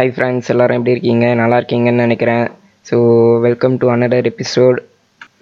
[0.00, 1.26] Hi friends எல்லாரும் எப்படி இருக்கீங்க?
[1.40, 2.44] நல்லா இருக்கீங்கன்னு நினைக்கிறேன்.
[2.88, 2.96] So
[3.46, 4.78] welcome to another episode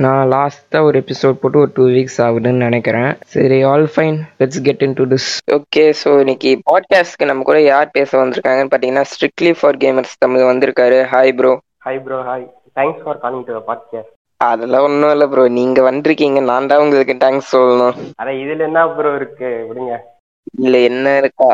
[0.05, 3.11] நான் லாஸ்ட்டாக ஒரு எபிசோட் போட்டு ஒரு டூ வீக்ஸ் ஆகுதுன்னு நினைக்கிறேன்.
[3.35, 7.95] சரி all fine let's get in to this okay so இன்னைக்கு பாட்காஸ்ட்க்கு நம்ம கூட யார்
[7.99, 10.99] பேச வந்திருக்காங்கன்னு பார்த்தீங்கன்னா ஸ்ட்ரிக்ட்லி ஃபார் கேமர்ஸ் தமிழ் வந்திருக்காரு.
[11.15, 11.55] Hi bro
[11.87, 12.45] hi bro hi
[12.81, 16.43] thanks for calling to podcast அதெல்லாம் ஒன்றும் இல்லை ப்ரோ நீங்கள் வந்திருக்கீங்க.
[16.53, 17.97] நான் தான் உங்களுக்கு தேங்க்ஸ் சொல்லணும்.
[18.23, 19.51] அட இதுல என்ன ப்ரோ இருக்கு?
[19.71, 19.95] விடுங்க.
[20.67, 21.53] இல்லை என்ன இருக்கா?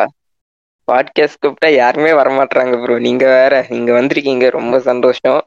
[0.88, 4.50] பாட்காஸ்ட் கூப்பிட்டா யாருமே வரமாட்றாங்க ப்ரோ நீங்க வேற நீங்க வந்திருக்கீங்க.
[4.50, 5.40] ரொம்ப சந்தோஷம்.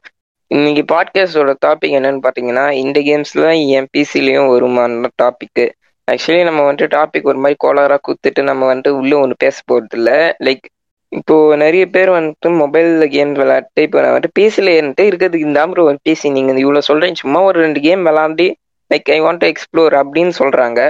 [0.50, 3.46] இன்னைக்கு பாட்காஸ்டோட டாபிக் என்னன்னு பார்த்தீங்கன்னா இந்த கேம்ஸ்ல
[3.78, 5.62] எம்பிசிலையும் வருமான டாபிக்
[6.08, 10.34] ஆக்சுவலி நம்ம வந்துட்டு டாபிக் ஒரு மாதிரி கோளாராக கூத்துட்டு நம்ம வந்துட்டு உள்ளே ஒன்று பேச போகிறது இல்லை
[10.44, 10.66] லைக்
[11.12, 15.96] இப்போ நிறைய பேர் வந்துட்டு மொபைலில் கேம் விளையாட்டு இப்போ நான் வந்துட்டு பிசியில் வந்துட்டு இருக்கிறதுக்கு இந்த ப்ரோ
[16.08, 18.46] பிசி நீங்கள் இவ்வளோ சொல்கிறேன் சும்மா ஒரு ரெண்டு கேம் விளாண்டு
[18.90, 20.80] like I want to explore அப்படின்னு சொல்கிறாங்க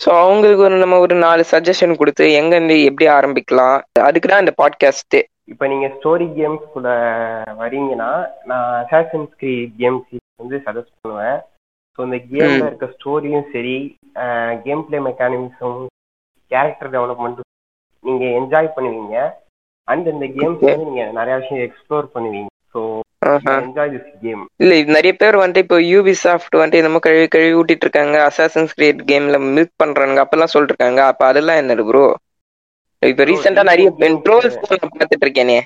[0.00, 3.76] ஸோ அவங்களுக்கு ஒரு நம்ம ஒரு நாலு சஜஷன் கொடுத்து எங்கேருந்து எப்படி ஆரம்பிக்கலாம்?
[4.08, 5.20] அதுக்கு தான் இந்த பாட்காஸ்ட்டு
[5.52, 6.88] இப்போ நீங்க ஸ்டோரி கேம்ஸ் கூட
[7.60, 8.10] வரீங்கன்னா
[8.50, 11.38] நான் அசாசன் ஸ்கிரீட் கேம்ஸ் வந்து சஜஸ்ட் பண்ணுவேன்.
[11.94, 12.66] ஸோ இந்த கேம்ல.
[12.68, 13.76] இருக்க ஸ்டோரியும் சரி
[14.66, 15.78] game play mechanism
[16.50, 17.40] character development
[18.04, 19.16] நீங்க என்ஜாய் பண்ணுவீங்க.
[19.88, 20.60] அண்ட் இந்த கேம்ஸ்.
[20.64, 22.50] வந்து நீங்க நிறைய விஷயம் எக்ஸ்ப்ளோர் பண்ணுவீங்க.
[22.74, 22.80] ஸோ
[24.62, 28.74] இல்ல இது நிறைய பேர் வந்துட்டு இப்போ யூபி சாஃப்ட் வந்துட்டு என்னமோ கழுவி கழுவி ஊட்டிட்டு இருக்காங்க அசாசன்ஸ்
[28.76, 32.04] கிரியேட் கேம்ல மில்க் பண்றாங்க அப்பெல்லாம் சொல்லிட்டு இருக்காங்க அப்ப அதெல்லாம் என்னது ப்ரோ
[33.02, 33.88] இப்போ ரீசெண்டா நிறைய
[34.26, 35.58] ட்ரோல்ஸ் பார்த்துட்டு இருக்கேனே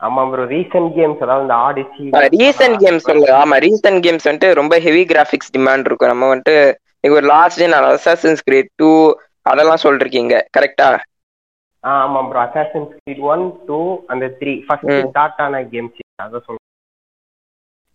[0.00, 2.04] ஆமா ப்ரோ ரீசெண்ட் கேம்ஸ் அதாவது இந்த ஆடிசி
[2.36, 6.12] ரீசெண்ட் கேம்ஸ் சொல்ல ஆமா ரீசெண்ட் கேம்ஸ் வந்துட்டு ரொம்ப ஹெவி கிராஃபிக்ஸ் டிமாண்ட் இருக்கும்.
[6.12, 6.56] நம்ம வந்துட்டு
[7.04, 8.90] இப்போ ஒரு last gen Assassin's Creed two
[9.46, 10.88] அதெல்லாம் சொல்லிருக்கீங்க கரெக்டா
[11.84, 13.78] ஆமா bro Assassin's Creed one two
[14.12, 14.90] அந்த த்ரீ ஃபர்ஸ்ட்.
[15.06, 16.68] ஸ்டார்ட் ஆன கேம்ஸ் அதை சொல்றேன்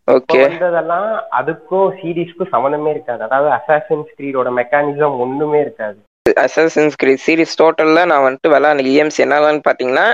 [0.07, 0.41] ஓகே.
[0.41, 1.07] வந்ததெல்லாம்
[1.39, 3.21] அதுக்கும் சீரிஸ்க்கும் சம்மந்தமே இருக்காது.
[3.23, 5.97] அதாவது அசாசன் ஸ்கிரீடோட மெக்கானிசம் ஒண்ணுமே இருக்காது.
[6.45, 10.07] அசாசின்ஸ் கிரீட் சீரிஸ் டோட்டல்ல நான் வந்துட்டு விளாட்ன கேம்ஸ் என்னெல்லாம் பார்த்தீங்கன்னா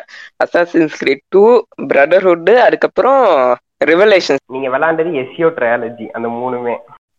[0.46, 1.44] அசாசின்ஸ் கிரீட் டூ
[1.94, 3.24] பிரதர்ஹுட் அதுக்கப்புறம்
[3.86, 6.76] ரிவலேஷன் நீங்க விளாண்டது எஸ்இஓ ட்ரையாலஜி அந்த மூணுமே.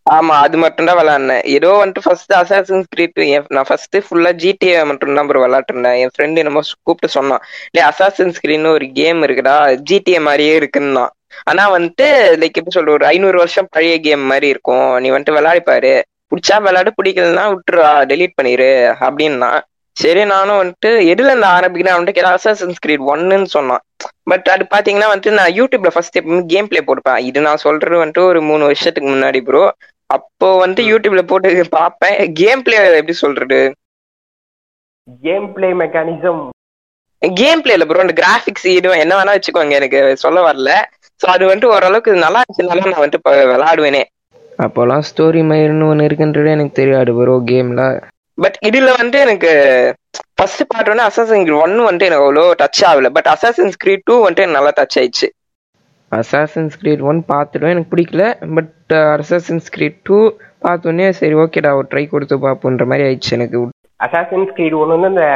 [0.07, 3.21] ஆமா அது மட்டும் தான் விளாட்னேன் ஏதோ வந்துட்டு ஃபர்ஸ்ட் அசாசன்ஸ் கிரீட்
[3.57, 7.43] நான் ஃபர்ஸ்ட் ஃபுல்லா ஜிடிஏ மட்டும் தான் ப்ரோ விளாட்டுருந்தேன் என் ஃப்ரெண்டு என்னமோ கூப்பிட்டு சொன்னான்.
[7.69, 9.57] இல்லையா அசாசன்ஸ் கிரீன்னு ஒரு கேம் இருக்குடா
[9.91, 11.05] ஜிடிஏ மாதிரியே இருக்குன்னா
[11.51, 12.07] ஆனா வந்துட்டு
[12.41, 14.91] லைக் எப்படி சொல்ற ஒரு ஐநூறு வருஷம் பழைய கேம் மாதிரி இருக்கும்.
[15.03, 15.93] நீ வந்துட்டு விளையாடிப்பாரு
[16.33, 18.71] பிடிச்சா விளையாடு பிடிக்கலன்னா விட்டுறா டெலீட் பண்ணிரு
[19.07, 19.51] அப்படின்னா
[19.97, 23.83] சரி நானும் வந்துட்டு எதுல இருந்து ஆரம்பிக்கிறேன் வந்துட்டு அசாசன்ஸ் கிரீட் ஒன்னுன்னு சொன்னான்.
[24.31, 27.21] பட் அது பாத்தீங்கன்னா வந்துட்டு நான் யூடியூப்ல ஃபர்ஸ்ட் எப்பவுமே கேம் பிளே போட்டுப்பேன்.
[27.29, 29.63] இது நான் சொல்றது வந்துட்டு ஒரு மூணு வருஷத்துக்கு முன்னாடி ப்ரோ
[30.17, 33.61] அப்போ வந்து யூடியூப்ல போட்டு பார்ப்பேன் கேம் பிளே எப்படி சொல்றது?
[35.23, 36.43] கேம் பிளே மெக்கானிசம்
[37.23, 39.75] கேம் பிளேல ப்ரோ அந்த கிராபிக்ஸ் இது என்ன வேணா வச்சுக்கோங்க.
[39.81, 40.71] எனக்கு சொல்ல வரல.
[41.21, 44.03] ஸோ அது வந்துட்டு ஓரளவுக்கு நல்லா இருந்துச்சுனால நான் வந்துட்டு இப்ப விளையாடுவேனே.
[44.65, 47.85] அப்போலாம் ஸ்டோரி மயிர்னு ஒன்று இருக்குன்றது எனக்கு தெரியாது ப்ரோ கேம்ல
[48.39, 49.51] பட் இதுல வந்து எனக்கு
[50.37, 53.09] ஃபர்ஸ்ட் பார்ட் வந்து அசாசன் கிரீட் ஒன் வந்துட்டு எனக்கு அவ்வளோ டச் ஆகல.
[53.17, 55.29] பட் அசாசன் கிரீட் டூ வந்துட்டு எனக்கு நல்லா டச் ஆயிடுச்சு.
[56.19, 58.25] அசாசன்ஸ் கிரீட் ஒன் பார்த்துடும் எனக்கு பிடிக்கல.
[58.57, 60.19] பட் அசாசன்ஸ் கிரீட் டூ
[60.67, 63.61] பார்த்தோன்னே சரி ஓகேடா ஒரு ட்ரை கொடுத்து பார்ப்போன்ற மாதிரி ஆயிடுச்சு எனக்கு.
[64.01, 65.27] அசாசன் ஸ்கிரீட் ஒன்று வந்து அந்த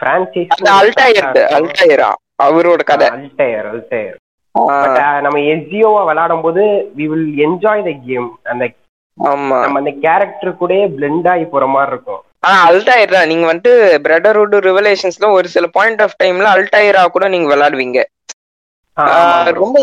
[0.00, 1.28] பிரான்சைஸ் அல்டாயர்
[1.58, 2.10] அல்டாயரா
[2.46, 3.08] அவரோட கதை.
[3.16, 4.16] அல்டையர் அல்டையர்
[4.54, 6.62] பட் நம்ம எஸ்இஓவா விளையாடும் போது
[6.98, 8.64] we will enjoy the game அந்த
[9.18, 9.56] ஆமா.
[9.64, 12.20] நம்ம அந்த கேரக்டர் கூட பிளெண்ட் ஆகி போற மாதிரி இருக்கும்.
[12.48, 13.28] ஆ அல்டாயர் தான்.
[13.30, 13.72] நீங்க வந்துட்டு
[14.06, 18.00] பிரதர்ஹுட் ரிவலேஷன்ஸ்ல ஒரு சில பாயிண்ட் ஆஃப் டைம்ல அல்டாயரா கூட நீங்க விளையாடுவீங்க.
[19.54, 19.76] ரொம்ப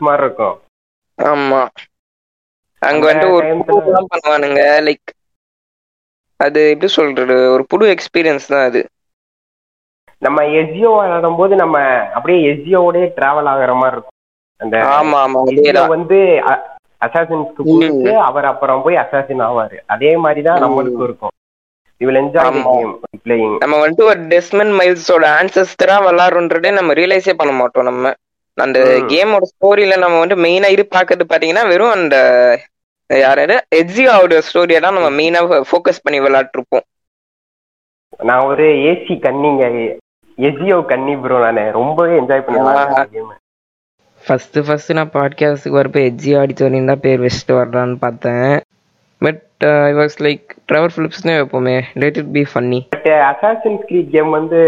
[0.00, 0.56] மாதிரி இருக்கும்.
[1.18, 1.60] ஆமா.
[2.82, 5.10] அங்க வந்துட்டு ஒரு பண்ணுவானுங்க லைக்
[6.40, 7.36] அது எப்படி சொல்றது?
[7.50, 8.80] ஒரு புது எக்ஸ்பீரியன்ஸ் தான் அது.
[10.22, 11.76] நம்ம எஸ்ஜிஓ விளையாடும் போது நம்ம
[12.14, 14.18] அப்படியே எஸ்ஜிஓடே டிராவல் ஆகுற மாதிரி இருக்கும்.
[14.60, 15.40] அந்த ஆமா ஆமா
[15.88, 16.18] வந்து
[17.02, 19.76] அசாசின்ஸ்க்கு அவர் அப்புறம் போய் அசாசின் ஆவாரு.
[19.86, 20.64] அதே மாதிரி தான் ம்.
[20.64, 21.33] நம்மளுக்கும் இருக்கும்.
[22.04, 22.72] இவில் என்ஜாய் தி ஆமா.
[22.74, 22.92] கேம்
[23.22, 28.12] பிளேயிங் நம்ம வந்துட்டு ஒரு டெஸ்மன் மைல்ஸோட ஆன்சஸ்டரா விளாடுறோன்றதே நம்ம ரியலைஸே பண்ண மாட்டோம் நம்ம.
[28.58, 28.78] அந்த.
[29.10, 32.16] கேமோட ஸ்டோரியில நம்ம வந்து மெயினா இது பாக்குறது பாத்தீங்கன்னா வெறும் அந்த
[33.10, 36.84] யாராவது எஜ்ஜியாவோட ஸ்டோரியை தான் நம்ம மெயினா ஃபோக்கஸ் பண்ணி விளையாட்டுருப்போம்
[38.22, 39.64] நான் ஒரு ஏசி கன்னிங்க.
[40.38, 41.64] எஸ்ஜிஓ கன்னி ப்ரோ நானு.
[41.72, 42.64] ரொம்பவே என்ஜாய் பண்ணி ஆ.
[42.64, 43.32] விளையாடுறேன் கேம்
[44.24, 48.46] ஃபர்ஸ்ட் ஃபர்ஸ்ட் நான் பாட்காஸ்ட்டுக்கு வரப்போ எஜ்ஜி ஆடிட்டோரியம் தான் பேர் வச்சுட்டு வரலான்னு பார்த்தேன்.
[49.24, 49.42] But
[49.84, 51.76] I was like Trevor ஃபிலிப்ஸ்னே வைப்போமே.
[51.94, 54.60] Let it be funny but Assassin's Creed game வந்து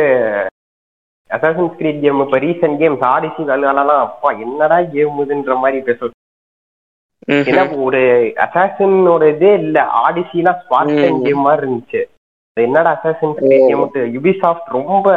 [1.30, 6.10] அசாசின் ஸ்கிரீட் கேம் இப்ப ரீசெண்ட் கேம்ஸ் ஆடிசி வேலைலாம் அப்பா என்னடா கேம் இதுன்ற மாதிரி பேச
[7.28, 8.00] ஏன்னா ஒரு
[8.36, 9.78] அசாசினோட இதே இல்ல.
[10.02, 10.60] ஆடிசிலாம்
[11.00, 11.24] டைம் ம்.
[11.24, 12.00] கேம் மாதிரி இருந்துச்சு.
[12.56, 13.82] என்னடா அசாசின் கேம்
[14.14, 15.08] யுபிசாஃப்ட் ரொம்ப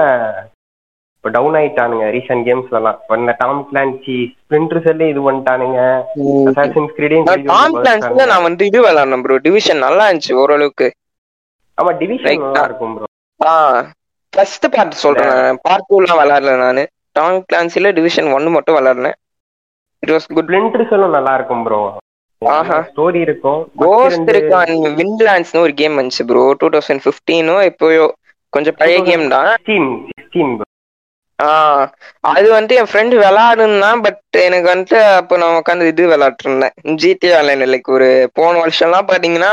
[1.19, 2.05] இப்போ டவுன் ஆயிட்டானுங்க.
[2.15, 5.79] ரீசெண்ட் கேம்ஸ்லாம் இந்த டாம் கிளான்சி ஸ்பிரிண்டர் செல்லே இது பண்ணிட்டானுங்க.
[6.51, 10.87] அசாசின் ஸ்கிரீடையும் டாம் கிளான்ஸ்ல நான் வந்து இது விளாட்னேன் ப்ரோ டிவிஷன் நல்லா இருந்துச்சு ஓரளவுக்கு.
[11.77, 13.07] ஆமா டிவிஷன் நல்லா இருக்கும் ப்ரோ
[13.39, 13.53] ஆ
[14.33, 15.59] ஃபர்ஸ்ட் பார்ட் சொல்றேன்.
[15.65, 16.83] பார்ட் டூலாம் விளையாடல நானு.
[17.17, 19.17] டாங் கிளான்சில டிவிஷன் ஒன்னு மட்டும் விளையாடுனேன்
[20.03, 21.81] இட் வாஸ் குட் ஸ்பிளிண்டர் செல்லும் நல்லா இருக்கும் ப்ரோ
[22.41, 22.75] ஆஹா.
[22.89, 23.61] ஸ்டோரி இருக்கும்.
[23.81, 24.69] கோஸ்ட் இருக்கான்
[24.99, 28.05] விண்ட்லாண்ட்ஸ்னு ஒரு கேம் வந்துச்சு ப்ரோ டூ தௌசண்ட் ஃபிஃப்டீனோ இப்போயோ
[28.53, 29.49] கொஞ்சம் பழைய கேம் தான்.
[29.63, 29.89] ஸ்டீம்
[30.27, 30.68] ஸ்டீம் ஆஹ்
[32.29, 37.29] அது வந்துட்டு என் ஃப்ரெண்டு விளாடுனான் பட் எனக்கு வந்துட்டு அப்போ நான் உட்காந்து இது விளையாட்டு இருந்தேன் ஜிடி
[37.37, 39.51] ஆன்லைன் லைக் ஒரு போன வருஷம்லாம் பாத்தீங்கன்னா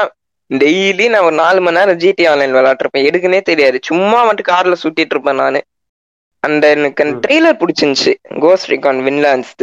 [0.50, 3.76] டெய்லி நான் ஒரு நாலு மணி நேரம் ஜிடி ஆன்லைன் விளையாட்டுருப்பேன் எதுக்குன்னே தெரியாது.
[3.88, 5.60] சும்மா வந்துட்டு கார்ல சுத்திட்டு இருப்பேன் நானு.
[6.42, 7.16] அந்த எனக்கு அந்த.
[7.24, 8.12] ட்ரெய்லர் பிடிச்சிருந்துச்சு.
[8.42, 9.54] கோஸ்ட் ரிகான் வின்லாண்ட்ஸ்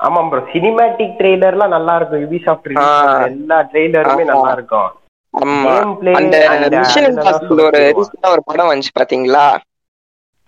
[0.00, 2.22] ஆமா ப்ரோ சினிமேட்டிக் ட்ரெய்லர்லாம் நல்லா இருக்கும்.
[2.24, 2.88] யூபிசாஃப்ட் ஆ.
[3.30, 4.24] எல்லா ட்ரெய்லருமே.
[4.32, 4.90] நல்லா இருக்கும்.
[5.34, 5.72] ஆமா.
[6.18, 6.36] அந்த
[6.76, 9.46] மிஷன் இம்பாசிபிள் ஒரு ரீசெண்டா ஒரு படம் வந்துச்சு பாத்தீங்களா?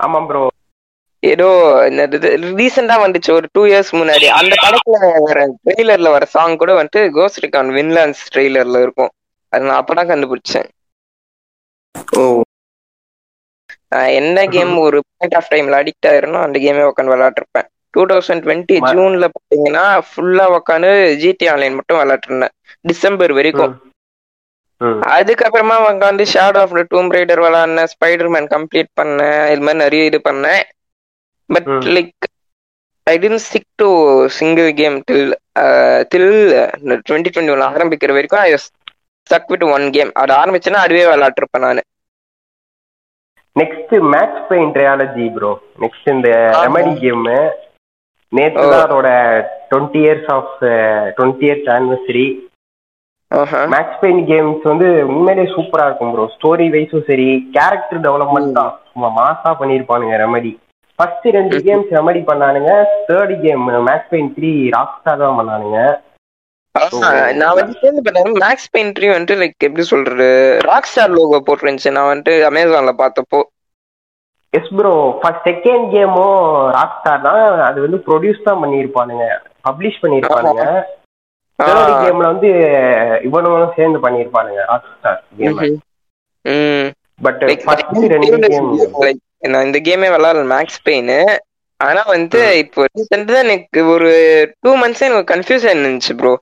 [0.01, 0.43] ஆமா ப்ரோ
[1.23, 1.47] ஏதோ
[2.59, 4.27] ரீசெண்டா வந்துச்சு ஒரு டூ இயர்ஸ் முன்னாடி.
[4.37, 9.13] அந்த படத்துல வர ட்ரெய்லர்ல வர சாங் கூட வந்துட்டு கோஸ்ட் ரிகான் வின்லாண்ட்ஸ் ட்ரெய்லர்ல இருக்கும்.
[9.53, 10.69] அது நான் அப்பதான் கண்டுபிடிச்சேன்.
[12.17, 12.23] ஓ.
[14.19, 17.67] என்ன கேம் ஒரு பாயிண்ட் ஆஃப் டைம்ல அடிக்ட் ஆயிருந்தோ அந்த கேமே உட்காந்து விளையாட்டுருப்பேன்.
[17.95, 20.91] டூ தௌசண்ட் டுவெண்ட்டி ஜூன்ல பாத்தீங்கன்னா ஃபுல்லா உட்காந்து
[21.23, 22.55] ஜிடி ஆன்லைன் மட்டும் விளையாட்டுருந்தேன்.
[22.85, 23.73] டிசம்பர் வரைக்கும்.
[25.15, 30.11] அதுக்கப்புறமா உட்காந்து Shadow of the Tomb Raider விளாட்னேன் Spider Man complete பண்ணேன் இது மாதிரி நிறைய
[30.11, 30.63] இது பண்ணேன்
[31.51, 31.69] but.
[31.95, 32.27] Like
[33.07, 33.89] I tend stick to
[34.39, 35.31] single game till
[36.13, 36.31] till
[37.09, 38.51] twenty twenty one ஆரம்பிக்கிற வரைக்கும் I
[39.27, 41.83] stuck with one game அது ஆரம்பிச்சுன்னா அதுவே விளாட்டுருப்பேன் நான்.
[43.57, 45.51] Next Max Payne trilogy bro
[45.83, 46.29] next இந்த.
[46.67, 47.25] ரெமடி கேம்
[48.67, 49.09] தான் அதோட
[49.71, 50.53] twenty years of
[51.17, 52.27] twenty years anniversary
[53.73, 58.73] Max Payne games வந்து உண்மையிலேயே சூப்பரா இருக்கும் ப்ரோ ஸ்டோரி வைஸும் சரி கேரக்டர் டெவலப்மெண்ட் தான்.
[58.93, 60.53] சும்மா மாசா பண்ணிருப்பானுங்க ரெமடி
[60.99, 61.59] ஃபர்ஸ்ட் ரெண்டு.
[61.67, 62.73] Games Remedy பண்ணானுங்க.
[63.09, 65.79] Third game Max Payne three Rockstar தான் பண்ணானுங்க.
[67.41, 70.29] நான் வந்து சேர்ந்து பண்ணேன் மேக்ஸ் பெயின்ட்ரி வந்துட்டு லைக் எப்படி சொல்றது?
[70.71, 71.97] ராக் ஸ்டார் லோகோ போட்டுருந்துச்சு.
[71.97, 73.41] நான் வந்துட்டு அமேசான்ல பார்த்தப்போ.
[74.59, 74.93] எஸ் ப்ரோ
[75.23, 76.39] ஃபர்ஸ்ட் செகண்ட் கேமும்
[76.79, 77.43] ராக்ஸ்டார் தான்.
[77.69, 79.27] அது வந்து ப்ரொடியூஸ் தான் பண்ணியிருப்பானுங்க.
[79.69, 80.67] பப்ளிஷ் பண்ணியிருப்பானுங்க.
[81.61, 82.51] தேர்ட் கேம்ல வந்து
[83.29, 83.99] இவனுங்களும் சேர்ந்து
[85.41, 85.61] கேம்
[87.21, 88.69] பட் Like, ஃபர்ஸ்ட் ரெண்டு கேம்
[89.03, 91.11] like, நான் இந்த கேமே விளாடல மேக்ஸ் பெயின்
[91.81, 92.41] ஆனா வந்து.
[92.63, 94.09] இப்போ ரீசெண்டா எனக்கு ஒரு
[94.61, 96.33] டூ மந்த்ஸ் எனக்கு கன்ஃபியூஷன் இருந்துச்சு ப்ரோ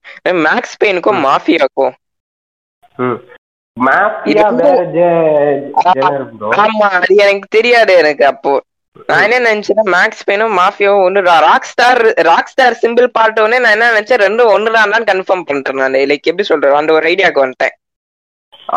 [0.46, 1.20] மேக்ஸ் பெயினுக்கும்.
[1.26, 1.94] மாஃபியாக்கும்
[6.62, 8.52] ஆமா அது எனக்கு தெரியாது எனக்கு அப்போ.
[9.10, 13.76] நான் என்ன நினைச்சேன்னா மேக்ஸ் பெயினும் மாஃபியாவும் ஒன்று Rockstar Rockstar simple part ஒன்னே நான்
[13.76, 15.98] என்ன நினைச்சேன் ரெண்டும் ஒண்ணுதான் கன்ஃபார்ம் பண்ணிட்டேன் நான்.
[16.10, 17.74] லைக் எப்படி சொல்றேன் அந்த ஒரு ஐடியாக்கு வந்துட்டேன்.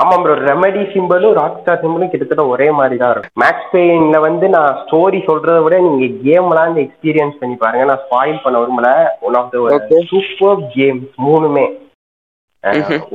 [0.02, 3.34] ஆமா ப்ரோ ரெமடி சிம்பிளும் ராக்ஸ்டார் சிம்பிளும் கிட்டத்தட்ட ஒரே மாதிரி தான் இருக்கும்.
[3.44, 7.86] மேக்ஸ் பெயின்ல வந்து நான் ஸ்டோரி சொல்றதை விட நீங்க கேம்லாம் இந்த எக்ஸ்பீரியன்ஸ் பண்ணி பாருங்க.
[7.90, 8.92] நான் ஸ்பாயில் பண்ண விரும்பல.
[9.28, 9.52] One of
[9.90, 10.00] the.
[10.14, 11.66] Super games மூணுமே.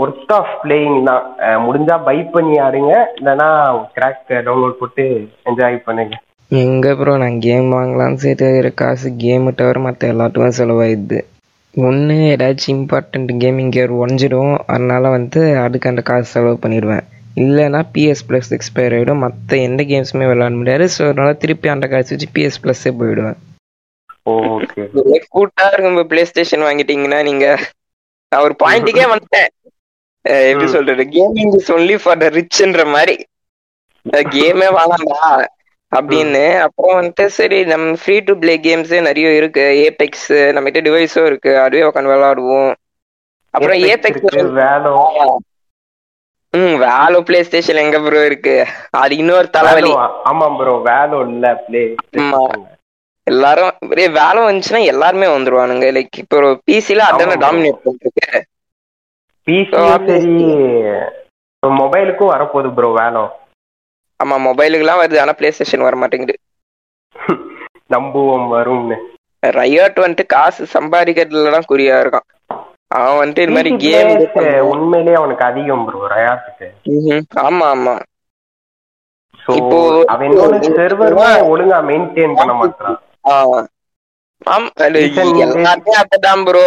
[0.02, 1.24] ஒர்த் ஆஃப் பிளேயிங் தான்.
[1.66, 2.92] முடிஞ்சா பை பண்ணி ஆடுங்க.
[3.20, 3.48] இல்லைன்னா
[3.96, 5.06] கிராக் டவுன்லோட் போட்டு
[5.50, 6.16] என்ஜாய் பண்ணுங்க.
[6.50, 8.48] எங்க ப்ரோ நான் கேம் வாங்கலாம்னு சேர்த்து
[8.80, 11.18] காசு கேமு தவிர மற்ற எல்லாத்துக்கும் செலவாயிடுது.
[11.74, 14.54] ஒன்று ஏதாச்சும் இம்பார்ட்டண்ட் கேமிங் கியர் உடஞ்சிடும்.
[14.68, 17.04] அதனால வந்து அதுக்கு அந்த காசு செலவு பண்ணிடுவேன்.
[17.36, 20.86] இல்லைன்னா பிஎஸ் ப்ளஸ் எக்ஸ்பயர் ஆகிடும் மற்ற எந்த கேம்ஸுமே விளையாட முடியாது.
[20.94, 23.38] ஸோ அதனால திருப்பி அந்த காசு வச்சு பிஎஸ் ப்ளஸ்ஸே போயிடுவேன்.
[24.26, 24.84] ஓகே
[25.28, 27.46] கூட்டா இருக்கும் பிளே ஸ்டேஷன் வாங்கிட்டீங்கன்னா நீங்க
[28.32, 29.50] ஒரு பாயிண்ட்டுக்கே வந்துட்டேன்.
[30.44, 30.74] எப்படி ம்.
[30.76, 31.02] சொல்றது?
[31.14, 33.16] Gaming is only for the ரிச்ன்ற மாதிரி.
[34.32, 35.20] கேமே வேணாம்டா
[35.96, 36.44] அப்படின்னு.
[36.64, 39.64] அப்புறம் வந்துட்டு சரி நம்ம ஃப்ரீ டு பிளே கேம்ஸே நிறைய இருக்கு.
[39.86, 41.52] ஏபெக்ஸ் நம்ம கிட்ட டிவைஸும் இருக்கு.
[41.64, 42.70] அதுவே உட்காந்து விளையாடுவோம்
[43.54, 44.38] அப்புறம் ஏபெக்ஸ்
[46.54, 48.54] ம் வேலோ பிளே ஸ்டேஷன் எங்க ப்ரோ இருக்கு?
[49.00, 49.92] அது இன்னொரு தலைவலி.
[49.92, 51.84] வேலோ, ஆமா ப்ரோ வேலோ இல்ல பிளே.
[53.26, 53.70] எல்லாரும்
[54.16, 55.86] வேலை வந்துச்சுன்னா எல்லாருமே வந்துருவானுங்க.
[55.96, 57.38] லைக் இப்போ பிசில அதான.
[57.44, 58.42] டாமினேட் பண்ணிருக்கு
[59.70, 60.32] So, சரி
[61.62, 63.24] மொபைலுக்கும் வரப்போகுது ப்ரோ வேலோ
[64.20, 66.36] ஆமா மொபைலுக்குலாம் வருது ஆனா பிளே ஸ்டேஷன் வர மாட்டேங்குது
[67.92, 68.96] நம்புவோம் வரும்னு.
[69.52, 72.26] ரயட் வந்துட்டு காசு சம்பாதிக்கிறதுல தான் குறியா இருக்கான்.
[72.96, 74.10] அவன் வந்துட்டு இது மாதிரி கேம்
[74.72, 76.68] உண்மையிலேயே அவனுக்கு அதிகம் ப்ரோ ரயாத்துக்கு
[77.44, 77.94] ஆமா ஆமா.
[79.56, 79.78] இப்போ
[80.12, 80.34] அவன்
[80.70, 82.98] செர்வருமே ஒழுங்கா மெயின்டைன் பண்ண மாட்டான்
[85.50, 86.66] எல்லாருமே அப்படிதான் ப்ரோ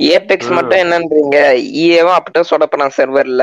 [0.00, 0.50] ஏபெக்ஸ்.
[0.56, 1.36] மட்டும் என்னன்றீங்க?
[1.78, 3.42] இஏவும் அப்படிதான் சொடப்படான் சர்வர்ல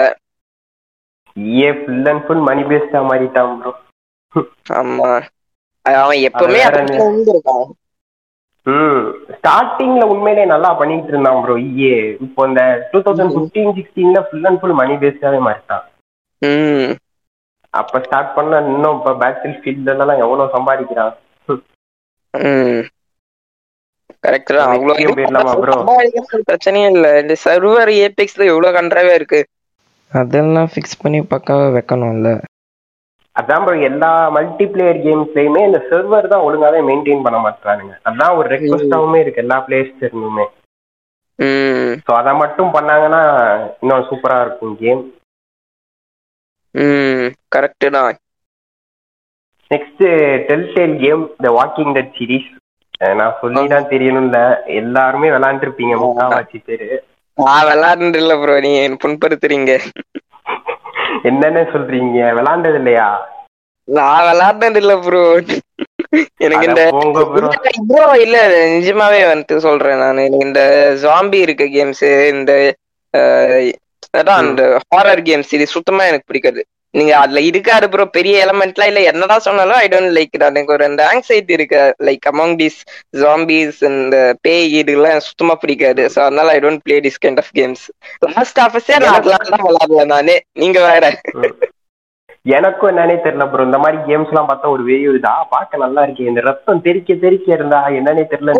[1.57, 3.71] ஏ ஃபுல் அண்ட் ஃபுல் மணி பேஸ்டா மாறிட்டான் ப்ரோ
[4.79, 5.11] ஆமா.
[5.85, 6.61] அவன் எப்பவுமே
[8.67, 11.93] ம் ஸ்டார்டிங்ல உண்மையிலேயே நல்லா பண்ணிட்டு இருந்தான் ப்ரோ ஏ
[12.25, 15.85] இப்போ இந்த டூ தௌசண்ட் பிப்டீன் சிக்ஸ்டீன்ல ஃபுல் அண்ட் ஃபுல் மணி பேஸ்டாவே மாறிட்டான்.
[17.73, 21.13] அப்ப ஸ்டார்ட் பண்ண இன்னும் இப்ப பேட்டில் ஃபீல்ட்ல எல்லாம் எவ்வளவு சம்பாதிக்கிறான்?
[24.23, 24.71] கரெக்ட் தான்.
[24.73, 25.75] அவ்வளவு வெற்றியும் போயிடலாமா bro?
[25.77, 27.07] சம்பாதிக்கிறது பிரச்சனையே இல்ல.
[27.23, 29.41] இந்த சர்வர் ஏபெக்ஸ்ல எவ்வளவு கன்றாவே இருக்கு?
[30.11, 32.29] அதெல்லாம் ஃபிக்ஸ் பண்ணி பக்காவா வைக்கணும்ல.
[33.35, 39.19] அதான் ப்ரோ எல்லா மல்டிபிளேயர் கேம்ஸ்லயுமே இந்த சர்வர் தான் ஒழுங்காவே மெயின்டைன் பண்ண மாட்டானுங்க அதான் ஒரு ரெக்வஸ்டாவுமே
[39.21, 40.45] இருக்கு எல்லா பிளேயர்ஸ் இருந்துமே
[41.39, 41.93] ம்.
[42.07, 43.21] ஸோ அதை மட்டும் பண்ணாங்கன்னா
[43.81, 45.01] இன்னும் சூப்பரா இருக்கும் கேம்
[46.75, 47.23] ம்
[47.55, 48.11] கரெக்டு தான்.
[49.71, 50.03] Next
[50.49, 52.49] Telltale game The Walking Dead series
[53.19, 54.39] நான் சொல்லி தான் தெரியணும்ல.
[54.79, 56.89] எல்லாருமே விளாண்டுருப்பீங்க முக்காவாசி பேரு.
[57.37, 59.71] நான் விளாடுறது இல்ல ப்ரோ நீ என்ன புண்படுத்துறீங்க.
[61.29, 62.17] என்னன்னு சொல்றீங்க?
[62.37, 63.07] விளாண்டது இல்லையா?
[63.87, 65.23] நான் விளாடுறது இல்ல ப்ரோ
[66.45, 66.83] எனக்கு இந்த.
[67.89, 68.37] ப்ரோ இல்ல
[68.75, 70.21] நிஜமாவே வந்துட்டு சொல்றேன் நான்.
[70.25, 70.61] எனக்கு இந்த
[71.03, 72.51] ஜாம்பி இருக்க கேம்ஸ் இந்த
[74.19, 76.61] அதான் அந்த ஹாரர் கேம்ஸ் இது சுத்தமா எனக்கு பிடிக்காது.
[76.93, 79.01] நீங்க அதுல இருக்காரு ப்ரோ பெரிய எலமெண்ட்லாம் இல்ல.
[79.11, 81.77] என்னடா சொன்னாலும் ஐ டோன்ட் லைக் எனக்கு ஒரு அந்த ஆங்ஸைட்டி இருக்கு.
[82.07, 82.79] லைக் அமாங் திஸ்
[83.21, 86.05] ஜாம்பிஸ் இந்த பேய் இதுலாம் சுத்தமா பிடிக்காது.
[86.13, 87.83] சோ அதனால I don't play this kind of games
[88.29, 90.35] last ஆஃபஸே நான் அதெல்லாம் தான் விளாடல நானு.
[90.55, 91.05] நீங்க வேற.
[92.45, 96.23] எனக்கும் என்னன்னே தெரியல ப்ரோ இந்த மாதிரி கேம்ஸ் எல்லாம் பார்த்தா ஒரு வெறியுதா பார்க்க நல்லா இருக்கு.
[96.31, 98.55] இந்த ரத்தம் தெறிக்க தெறிக்க இருந்தா என்னன்னே தெரியல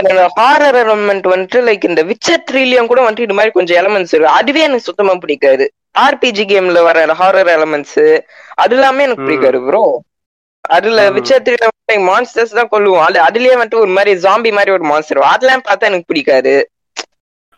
[0.00, 4.36] இந்த ஹாரர் எலமெண்ட் வந்துட்டு லைக் இந்த விச்சர் த்ரீலயும் கூட வந்துட்டு இது மாதிரி கொஞ்சம் எலமெண்ட்ஸ் இருக்கு.
[4.40, 5.66] அதுவே எனக்கு சுத்தமா பிடிக்காது.
[6.04, 8.02] ஆர்பிஜி கேம்ல வர ஹாரர் எலமெண்ட்ஸ்
[8.62, 9.26] அது எல்லாமே எனக்கு.
[9.28, 9.84] பிடிக்காது ப்ரோ
[10.76, 11.00] அதுல.
[11.16, 11.68] விச்சர் த்ரீல
[12.10, 13.04] மான்ஸ்டர்ஸ் தான் கொல்லுவோம்.
[13.06, 16.54] அது அதுலயே வந்துட்டு ஒரு மாதிரி ஜாம்பி மாதிரி ஒரு மான்ஸ்டர் அதெல்லாம் பார்த்தா எனக்கு பிடிக்காது.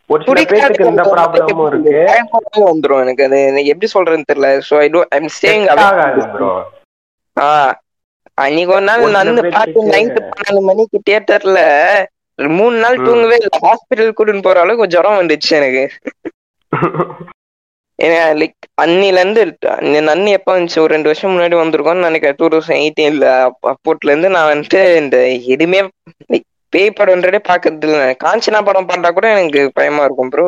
[0.07, 2.09] ஒரு சில பேருக்கு இந்த ப்ராப்ளமும் இருக்கு.
[2.57, 3.25] வந்துரும் எனக்கு.
[3.25, 4.61] அது எப்படி சொல்றேன்னு தெரியல.
[4.71, 6.71] So I though I'm staying Set ஆகாது ப்ரோ
[7.41, 7.81] ஆ
[8.35, 11.59] அன்னைக்கு ஒரு நாள் பேருக்கு- பார்த்து நைட்டு பன்னெண்டு மணிக்கு தியேட்டர்ல
[12.35, 12.97] மூணு நாள்.
[12.97, 13.49] தூங்கவே இல்லை.
[13.61, 15.91] ஹாஸ்பிட்டல் கூட்டின்னு போற அளவுக்கு ஜுரம் வந்துச்சு எனக்கு.
[18.03, 19.57] ஏன்னா லைக் அன்னில இருந்து
[20.03, 20.79] நன்னி எப்ப வந்துச்சு?
[20.79, 22.35] ஒரு ரெண்டு வருஷம் முன்னாடி வந்திருக்கோம்னு நினைக்கிறேன்.
[22.37, 25.81] டூ தௌசண்ட் எயிட்டீன்ல அப்போட்ல இருந்து நான் வந்துட்டு இந்த எதுவுமே
[26.33, 28.07] லைக் பேய் படம்ன்றதே பாக்குறது இல்லை.
[28.25, 30.47] காஞ்சனா படம் பார்த்தா கூட எனக்கு பயமா இருக்கும் ப்ரோ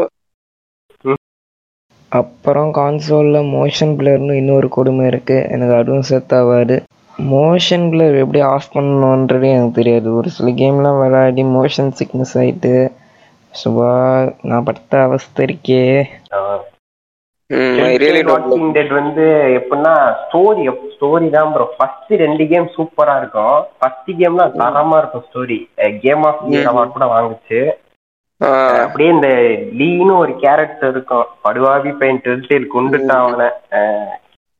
[2.12, 6.76] அப்புறம் கான்சோலில் மோஷன் பிளர்னு இன்னொரு கொடுமை இருக்குது எனக்கு அதுவும் செட் ஆகாது.
[7.28, 10.08] மோஷன் பிளர் எப்படி ஆஃப் பண்ணணுன்றது எனக்கு தெரியாது.
[10.18, 12.74] ஒரு சில கேம்லாம் விளையாடி மோஷன் சிக்னஸ் ஆயிட்டு
[13.54, 13.90] சுபா
[14.42, 15.82] நான் பட்ட அவஸ்தை இருக்கே.
[17.50, 19.24] வாக்கிங் டெட் வந்து
[19.58, 20.62] எப்படின்னா ஸ்டோரி
[20.94, 23.58] ஸ்டோரி தான் ப்ரோ ஃபர்ஸ்ட் ரெண்டு கேம் சூப்பரா இருக்கும்.
[23.78, 25.58] ஃபர்ஸ்ட் கேம்லாம் தரமா இருக்கும் story
[26.04, 27.60] game of year award கூட வாங்குச்சு.
[28.84, 29.30] அப்படியே இந்த
[29.80, 31.26] லீன்னு ஒரு கேரக்டர் இருக்கும்.
[31.46, 33.48] படுவாவி பையன் டெல்டேல் கொண்டுட்டான் அவனை.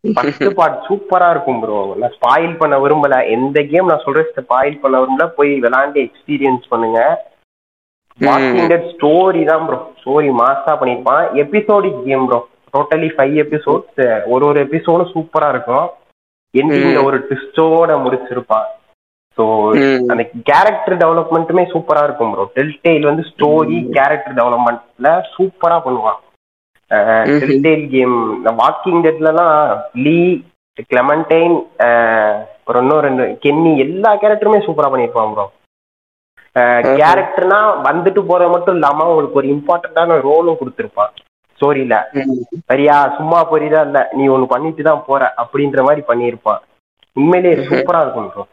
[0.05, 3.17] ஃபர்ஸ்ட் பார்ட் சூப்பரா இருக்கும் ப்ரோ நான் ஸ்பாயில் பண்ண விரும்பல.
[3.37, 5.27] எந்த கேம் நான் சொல்றேன் ஸ்பாயில் பண்ண விரும்பல.
[5.39, 7.01] போய் விளாண்டு எக்ஸ்பீரியன்ஸ் பண்ணுங்க.
[8.19, 11.25] வாக்கிங் டெட் ஸ்டோரி தான் ப்ரோ ஸ்டோரி மாசா பண்ணிருப்பான்.
[11.45, 12.39] Episodic game bro
[12.77, 14.01] totally five episodes
[14.35, 15.87] ஒரு ஒரு எபிசோடும் சூப்பரா இருக்கும்.
[16.55, 18.67] எண்டிங்ல ஒரு ட்விஸ்டோட முடிச்சிருப்பான்
[19.39, 19.45] ஸோ
[20.11, 26.21] அந்த கேரக்டர் டெவலப்மெண்ட்டுமே சூப்பரா இருக்கும் ப்ரோ டெல்டெயில் வந்து ஸ்டோரி கேரக்டர் டெவலப்மெண்ட்ல சூப்பரா பண்ணுவான்.
[27.43, 29.55] டெல்டெயில் கேம் இந்த வாக்கிங் டெட்லலாம்
[30.05, 30.19] லீ
[30.93, 31.57] கிளமண்டைன்
[32.69, 35.47] ஒரு இன்னும் ரெண்டு கென்னி எல்லா கேரக்டருமே சூப்பரா பண்ணியிருப்பான் ப்ரோ
[37.01, 41.13] கேரக்டர்னா வந்துட்டு போறது மட்டும் இல்லாம உங்களுக்கு ஒரு இம்பார்ட்டன்டான ரோலும் கொடுத்துருப்பான்.
[41.57, 41.97] ஸ்டோரியில
[42.71, 42.97] சரியா?
[43.19, 44.01] சும்மா போறீதா இல்ல.
[44.19, 46.63] நீ ஒண்ணு பண்ணிட்டு தான் போற அப்படின்ற மாதிரி பண்ணியிருப்பான்
[47.21, 48.45] உண்மையிலேயே சூப்பரா இருக்கும் ப்ரோ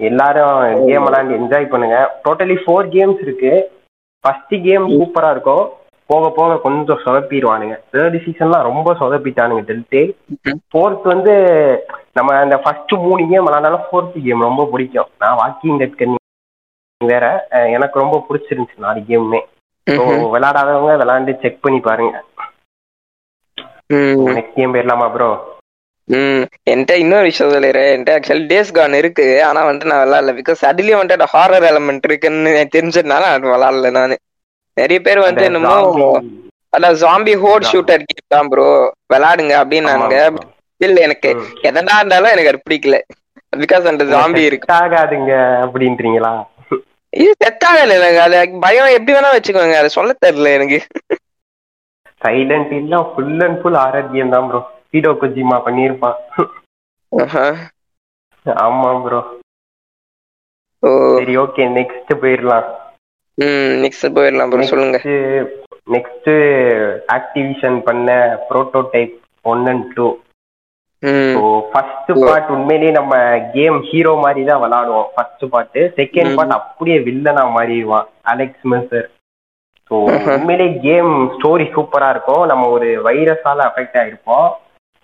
[0.00, 1.98] எல்லாரும் கேம் விளாண்டு என்ஜாய் பண்ணுங்க.
[2.24, 3.52] டோட்டலி ஃபோர் கேம்ஸ் இருக்கு.
[4.24, 5.64] ஃபர்ஸ்ட் கேம் சூப்பரா இருக்கும்.
[6.10, 7.76] போக போக கொஞ்சம் சொதப்பிடுவானுங்க.
[7.92, 10.02] தேர்ட் சீசன்லாம் ரொம்ப சொதப்பிட்டானுங்க டெல்டே
[10.72, 11.34] ஃபோர்த் வந்து
[12.18, 15.10] நம்ம அந்த ஃபர்ஸ்ட் மூணு கேம் விளாண்டாலும் ஃபோர்த் கேம் ரொம்ப பிடிக்கும்.
[15.22, 16.04] நான் வாக்கிங் டெட்
[17.00, 17.26] வேற
[17.76, 19.40] எனக்கு ரொம்ப பிடிச்சிருந்துச்சு நாலு கேமுமே
[20.32, 22.14] விளையாடாதவங்க விளையாண்டு செக் பண்ணி பாருங்க.
[24.28, 25.28] நெக்ஸ்ட் கேம் போயிடலாமா ப்ரோ
[26.08, 26.42] ம்.
[26.70, 27.88] என்கிட்ட இன்னொரு விஷயம் சொல்லிடுறேன்.
[27.92, 29.24] என்கிட்ட ஆக்சுவலி டேஸ் கான் இருக்கு.
[29.46, 30.32] ஆனா வந்துட்டு நான் விளாடல.
[30.38, 34.16] பிகாஸ் அதுலயும் வந்துட்டு ஹாரர் எலமெண்ட் இருக்குன்னு தெரிஞ்சதுனால அது விளாடல நானு.
[34.76, 35.74] நிறைய பேர் வந்து என்னமோ
[36.72, 38.66] அதான் ஜாம்பி ஹோட் ஷூட்டர் கேம் தான் ப்ரோ
[39.12, 40.14] விளாடுங்க அப்படின்னாங்க.
[40.80, 41.28] இல்ல எனக்கு
[41.68, 42.96] எதனா இருந்தாலும் எனக்கு அது பிடிக்கல.
[43.52, 44.66] பிகாஸ் அந்த ஜாம்பி இருக்கு.
[44.78, 45.32] ஆகாதுங்க
[45.64, 46.32] அப்படின்றீங்களா?
[47.16, 48.20] இது செட் ஆகல எனக்கு?
[48.26, 49.76] அது பயம் எப்படி வேணா வச்சுக்கோங்க.
[49.80, 50.80] அதை சொல்ல தெரியல எனக்கு.
[52.20, 54.60] சைலண்ட் இல்ல full and full RR game தான் ப்ரோ
[54.92, 56.18] ஹீரோ கொஜிமா பண்ணிருப்பான்
[58.46, 59.20] ஆமா ப்ரோ
[61.12, 62.68] சரி ஓகே நெக்ஸ்ட் போயிடலாம்.
[63.38, 64.98] ம் நெக்ஸ்ட் போயிடலாம் ப்ரோ சொல்லுங்க.
[65.94, 66.30] நெக்ஸ்ட்
[67.16, 68.08] ஆக்டிவிஷன் பண்ண
[68.48, 70.06] prototype one and two
[71.72, 73.14] first part உண்மையிலேயே நம்ம
[73.56, 78.06] கேம் ஹீரோ மாதிரி தான் விளாடுவோம் ஃபர்ஸ்ட் பார்ட் செகண்ட் பார்ட் அப்படியே வில்லனா மாறிடுவான்.
[78.32, 79.08] அலெக்ஸ் மெசர்
[79.88, 79.96] ஸோ
[80.36, 82.44] உண்மையிலேயே கேம் ஸ்டோரி சூப்பரா இருக்கும்.
[82.50, 84.48] நம்ம ஒரு வைரஸால அஃபெக்ட் ஆயிருப்போம்.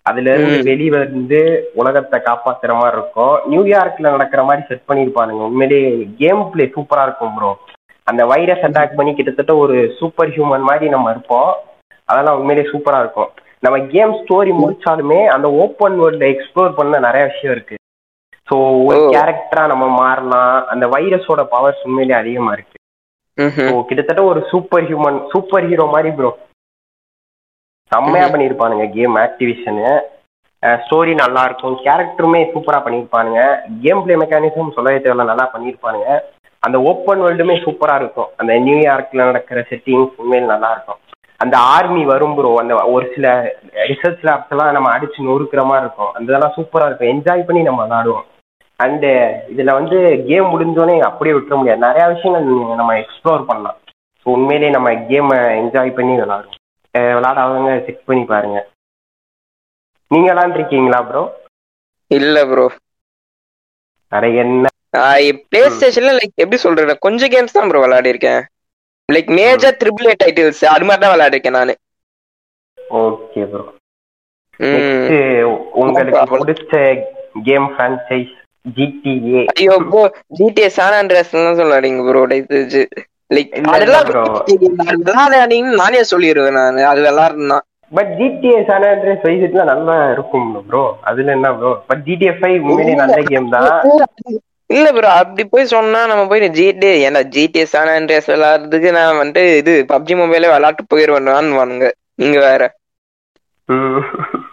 [0.06, 1.40] அதுல இருந்து வெளிவந்து
[1.80, 3.34] உலகத்தை காப்பாத்துற மாதிரி இருக்கும்.
[3.50, 7.52] நியூயார்க்ல நடக்கிற மாதிரி செட் பண்ணிருப்பானுங்க உண்மையிலேயே கேம் பிளே சூப்பரா இருக்கும் ப்ரோ
[8.06, 11.52] அந்த வைரஸ் அட்டாக் பண்ணி கிட்டத்தட்ட ஒரு சூப்பர் ஹியூமன் மாதிரி நம்ம இருப்போம்.
[12.08, 13.30] அதெல்லாம் உண்மையிலேயே சூப்பரா இருக்கும்.
[13.62, 17.76] நம்ம கேம் ஸ்டோரி முடிச்சாலுமே அந்த ஓப்பன் வேர்ல்ட்ல எக்ஸ்ப்ளோர் பண்ண நிறைய விஷயம் இருக்கு.
[18.48, 19.00] ஸோ ஒரு.
[19.14, 20.56] கேரக்டரா நம்ம மாறலாம்.
[20.72, 22.76] அந்த வைரஸோட பவர்ஸ் உண்மையிலேயே அதிகமா இருக்கு.
[23.88, 26.30] கிட்டத்தட்ட ஒரு சூப்பர் ஹியூமன் சூப்பர் ஹீரோ மாதிரி ப்ரோ
[27.92, 28.32] செம்மையா ம்ஹும்.
[28.34, 29.88] பண்ணியிருப்பானுங்க கேம் ஆக்டிவிஷனு
[30.82, 31.76] ஸ்டோரி நல்லா இருக்கும்.
[31.86, 33.40] கேரக்டருமே சூப்பரா பண்ணியிருப்பானுங்க.
[33.84, 35.30] கேம் பிளே மெக்கானிசம் சொல்லவே தேவையில்ல.
[35.30, 36.08] நல்லா பண்ணியிருப்பானுங்க.
[36.62, 38.28] அந்த ஓப்பன் வேர்ல்டுமே சூப்பரா இருக்கும்.
[38.40, 41.00] அந்த நியூயார்க்ல நடக்கிற செட்டிங்ஸ் உண்மையில நல்லா இருக்கும்.
[41.42, 43.26] அந்த ஆர்மி வரும் ப்ரோ அந்த ஒரு சில
[43.90, 46.12] ரிசர்ச் லேப்ஸ் எல்லாம் நம்ம அடிச்சு நொறுக்கிற மாதிரி இருக்கும்.
[46.16, 47.12] அந்த இதெல்லாம் சூப்பரா இருக்கும்.
[47.14, 48.26] என்ஜாய் பண்ணி நம்ம விளாடுவோம்.
[48.80, 49.10] அண்டு
[49.52, 51.84] இதுல வந்து கேம் முடிஞ்சோடனே அப்படியே விட்டுற முடியாது.
[51.86, 52.48] நிறைய விஷயங்கள்
[52.80, 53.78] நம்ம எக்ஸ்ப்ளோர் பண்ணலாம்.
[54.20, 56.58] ஸோ உண்மையிலேயே நம்ம கேமை என்ஜாய் பண்ணி விளாடுவோம்.
[57.14, 58.58] விளாடாதவங்க செக் பண்ணி பாருங்க.
[60.10, 61.22] நீங்க விளாண்டுருக்கீங்களா ப்ரோ
[62.10, 62.66] இல்ல ப்ரோ
[64.12, 64.64] வேற என்ன?
[65.48, 68.42] பிளே ஸ்டேஷன்ல லைக் எப்படி சொல்றது கொஞ்சம் கேம்ஸ் தான் ப்ரோ விளையாடி இருக்கேன்
[69.08, 71.74] like major triple A titles அது மாதிரி தான் விளையாடி இருக்கேன் நானு
[73.00, 73.62] ஓகே ப்ரோ.
[75.82, 76.72] உங்களுக்கு பிடிச்ச
[77.46, 78.32] கேம் ஃப்ரான்ச்சைஸ்
[78.76, 80.02] ஜிடிஏ ஐயோ ப்ரோ
[80.38, 82.82] ஜிடிஏ சான் ஆண்ட்ரஸ் தான் சொல்லாதீங்க ப்ரோ இது
[83.30, 84.08] லைக் அதெல்லாம்
[85.80, 86.80] நானே சொல்லிடுவேன் நான்.
[86.90, 87.58] அது விளையாடுனா
[87.92, 93.00] பட் ஜிடிஏ சான் ஆண்ட்ரஸ் வைஸ்ல நல்லா இருக்கும் ப்ரோ அதுல என்ன ப்ரோ பட் ஜிடிஏ ஃபைவ் உண்மையிலேயே
[93.02, 93.68] நல்ல கேம் தான்.
[94.72, 99.44] இல்ல ப்ரோ அப்படி போய் சொன்னா நம்ம போய் ஜிடிஏ ஏன்னா ஜிடிஏ சான் ஆண்ட்ரியாஸ் விளையாடுறதுக்கு நான் வந்துட்டு
[99.60, 101.88] இது பப்ஜி மொபைலே விளையாட்டு போயிருவேன் வானுங்க.
[102.18, 102.62] நீங்க வேற.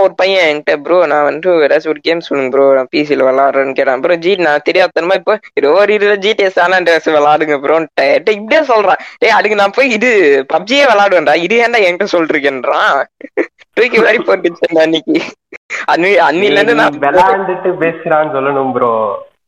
[0.00, 4.02] ஒரு பையன் என்கிட்ட ப்ரோ நான் வந்துட்டு ஏதாச்சும் ஒரு கேம் சொல்லுங்க ப்ரோ நான் பிசில விளாடுறேன்னு கேட்டான்.
[4.04, 8.06] ப்ரோ ஜி நான் தெரியாதனமா இப்போ இது ஒரு இதுல ஜிடிஎஸ் சானா ட்ரெஸ் விளாடுங்க ப்ரோன்ட்டு
[8.38, 9.02] இப்படியே சொல்றான்.
[9.20, 10.10] டேய் அதுக்கு நான் போய் இது
[10.54, 12.96] பப்ஜியே விளாடுவேன்டா இது ஏன்டா என்கிட்ட சொல்றீங்கன்றான்
[13.76, 15.16] தூக்கி மாதிரி போட்டுச்சு அன்னைக்கு.
[15.92, 18.92] அன்னி அன்னில இருந்து நான் விளையாண்டுட்டு பேசுறான்னு சொல்லணும் ப்ரோ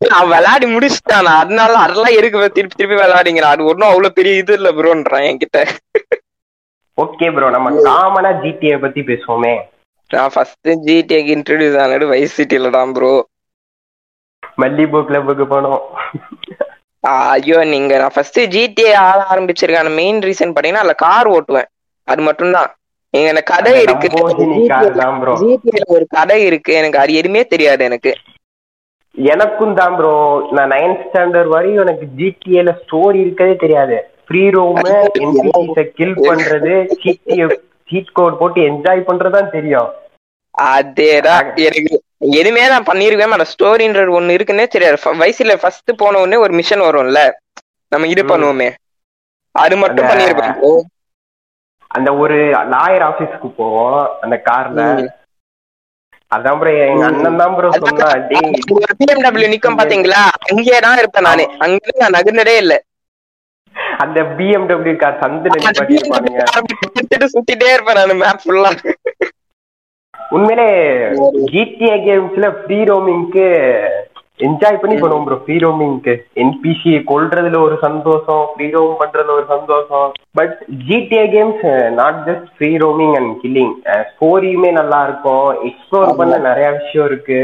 [0.04, 1.30] நான் விளையாடி முடிச்சுட்டான்.
[1.40, 3.54] அதனால அதெல்லாம் இருக்கு திருப்பி திருப்பி விளையாடிங்கிறான்.
[3.56, 5.58] அது ஒன்றும் அவ்வளவு பெரிய இது இல்ல ப்ரோன்றான் என்கிட்ட.
[7.02, 9.54] ஓகே ப்ரோ நம்ம காமனா ஜிடிஏ பத்தி பேசுவோமே.
[10.10, 13.12] நான் ஃபர்ஸ்ட் ஜிடிஏக்கு இன்ட்ரடியூஸ் ஆனது வைஸ் சிட்டில தான் ப்ரோ
[14.62, 15.82] மல்லிபோ கிளப்புக்கு போனோம்.
[17.04, 19.92] ஐயோ நீங்க நான் ஃபர்ஸ்ட் ஜிடிஏ ஆட ஆரம்பிச்சிருக்கான.
[20.00, 21.68] மெயின் ரீசன் பாத்தீங்கன்னா அதுல கார் ஓட்டுவேன்.
[22.08, 22.70] அது மட்டும்தான்.
[23.14, 24.08] எங்க எனக்கு கதை இருக்கு.
[24.72, 24.88] தான்.
[25.40, 26.72] ஜிடிஏல ஒரு கதை இருக்கு.
[26.80, 28.12] எனக்கு அது எதுவுமே தெரியாது எனக்கு.
[29.14, 30.12] எனக்கும் தான் ப்ரோ
[30.56, 33.98] நான் நைன்த் ஸ்டாண்டர்ட் வரையும் எனக்கு ஜிடிஏல ஸ்டோரி இருக்கதே தெரியாது.
[34.30, 34.76] ஃப்ரீ ரூம்
[35.98, 36.74] கில் பண்றது
[37.88, 39.88] சீட் கோட் போட்டு என்ஜாய் பண்றதுதான் தெரியும்.
[40.54, 41.48] அதேதான்.
[41.66, 41.92] எனக்கு
[42.38, 44.96] எதுவுமே நான் பண்ணிருக்கேன் அந்த ஸ்டோரின்றது ஒண்ணு இருக்குன்னே தெரியாது.
[45.22, 47.20] வயசுல ஃபர்ஸ்ட் போன உடனே ஒரு மிஷன் வரும்ல?
[47.92, 48.22] நம்ம இது.
[48.32, 48.68] பண்ணுவோமே.
[49.54, 50.06] அது மட்டும்
[50.40, 50.72] bro.
[51.90, 52.36] அந்த ஒரு
[52.74, 54.82] லாயர் ஆபீஸ்க்கு போவோம் அந்த கார்ல.
[56.30, 58.08] அதான் ப்ரோ எங்க அண்ணன் தான் ப்ரோ சொன்னா
[59.00, 60.20] பிஎம்டபிள்யூ நிக்கும் பாத்தீங்களா?
[60.48, 61.46] அங்கேயே தான் இருப்பேன் நானு.
[61.66, 62.74] அங்க நான் நகர்ந்ததே இல்ல.
[64.04, 65.20] அந்த பிஎம்டபிள்யூ கார்
[65.56, 68.72] நிப்பாட்டிருப்பானுங்க சுத்திட்டே இருப்பேன் நான் மேப் ஃபுல்லா
[70.36, 70.68] உண்மையிலே
[71.52, 73.46] ஜிடிஏ கேம்ஸ்ல ஃப்ரீ ரோமிங்க்கு
[74.46, 80.06] என்ஜாய் பண்ணி பண்ணுவோம் ப்ரோ ஃப்ரீ ரோமிங்க்கு என்பிசி கொல்றதுல ஒரு சந்தோஷம் ஃப்ரீ ரோம் பண்றதுல ஒரு சந்தோஷம்.
[80.38, 80.54] But
[80.88, 81.64] GTA games
[81.98, 83.74] not just free roaming and killing
[84.12, 85.48] ஸ்டோரியுமே நல்லா இருக்கும்.
[85.70, 87.42] எக்ஸ்ப்ளோர் பண்ண நிறைய விஷயம் இருக்கு.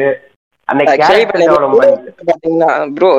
[0.68, 1.56] Actually, இப்ப நிறைய
[2.96, 3.10] ப்ரோ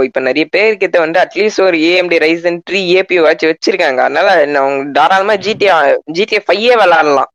[0.56, 4.00] பேர்கிட்ட வந்து அட்லீஸ்ட் ஒரு ஏஎம்டி ரைசன் த்ரீ ஏபி வச்சு வச்சிருக்காங்க.
[4.08, 4.30] அதனால
[4.62, 5.76] அவங்க தாராளமா ஜிடிஏ
[6.18, 7.32] ஜிடிஏ ஃபைவே விளாடலாம்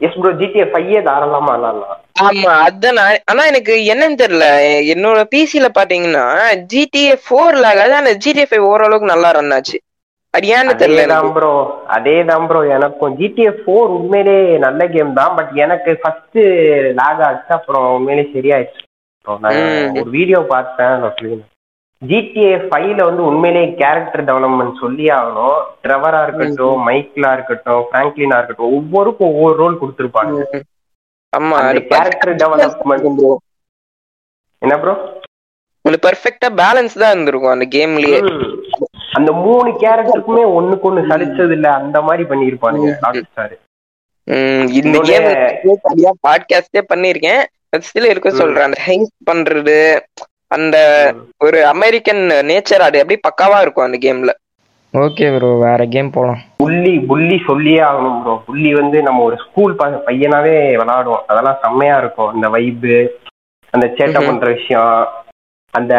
[0.00, 2.98] எஸ் ப்ரோ ஜிடிஏ ஃபைவ் தாராளமா விளாடலாம் ஆமா அதான்
[3.30, 4.46] ஆனா எனக்கு என்னன்னு தெரியல
[4.94, 6.24] என்னோட பிசில பாத்தீங்கன்னா
[6.72, 9.78] ஜிடிஏ ஃபோர்ல அதான் ஜிடிஏ ஃபைவ் ஓரளவுக்கு நல்லா ரன் ஆச்சு.
[10.34, 11.14] அது ஏன்னு தெரியல.
[11.36, 11.52] ப்ரோ
[11.96, 16.38] அதேதான் ப்ரோ எனக்கும் ஜிடிஏ ஃபோர் உண்மையிலே நல்ல கேம் தான் பட் எனக்கு ஃபர்ஸ்ட்
[17.00, 18.82] லாக் ஆச்சு அப்புறம் உண்மையிலே சரியாயிடுச்சு.
[19.26, 21.40] ஒரு வீடியோ பார்த்தேன்
[22.02, 25.56] ஜிடிஏ ஃபைவ்ல வந்து உண்மையிலே கேரக்டர் டெவலப்மெண்ட் சொல்லி ஆகணும்.
[25.82, 30.38] ட்ரெவரா இருக்கட்டும் மைக்லா இருக்கட்டும் பிராங்க்லினா இருக்கட்டும் ஒவ்வொருக்கும் ஒவ்வொரு ரோல் கொடுத்துருப்பாங்க.
[31.32, 31.56] ஆமா
[32.38, 33.04] development.
[33.18, 33.32] bro.
[34.62, 34.94] என்ன ப்ரோ
[35.84, 38.18] ஒரு பெர்ஃபெக்ட்டா பேலன்ஸ் தான் இருந்திருக்கும் அந்த கேம்லயே
[39.14, 42.90] அந்த மூணு கேரக்டருக்குமே ஒண்ணுக்கு ஒண்ணு சலிச்சது இல்ல அந்த மாதிரி பண்ணிருப்பானுங்க
[44.28, 45.28] ம், இந்த கேம்
[45.84, 48.30] சரியா பாட்காஸ்டே பண்ணிருக்கேன் ஸ்டில் இருக்க.
[48.40, 48.66] சொல்றேன்.
[48.68, 49.78] அந்த ஹைஸ் பண்றது
[50.56, 50.76] அந்த
[51.46, 54.32] ஒரு அமெரிக்கன் நேச்சர் அது எப்படி பக்காவா இருக்கும் அந்த கேம்ல
[54.94, 56.40] ஓகே ப்ரோ வேற கேம் போலாம்.
[56.62, 59.74] புள்ளி புள்ளி சொல்லியே ஆகணும் ப்ரோ புள்ளி வந்து நம்ம ஒரு ஸ்கூல்
[60.06, 61.24] பையனாவே விளையாடுவோம்.
[61.26, 62.30] அதெல்லாம் செம்மையா இருக்கும்.
[62.34, 62.96] அந்த வைப்பு
[63.74, 64.22] அந்த சேட்டை.
[64.26, 64.94] பண்ற விஷயம்
[65.74, 65.94] அந்த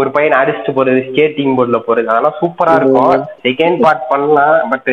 [0.00, 3.24] ஒரு பையன் அடிச்சுட்டு போறது ஸ்கேட்டிங் போர்ட்ல போறது அதெல்லாம் சூப்பரா இருக்கும்.
[3.46, 4.90] செகண்ட் பார்ட் பண்ணலாம் பட்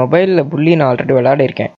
[0.00, 1.72] மொபைல்ல புள்ளி நான் ஆல்ரெடி விளையாடி இருக்கேன்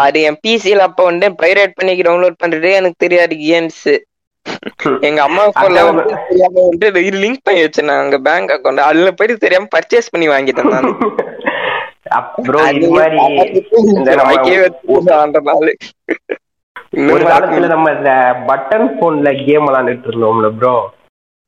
[0.00, 3.86] அது என் பிசில அப்ப வந்து பைரேட் பண்ணி டவுன்லோட் பண்றதே எனக்கு தெரியாது கேம்ஸ்
[5.06, 10.72] எங்க அம்மா போன்ல வந்து லிங்க் பண்ணி வச்சிருந்தாங்க பேங்க் அக்கௌண்ட் அதுல போயிட்டு தெரியாம பர்ச்சேஸ் பண்ணி வாங்கிட்டேன்
[10.74, 10.90] நான்.
[17.10, 17.68] ஒரு காலத்துல.
[17.72, 18.10] நம்ம இந்த
[18.48, 20.74] பட்டன் போன்ல கேம் விளாண்டுட்டு இருந்தோம்ல ப்ரோ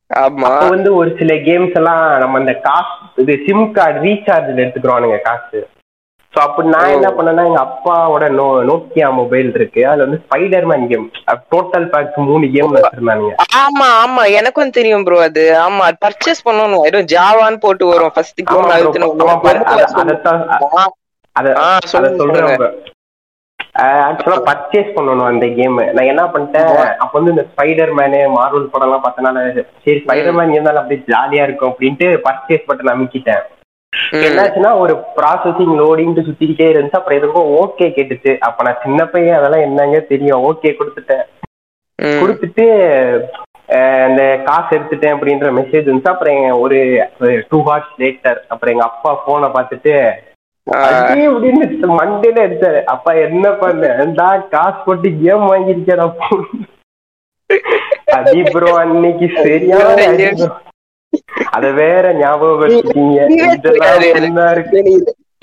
[0.09, 0.49] ஆமா.
[0.69, 5.59] வந்து ஒரு சில கேம்ஸ் எல்லாம் நம்ம இந்த காசு இது சிம் கார்டு ரீசார்ஜ்ல எடுத்துக்கிறோனுங்க காசு.
[6.37, 9.81] சோ அப்படி நான் என்ன பண்ணேன்னா எங்க அப்பாவோட நோ நோக்கியா மொபைல் இருக்கு.
[9.89, 11.05] அதுல வந்து ஸ்பைடர்மேன் கேம்
[11.53, 13.31] டோட்டல் பேக் மூணு கேம் வச்சிருந்தானுங்க.
[13.61, 14.23] ஆமா ஆமா.
[14.39, 15.45] எனக்கும் தெரியும் ப்ரோ அது.
[15.65, 18.13] ஆமா பர்ச்சேஸ் பண்ணணும் ஏதோ ஜாவான்னு போட்டு வரும்.
[18.17, 18.69] ஃபர்ஸ்ட் கோம்
[21.93, 22.77] சொல்லுங்க, சொல்றேன்.
[24.07, 26.71] ஆக்சுவலா பர்ச்சேஸ் பண்ணணும் அந்த கேம் நான் என்ன பண்ணிட்டேன்
[27.03, 29.43] அப்ப வந்து இந்த ஸ்பைடர் மேனு மார்வல் படம் எல்லாம் பார்த்தனால
[29.85, 33.43] சரி ஸ்பைடர் மேன் இருந்தாலும் அப்படியே ஜாலியா இருக்கும் அப்படின்ட்டு பர்ச்சேஸ் பட்டன் அமைக்கிட்டேன்.
[34.27, 36.99] என்னாச்சுன்னா ஒரு ப்ராசஸிங் லோடிங்ட்டு சுத்திக்கிட்டே இருந்துச்சு.
[36.99, 38.33] அப்புறம் எதுக்கும் ஓகே கேட்டுச்சு.
[38.47, 40.45] அப்ப நான் சின்ன பையன் அதெல்லாம் என்னங்க தெரியும்.
[40.51, 41.25] ஓகே கொடுத்துட்டேன்.
[42.21, 42.65] கொடுத்துட்டு
[44.07, 46.77] அந்த காசு எடுத்துட்டேன் அப்படின்ற மெசேஜ் இருந்துச்சு அப்புறம் ஒரு
[47.49, 49.93] டூ ஹார்ஸ் லேட்டர் அப்புறம் எங்க அப்பா போனை பார்த்துட்டு
[51.99, 52.79] மண்டையில எடுத்தாரு.
[52.93, 54.31] அப்பா என்ன பண்ண?
[54.55, 56.03] காசு போட்டு கேம் வாங்கியிருக்கேன்
[58.15, 59.99] அடி ப்ரோ அன்னைக்கு சரியான.
[61.57, 62.63] அத வேற ஞாபகம்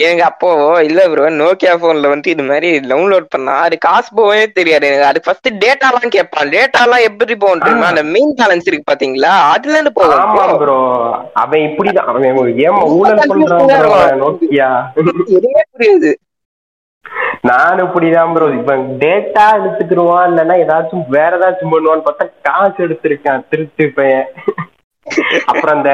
[0.07, 0.49] எங்க அப்போ
[0.87, 4.89] இல்ல ப்ரோ நோக்கியா போன்ல வந்து இது மாதிரி டவுன்லோட் பண்ணா அது காசு போகவே தெரியாது.
[4.89, 6.51] எனக்கு அது ஃபர்ஸ்ட் டேட்டா எல்லாம் கேட்பான்.
[6.55, 7.91] டேட்டா எல்லாம் எப்படி போகும் தெரியுமா?
[7.93, 9.33] அந்த மெயின் பேலன்ஸ் இருக்கு பாத்தீங்களா?
[9.53, 10.79] அதுல இருந்து போகும் ப்ரோ
[11.43, 12.11] அவன் இப்படிதான்.
[12.13, 14.71] அவன் ஒரு ஏமா ஊழல் பண்றான் நோக்கியா
[15.37, 16.13] எதுவுமே புரியுது.
[17.51, 23.87] நானும் இப்படிதான் ப்ரோ இப்ப டேட்டா எடுத்துக்கிடுவான் இல்லைன்னா ஏதாச்சும் வேற ஏதாச்சும் பண்ணுவான்னு பார்த்தா காசு எடுத்திருக்கான் திருட்டு
[23.99, 24.29] பையன்.
[25.51, 25.93] அப்புறம் அந்த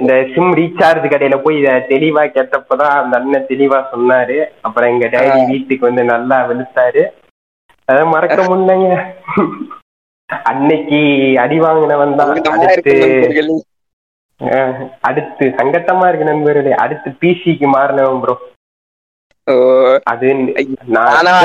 [0.00, 4.38] இந்த சிம் ரீசார்ஜ் கடையில போய் இத தெளிவா கேட்டப்பதான் அந்த அண்ணன் தெளிவா சொன்னாரு.
[4.66, 7.04] அப்புறம் எங்க டேடி வீட்டுக்கு வந்து நல்லா வெளுத்தாரு
[7.88, 8.88] அதை மறக்க முடியலங்க.
[10.50, 11.00] அன்னைக்கு
[11.44, 12.32] அடி வாங்கினவன் தான்.
[12.54, 12.94] அடுத்து
[15.08, 16.72] அடுத்து சங்கட்டமா இருக்கு நண்பர்களே.
[16.84, 18.36] அடுத்து பிசிக்கு மாறினவன் ப்ரோ
[20.12, 20.26] அது
[20.94, 21.42] நான் அதான்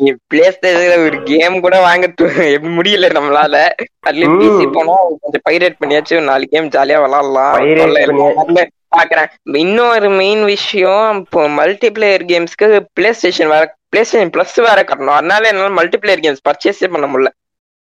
[0.00, 3.68] third standard நீ பிளே ஸ்டேஷன்ல ஒரு கேம் கூட வாங்க எப்படி முடியல நம்மளால.
[4.06, 4.40] அதுலயும்.
[4.40, 6.12] பிசி போனா கொஞ்சம் பைரேட் பண்ணியாச்சு.
[6.12, 8.66] ஒரு நாலு கேம் ஜாலியா விளாடலாம்.
[8.96, 9.26] பாக்குறேன்.
[9.58, 15.06] இன்னொரு மெயின் விஷயம் இப்போ மல்டிபிளேயர் கேம்ஸ்க்கு பிளே ஸ்டேஷன் வேற பிளே ஸ்டேஷன் பிளஸ் வேற கட்டணும்.
[15.06, 17.26] அதனால என்னால மல்டிபிளேயர் கேம்ஸ் பர்ச்சேஸே பண்ண முடியல.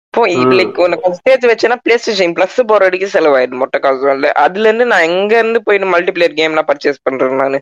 [0.08, 0.28] இப்போ.
[0.28, 5.02] லைக் கொஞ்சம் சேர்த்து வச்சேன்னா பிளே ஸ்டேஷன் பிளஸ் போற வரைக்கும் செலவாயிடும் மொட்டை காசு அதுல இருந்து நான்
[5.02, 7.62] எங்க இருந்து போயிட்டு மல்டிபிளேயர் கேம்லாம் பர்ச்சேஸ் பண்றேன் நானு?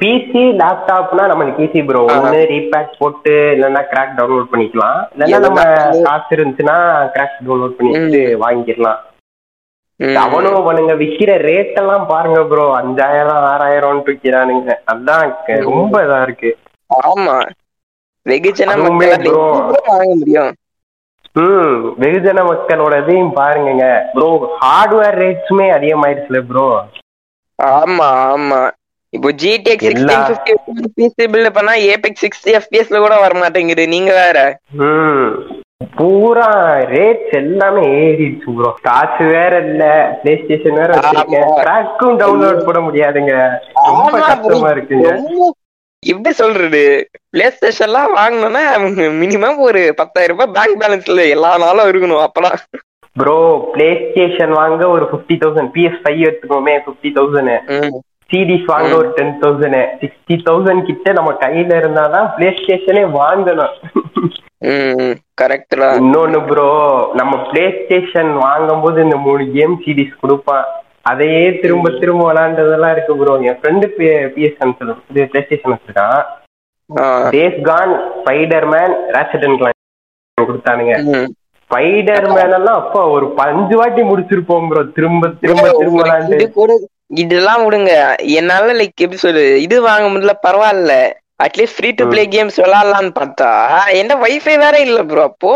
[0.00, 2.00] பிசி லேப்டாப்னா நம்மளுக்கு ஈஸி ப்ரோ.
[2.16, 4.98] ஒண்ணு ரீபேக் போட்டு இல்லைன்னா கிராக் டவுன்லோட் பண்ணிக்கலாம்.
[5.14, 5.62] இல்லைன்னா நம்ம
[6.06, 6.76] காசு இருந்துச்சுன்னா
[7.14, 8.10] கிராக் டவுன்லோட் பண்ணிட்டு
[8.44, 9.00] வாங்கிடலாம்.
[10.22, 14.70] அவனும் அவனுங்க விக்கிற ரேட் எல்லாம் பாருங்க ப்ரோ அஞ்சாயிரம் ஆறாயிரம் விக்கிறானுங்க.
[14.92, 15.24] அதான்
[15.68, 16.50] ரொம்ப இதா இருக்கு.
[16.90, 17.36] ஆமா.
[18.26, 18.70] வெகுஜன
[19.90, 20.50] வாங்க முடியும்?
[21.36, 21.72] ம்.
[22.02, 24.28] வெகுஜன மக்களோட இதையும் பாருங்க ப்ரோ
[24.62, 26.66] ஹார்ட்வேர் ரேட்ஸுமே அதிகமாயிருச்சுல ப்ரோ
[27.58, 28.60] ஆமா ஆமா.
[29.12, 29.86] இப்போ GTX
[30.28, 34.38] sixteen fifty PC build பண்ணா ஏபெக் சிக்ஸ்டி எஃபிஎஸ்ல கூட வர மாட்டேங்குது நீங்க வேற?
[35.96, 36.48] பூரா
[36.90, 39.84] ரேட்ஸ் எல்லாமே ஏறிடுச்சு ப்ரோ காசு வேற இல்ல.
[40.22, 40.90] பிளே ஸ்டேஷன் வேற.
[41.60, 43.34] ட்ராக்கும் டவுன்லோட் பண்ண முடியாதுங்க.
[43.88, 45.08] ரொம்ப கஷ்டமா இருக்குங்க.
[45.10, 45.54] ரொம்ப-
[46.02, 46.82] எப்படி சொல்றது?
[47.30, 48.62] பிளே ஸ்டேஷன்லாம் வாங்கணும்னா
[49.22, 52.58] மினிமம் ஒரு பத்தாயிரம் ரூபாய் பேங்க் பேலன்ஸ்ல எல்லா நாளும் இருக்கணும் அப்பதான்
[53.16, 53.38] ப்ரோ
[53.72, 57.56] பிளே ஸ்டேஷன் வாங்க ஒரு ஃபிஃப்டி தௌசண்ட் பிஎஸ் ஃபைவ் எடுத்துக்கோமே ஃபிஃப்டி தௌசண்ட்.
[58.30, 63.74] சிடிஸ் வாங்க ஒரு டென் தௌசண்ட் சிக்ஸ்டி தௌசண்ட் கிட்ட நம்ம கையில இருந்தாதான் பிளே ஸ்டேஷனே வாங்கணும்.
[64.72, 66.66] ம் கரெக்ட் தான் இன்னொன்னு ப்ரோ
[67.20, 70.66] நம்ம பிளே ஸ்டேஷன் வாங்கும் போது இந்த மூணு கேம் சிடிஸ் கொடுப்பான்.
[71.10, 76.20] அதையே திரும்ப திரும்ப விளாண்டதெல்லாம் இருக்கு ப்ரோ என் ஃப்ரெண்டு பிஎஸ் கன்சல் இது பிளே ஸ்டேஷன் வச்சிருக்கான்.
[77.34, 77.94] Days gone
[78.74, 79.64] Spiderman Ratchet and
[80.38, 80.94] கொடுத்தானுங்க.
[81.70, 86.38] Spider man எல்லாம் அப்பா ஒரு பஞ்சு வாட்டி முடிச்சிருப்போம் ப்ரோ திரும்ப திரும்ப திரும்ப விளாண்டு
[87.10, 87.92] இதெல்லாம் விடுங்க.
[88.38, 90.94] என்னால லைக் எப்படி சொல்லு இது வாங்க முடியல பரவாயில்ல.
[91.44, 93.50] At least free to play games விளையாடலாம்னு பார்த்தா
[94.00, 95.52] என்ன வைஃபை வேற இல்ல ப்ரோ அப்போ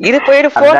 [0.00, 0.50] இது போயிட்டு.
[0.54, 0.76] ஃபோன்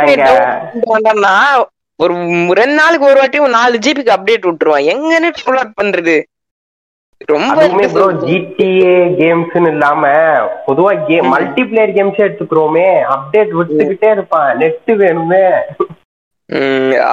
[2.00, 2.14] ஒரு
[2.60, 4.86] ரெண்டு நாளுக்கு ஒரு வாட்டி நாலு ஜிபிக்கு அப்டேட் விட்டுருவான்.
[4.92, 6.14] எங்க நெட் டவுன்லோட் பண்றது?
[7.32, 8.06] ரொம்ப ப்ரோ?
[8.22, 10.02] ஜிடிஏ கேம்ஸ்னு இல்லாம
[10.66, 12.86] பொதுவா கேம் மல்டி பிளேயர் கேம்ஸே எடுத்துக்கிறோமே.
[13.14, 14.50] அப்டேட் விட்டுக்கிட்டே இருப்பான்.
[14.62, 15.44] நெட் வேணுமே.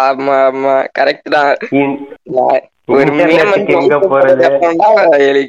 [0.02, 0.74] ஆமா ஆமா.
[0.98, 1.52] கரெக்ட் தான்.
[2.90, 3.02] ஒரு
[3.36, 3.74] எனக்கு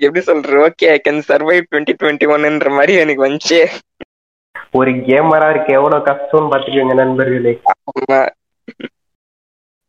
[0.02, 0.56] எப்படி சொல்றது?
[0.66, 3.60] Okay I can survive twenty twenty ஒன்ன்ற மாதிரி எனக்கு வந்துச்சு.
[4.74, 7.52] ஒரு கேமரா இருக்கு எவ்வளவு கஷ்டம்னு பாத்துக்கோங்க நண்பர்களே.
[7.92, 8.20] ஆமா.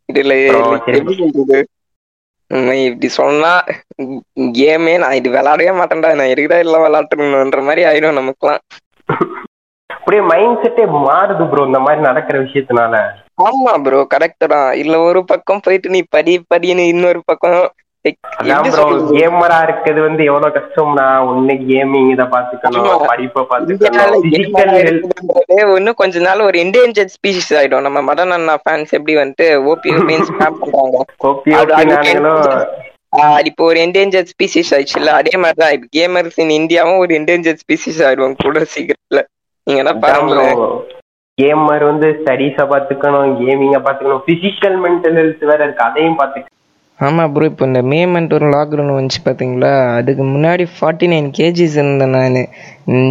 [0.10, 0.98] இதுல அப்புறம் சரி.
[1.00, 1.60] எப்படி சொல்றது?
[2.52, 3.52] உம், இப்படி சொன்னா
[4.56, 6.12] கேமே நான் இது விளையாடவே மாட்டேன்டா.
[6.16, 8.64] நான் எதுக்குடா எல்லாம் விளையாட்டுன்ற மாதிரி ஆயிடும் நமக்குலாம்
[9.90, 12.96] அப்படியே மைண்ட் செட்டே மாறுது ப்ரோ இந்த மாதிரி நடக்கிற விஷயத்தினால.
[13.46, 14.70] ஆமா ப்ரோ கரெக்ட் தான்.
[14.82, 17.60] இல்ல ஒரு பக்கம் போயிட்டு நீ படி படின்னு இன்னொரு பக்கம்
[19.16, 23.08] கேமரா இருக்கிறது வந்து எவ்வளவு கஷ்டம்னா ஒண்ணு கேமிங் இத பாத்துக்கணும் ஆமா.
[23.10, 27.86] படிப்பை இந்தியால பாத்துக்கணும் பிசிக்கல் ஹெல்த் இருக்குன்றது இன்னும் கொஞ்ச நாள் ஒரு இன்டேஞ்சர் ஸ்பீசிஸ் ஆயிடும்.
[27.88, 31.02] நம்ம மதன் அண்ணா ஃபேன்ஸ் எப்படி வந்துட்டு ஓபி ஓபின்னு பண்றாங்க?
[31.30, 31.52] ஓபி
[33.50, 38.64] இப்போ ஒரு என்டேஞ்சர் ஸ்பீசிஸ் ஆயிடுச்சுல்ல அதே மாதிரிதான் கேமர்ஸ் இன் இந்தியாவும் ஒரு என்டேஞ்சர் ஸ்பீசிஸ் ஆயிடுவாங்க கூட
[38.76, 39.22] சீக்கிரத்துல.
[39.70, 40.62] நீங்க என்ன பாருங்களேன்
[41.38, 46.56] கேமர் வந்து ஸ்டடீஸ பாத்துக்கணும் கேமிங்க பாத்துக்கணும் பிசிக்கல் மென்டல் ஹெல்த் வேற இருக்கு அதையும் பாத்துக்கணும்
[47.00, 51.78] ஆமாம் ப்ரோ இப்போ இந்த மே மந்த் ஒரு லாக்டவுன் வந்துச்சு பார்த்தீங்களா அதுக்கு முன்னாடி ஃபார்ட்டி நைன் கேஜிஸ்
[51.82, 52.40] இருந்தேன் நான்.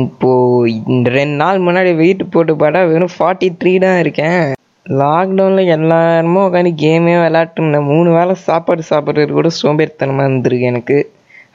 [0.03, 4.43] இப்போது இந்த ரெண்டு நாள் முன்னாடி வெயிட் போட்டு பார்த்தா வெறும் ஃபார்ட்டி த்ரீ தான் இருக்கேன்.
[4.87, 10.99] லாக்டவுனில் எல்லாருமே உட்காந்து கேமே விளாட்டுருந்தேன் மூணு வேளை சாப்பாடு சாப்பிட்றது கூட சோம்பேறித்தனமாக இருந்திருக்கு எனக்கு.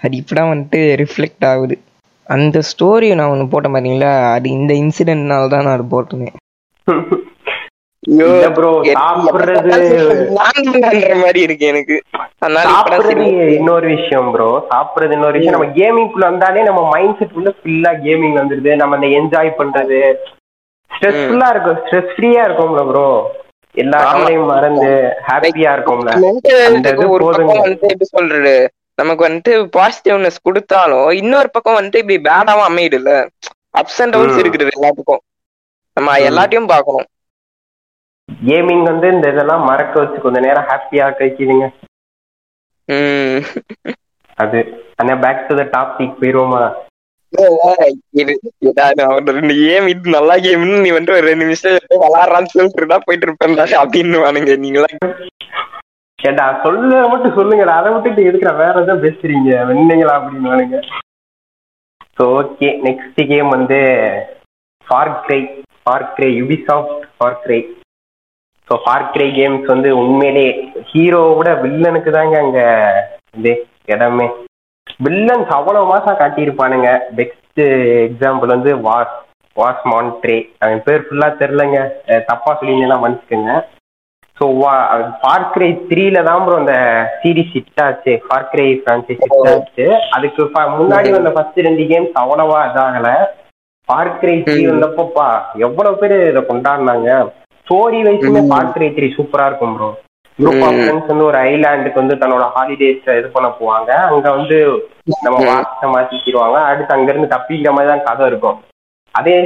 [0.05, 1.77] அது இப்போ தான் வந்துட்டு ரிஃப்ளெக்ட் ஆகுது.
[2.27, 6.39] அந்த ஸ்டோரி நான் ஒன்று போட்டேன் பார்த்தீங்களா அது இந்த இன்சிடென்ட்னால தான் நான் அது போட்டேன்
[11.23, 11.95] மாதிரி இருக்கு எனக்கு.
[13.57, 15.55] இன்னொரு விஷயம் ப்ரோ சாப்பிடுறது இன்னொரு விஷயம்.
[15.55, 18.73] நம்ம கேமிங்குள்ள வந்தாலே நம்ம மைண்ட் செட் உள்ள ஃபுல்லா கேமிங் வந்துருது.
[18.81, 20.01] நம்ம அந்த என்ஜாய் பண்றது.
[20.91, 21.79] ஸ்ட்ரெஸ்ஃபுல்லா இருக்கும்.
[21.83, 23.07] ஸ்ட்ரெஸ் ஃப்ரீயா இருக்கும்ல ப்ரோ
[23.75, 23.99] எல்லா
[24.53, 24.91] மறந்து
[25.29, 26.11] ஹாப்பியா இருக்கும்ல.
[28.15, 28.55] சொல்றது?
[28.97, 33.11] நமக்கு வந்துட்டு பாசிட்டிவ்னஸ் கொடுத்தாலும் இன்னொரு பக்கம் வந்துட்டு இப்படி பேடாவும் அமையுதுல்ல
[33.75, 34.37] அப்ஸ் அண்ட் டவுன்ஸ்.
[34.41, 35.21] இருக்குது எல்லாத்துக்கும்.
[35.97, 36.17] நம்ம.
[36.29, 37.07] எல்லாத்தையும் பார்க்கணும்.
[38.29, 41.05] கேமிங் வந்து இந்த இதெல்லாம் மறக்க வச்சு கொஞ்ச நேரம் ஹாப்பியா
[42.89, 43.41] உம்
[44.37, 44.59] அது
[44.95, 46.61] ஆனா பேக் டு த டாபிக் போயிருவோமா?
[50.15, 54.89] நல்லா கேம்னு நீ வந்துட்டு ஒரு ரெண்டு நிமிஷம் விளாடுறான்னு சொல்லிட்டு போயிட்டு இருப்பேன்டா அப்படின்னு வானுங்க நீங்களா
[56.27, 57.73] ஏண்டா சொல்ல மட்டும் சொல்லுங்கடா.
[57.79, 59.49] அதை விட்டுட்டு எதுக்குடா வேற எதாவது பேசுறீங்க?
[59.69, 60.51] வெண்ணீங்களா அப்படின்னு
[62.17, 63.79] ஸோ ஓகே நெக்ஸ்ட் கேம் வந்து
[64.87, 65.39] far cry
[65.81, 67.39] far cry Ubisoft far
[68.67, 69.07] so far
[69.37, 70.45] games வந்து உண்மையிலே
[70.89, 72.59] ஹீரோவோட வில்லனுக்கு தாங்க அங்க
[73.37, 73.53] இது
[73.93, 74.27] இடமே.
[75.05, 76.89] வில்லன்ஸ் அவ்வளவு மாசம் காட்டியிருப்பானுங்க.
[77.19, 77.61] பெஸ்ட்
[78.07, 79.15] எக்ஸாம்பிள் வந்து வாஸ்
[79.55, 83.53] வாஸ் மான்ட்ரே அவன் பேர் ஃபுல்லாக தெரிலங்க தப்பாக தப்பா சொல்லிங்கன்னா மன்னிச்சுக்கோங்க.
[84.43, 84.47] ஸோ
[85.19, 86.73] ஃபார் கிரை த்ரீல தான் ப்ரோ அந்த
[87.19, 88.13] சீரிஸ் ஹிட் ஆச்சு.
[88.25, 89.85] ஃபார் கிரை ஹிட் ஆச்சு.
[90.15, 90.43] அதுக்கு
[90.79, 93.09] முன்னாடி வந்த ஃபர்ஸ்ட் ரெண்டு கேம்ஸ் அவ்வளவா இதாகல.
[93.89, 94.57] For cry three.
[94.71, 95.27] வந்தப்போப்பா
[95.67, 97.09] எவ்வளவு பேர் இதை கொண்டாடினாங்க?
[97.67, 98.41] ஸ்டோரி வைஸுமே.
[98.51, 99.89] ஃபார் கிரை த்ரீ சூப்பரா இருக்கும் ப்ரோ
[100.39, 100.77] குரூப் ஆஃப்.
[100.81, 103.91] ஃப்ரெண்ட்ஸ் வந்து ஒரு ஐலாண்டுக்கு வந்து தன்னோட ஹாலிடேஸ் இது பண்ண போவாங்க.
[104.11, 104.57] அங்க வந்து
[105.25, 105.37] நம்ம.
[105.51, 108.59] வாசத்தை மாத்திக்கிடுவாங்க அடுத்து அங்க இருந்து தப்பிக்கிற மாதிரி தான் கதை இருக்கும்.
[109.15, 109.37] அதே.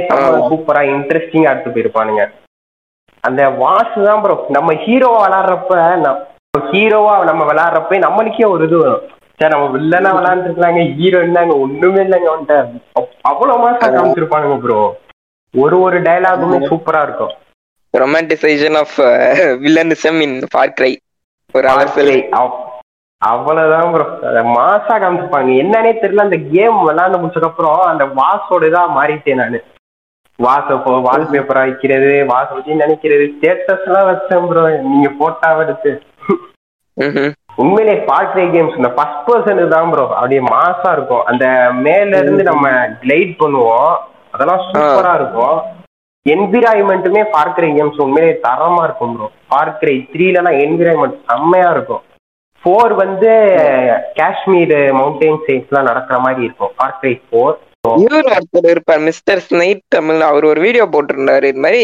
[0.50, 2.24] சூப்பரா இன்ட்ரெஸ்டிங்கா எடுத்து போயிருப்பானுங்க.
[3.28, 5.72] அந்த வாசு தான் ப்ரோ நம்ம ஹீரோவா விளாடுறப்ப
[6.72, 9.02] ஹீரோவா நம்ம விளாடுறப்ப நம்மளுக்கே ஒரு இது வரும்.
[9.40, 12.56] சரி நம்ம வில்லனா விளாண்டுருக்கலாங்க ஹீரோ என்னங்க ஒண்ணுமே இல்லைங்க அவன்கிட்ட.
[12.98, 14.78] அவ்- அவ்வளவு மாசம் காமிச்சிருப்பானுங்க ப்ரோ
[15.54, 17.34] ஒரு ஒரு டயலாகுமே சூப்பரா இருக்கும்.
[17.94, 18.96] Romanticisation of
[19.64, 20.92] villainism in far cry
[21.54, 22.12] ஒரு அரசல்
[23.22, 24.04] அவ்வளவுதான் ப்ரோ
[24.56, 25.50] மாசா காமிச்சிருப்பாங்க.
[25.62, 29.58] என்னன்னே தெரியல அந்த கேம் விளையாண்டு முடிச்சதுக்கு அப்புறம் அந்த வாசோட இதா மாறிட்டேன் நானு.
[30.46, 33.24] வாச போ வால் பேப்பரா வைக்கிறது வாச வச்சு நினைக்கிறது.
[33.34, 35.92] ஸ்டேட்டஸ் எல்லாம் வச்சேன் ப்ரோ நீங்க போட்டாவ எடுத்து.
[37.62, 41.24] உண்மையிலே பாட்ரே கேம்ஸ் இந்த ஃபர்ஸ்ட் பர்சன் தான் ப்ரோ அப்படியே மாசா இருக்கும்.
[41.30, 41.46] அந்த
[41.86, 42.68] மேல இருந்து நம்ம
[43.02, 43.94] கிளைட் பண்ணுவோம்.
[44.34, 45.58] அதெல்லாம் சூப்பரா இருக்கும்.
[46.26, 52.02] என்விரான்மெண்ட்டுமே பார்க்கிற கேம்ஸ் உண்மையிலே தரமா இருக்கும் ப்ரோ பார்க்கிற த்ரீலாம் என்விரான்மெண்ட் செம்மையா இருக்கும்.
[52.62, 53.30] ஃபோர் வந்து
[54.18, 56.72] காஷ்மீர் மவுண்டைன் சைட்ஸ்லாம் நடக்கிற மாதிரி இருக்கும்.
[56.80, 57.56] பார்க்கிரை ஃபோர்
[58.04, 61.46] இவர் ஒருத்தர் இருப்பார் மிஸ்டர் ஸ்னைட் தமிழ் அவர் ஒரு வீடியோ போட்டிருந்தாரு.
[61.52, 61.82] இது மாதிரி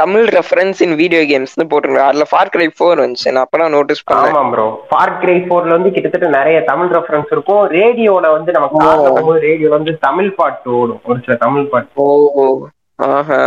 [0.00, 2.08] தமிழ் ரெஃபரன்ஸ் இன் வீடியோ கேம்ஸ்னு போட்டிருந்தாரு.
[2.10, 3.28] அதுல ஃபார் கிரை ஃபோர் வந்துச்சு.
[3.34, 4.34] நான் அப்பதான் நோட்டீஸ் பண்ணேன்.
[4.34, 7.62] ஆமா ப்ரோ பார்க்கிரை ஃபோர்ல வந்து கிட்டத்தட்ட நிறைய தமிழ் ரெஃபரன்ஸ் இருக்கும்.
[7.78, 11.00] ரேடியோல வந்து போகும்போது ரேடியோல வந்து தமிழ் பாட்டு ஓடும்.
[11.08, 12.06] ஒரு சில தமிழ் பாட்டு.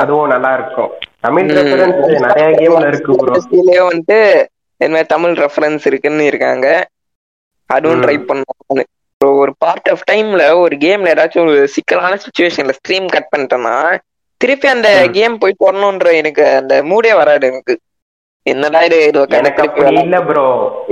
[0.04, 0.91] அதுவும் நல்லா இருக்கும்.
[1.28, 1.54] தமிழ்.
[1.60, 4.19] ரெஃபரன்ஸ் நிறைய கேம்ல இருக்கு ப்ரோ வந்துட்டு
[4.93, 6.67] மாதிரி தமிழ் ரெஃபரன்ஸ் இருக்குன்னு இருக்காங்க.
[7.69, 8.04] அதுவும்.
[8.06, 8.89] ட்ரை பண்ணணும்
[9.36, 13.76] ஒரு பார்ட் ஆஃப் டைம்ல ஒரு கேம்ல ஏதாச்சும் ஒரு சிக்கலான சுச்சுவேஷன்ல ஸ்ட்ரீம் கட் பண்ணிட்டேன்னா
[14.41, 14.88] திருப்பி அந்த.
[15.12, 17.74] கேம் போய் போடணுன்ற எனக்கு அந்த மூடே வராது எனக்கு.
[18.46, 18.98] என்னடா இது?
[19.39, 19.62] எனக்கு
[20.00, 20.46] இல்ல ப்ரோ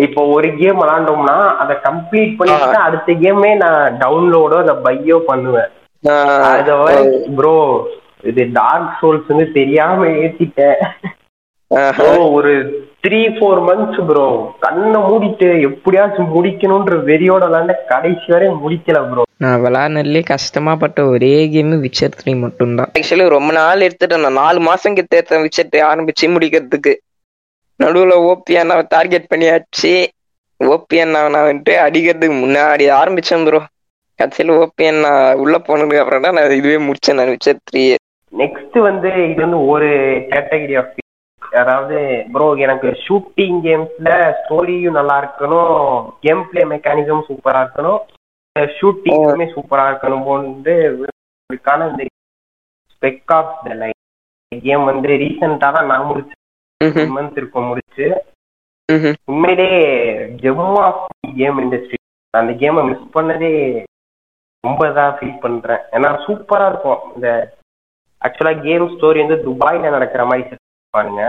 [0.05, 5.71] இப்போ ஒரு கேம் விளாண்டோம்னா அதை கம்ப்ளீட் பண்ணிட்டு அடுத்த கேமே நான் டவுன்லோடோ இல்ல பையோ பண்ணுவேன்.
[6.51, 6.71] அத
[7.37, 7.55] ப்ரோ
[8.23, 10.81] இது டார்க் சோல்ஸ் தெரியாம ஏத்திட்டேன்.
[12.31, 12.53] ஒரு
[13.03, 14.25] த்ரீ ஃபோர் மந்த்ஸ் ப்ரோ
[14.63, 21.77] கண்ணை மூடிட்டு எப்படியாச்சும் முடிக்கணும்ன்ற வெறியோட விளாண்ட கடைசி வரை முடிக்கல ப்ரோ நான் விளாட்னதுலேயே கஷ்டமாப்பட்ட ஒரே கேமு
[21.85, 22.91] விச்சர் த்ரீ மட்டும்தான்.
[22.97, 24.39] ஆக்சுவலி ரொம்ப நாள் எடுத்துட்டேன் நான்.
[24.41, 26.93] நாலு மாசம் கிட்ட எடுத்தேன் விசிட்டு ஆரம்பிச்சு முடிக்கிறதுக்கு.
[27.79, 29.93] நடுவுல ஓபி அண்ணாவை டார்கெட் பண்ணியாச்சு.
[30.59, 33.61] ஓபி அண்ணாவை நான் வந்துட்டு அடிக்கிறதுக்கு முன்னாடி ஆரம்பிச்சேன் ப்ரோ
[34.19, 35.11] கடைசியில் ஓபி அண்ணா
[35.43, 37.83] உள்ள போனதுக்கு அப்புறம் தான் நான் இதுவே முடிச்சேன் நான் விச்சர் த்ரீ
[38.33, 39.89] நெக்ஸ்ட் வந்து இது வந்து ஒரு
[40.31, 40.93] கேட்டகரி ஆஃப்
[41.51, 41.97] அதாவது
[42.33, 44.09] ப்ரோ எனக்கு ஷூட்டிங் கேம்ஸ்ல
[44.39, 45.77] ஸ்டோரியும் நல்லா இருக்கணும்
[46.25, 47.99] கேம் பிளே மெக்கானிசம் சூப்பரா இருக்கணும்
[48.77, 52.07] ஷூட்டிங்குமே சூப்பரா இருக்கணும் போன்று இந்த
[52.93, 53.99] spec ops the line
[54.51, 58.05] game வந்து ரீசெண்டா தான் நான் முடிச்சேன் மந்த் இருக்கும் முடிச்சு.
[59.31, 59.81] உண்மையிலேயே
[60.43, 61.03] ஜெம் ஆஃப்
[61.39, 61.99] கேம் இண்டஸ்ட்ரி
[62.33, 63.51] அந்த கேமை மிஸ் பண்ணதே
[64.63, 65.81] ரொம்ப இதாக ஃபீல் பண்றேன்.
[65.95, 67.01] ஏன்னா சூப்பரா இருக்கும்.
[67.15, 67.27] இந்த
[68.21, 70.43] ஆக்சுவலா கேம் ஸ்டோரி வந்து துபாயில நடக்கிற மாதிரி
[70.95, 71.23] பாருங்க.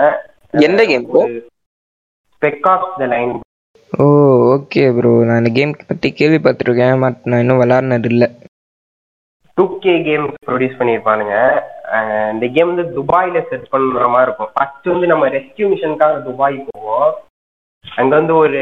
[0.68, 1.05] எந்த game
[2.35, 3.33] spec ops the line
[3.92, 4.05] oh
[4.55, 8.29] okay bro நான் இந்த கேம் பற்றி கேள்விப்பட்டிருக்கேன் பட் நான் இன்னும் விளாட்னது இல்லை.
[9.59, 11.37] டூ கே கேம் ப்ரொடியூஸ் பண்ணியிருப்பானுங்க
[12.33, 14.53] இந்த கேம் வந்து துபாயில செட் பண்ற மாதிரி இருக்கும்.
[14.55, 17.11] ஃபர்ஸ்ட் வந்து நம்ம ரெஸ்கியூ மிஷனுக்காக துபாய் போவோம்.
[17.85, 18.61] அங்க வந்து ஒரு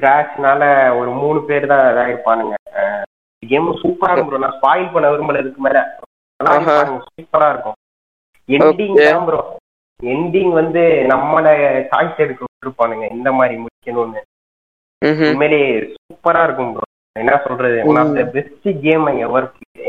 [0.00, 0.62] கிராஷ்னால
[1.00, 2.54] ஒரு மூணு பேர் தான் இதாயிருப்பானுங்க.
[3.42, 4.44] கேம் சூப்பரா இருக்கும் bro.
[4.44, 5.78] நான் ஸ்பாயில் பண்ண விரும்பல இதுக்கு மேல.
[7.16, 7.78] சூப்பரா இருக்கும்.
[8.48, 8.96] எண்டிங்
[9.28, 9.40] ப்ரோ
[10.00, 11.46] எண்டிங் வந்து நம்மள
[11.90, 13.06] சாய்ஸ் எடுக்க விட்டுருப்பானுங்க.
[13.16, 14.22] இந்த மாதிரி முடிக்கணும்னு.
[15.30, 17.78] உண்மையிலேயே சூப்பரா இருக்கும் ப்ரோ என்ன சொல்றது?
[17.90, 19.46] One of the best game ever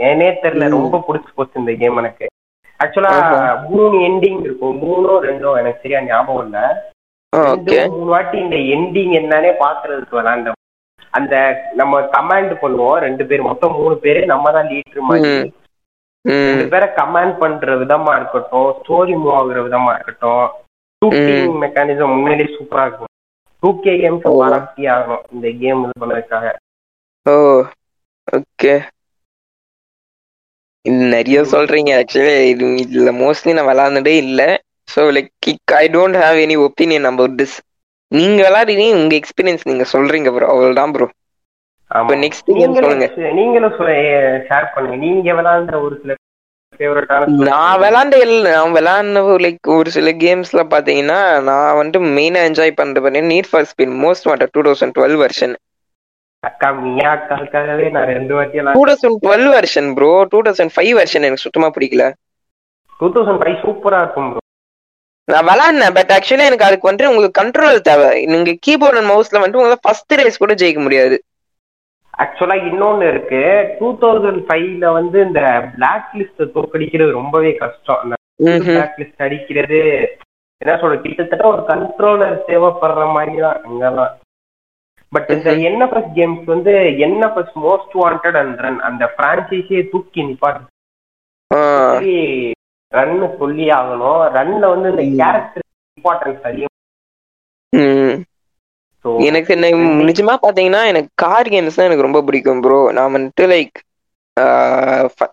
[0.09, 0.69] ஏனே தெரியல.
[0.77, 2.25] ரொம்ப பிடிச்சி போச்சு இந்த கேம் எனக்கு.
[2.79, 3.13] ஆக்சுவலா.
[3.69, 4.75] மூணு எண்டிங் இருக்கும்.
[4.85, 6.59] மூணோ ரெண்டோ எனக்கு சரியா ஞாபகம் இல்ல.
[7.93, 10.61] மூணு வாட்டி இந்த எண்டிங் என்னன்னே பாக்குறதுக்கு விளாண்டோம்
[11.17, 11.35] அந்த
[11.79, 12.97] நம்ம கமாண்ட் பண்ணுவோம்.
[13.05, 15.33] ரெண்டு பேர் மொத்தம் மூணு பேரு நம்ம தான் லீடர் மாதிரி.
[16.25, 20.45] ரெண்டு பேரை கமாண்ட் பண்ற விதமா இருக்கட்டும் ஸ்டோரி மூவ் ஆகுற விதமா இருக்கட்டும்
[21.01, 23.11] ஷூட்டிங் மெக்கானிசம் உண்மையிலேயே சூப்பரா இருக்கும்.
[23.63, 24.25] Two K games.
[24.41, 26.45] பாராட்டி ஆகணும் இந்த கேம் இது பண்ணதுக்காக
[27.25, 27.35] ஓ
[28.27, 28.73] ஓகே
[31.09, 34.41] நிறைய சொல்றீங்க ஆக்சுவலி இது இதுல மோஸ்ட்லி நான் விளாண்டதே இல்ல.
[34.87, 37.55] So like kick I don't have any opinion about this
[38.11, 41.11] நீங்க விளாடுறீங்க உங்க எக்ஸ்பீரியன்ஸ் நீங்க சொல்றீங்க ப்ரோ அவ்வளவுதான் ப்ரோ ஆமா.
[41.11, 41.13] இப்ப next
[41.75, 41.84] game
[42.45, 43.05] நீங்களும் சொல்லுங்க.
[43.05, 44.95] ச- நீங்களும் ஷேர் பண்ணுங்க.
[44.97, 46.15] நீங்க விளையாண்ட ஒரு சில
[47.25, 53.21] நான் விளாண்ட இல்ல நான் விளாண்ட லைக் ஒரு சில கேம்ஸ்ல பாத்தீங்கன்னா நான் வந்துட்டு மெயினா என்ஜாய் பண்றது
[53.21, 55.53] நீட் ஃபார் ஸ்பீட் மோஸ்ட் வாட்டர் டூ தௌசண்ட் டுவெல் வெர்ஷன்
[56.39, 57.13] அக்கா மியா
[57.91, 62.11] நான் ரெண்டு வாட்டி two thousand twelve version bro two thousand five version எனக்கு சுத்தமா பிடிக்கல.
[62.99, 64.37] டூ தௌசண்ட் ஃபைவ் சூப்பரா இருக்கும் ப்ரோ
[65.23, 68.25] நான் விளாட்னேன் பட் ஆக்சுவலி எனக்கு அதுக்கு வந்துட்டு உங்களுக்கு கண்ட்ரோல் தேவை.
[68.25, 71.23] நீங்க கீபோர்ட் அண்ட் மவுஸ்ல வந்துட்டு உங்களால ஃபர்ஸ்ட் ரேஸ் கூட ஜெயிக்க முடியாது.
[72.17, 73.75] ஆக்சுவலா இன்னொன்னு இருக்கு.
[73.79, 78.13] டூ தௌசண்ட் ஃபைவ்ல வந்து இந்த பிளாக் லிஸ்ட் தோக்கடிக்கிறது ரொம்பவே கஷ்டம்.
[78.65, 79.79] பிளாக் லிஸ்ட் அடிக்கிறது
[80.65, 84.17] என்ன சொல்றது கிட்டத்தட்ட ஒரு கண்ட்ரோலர் தேவைப்படுற மாதிரி தான் அங்கெல்லாம்
[85.09, 90.65] பட் இந்த என்எஃப்எஸ் கேம்ஸ் வந்து NFS most wanted and run அந்த பிரான்ச்சைஸியே தூக்கி நிப்பாட்டு.
[91.53, 91.97] ஆ,
[92.89, 94.21] ரன் சொல்லி ஆகணும்.
[94.37, 95.63] ரன்ல வந்து இந்த கேரக்டர்
[95.99, 98.23] இம்பார்ட்டன்ஸ் அதிகம்.
[99.27, 99.67] எனக்கு என்ன
[100.07, 103.75] நிஜமா பாத்தீங்கன்னா எனக்கு கார் கேம்ஸ் தான் எனக்கு ரொம்ப பிடிக்கும் ப்ரோ நான் வந்துட்டு லைக்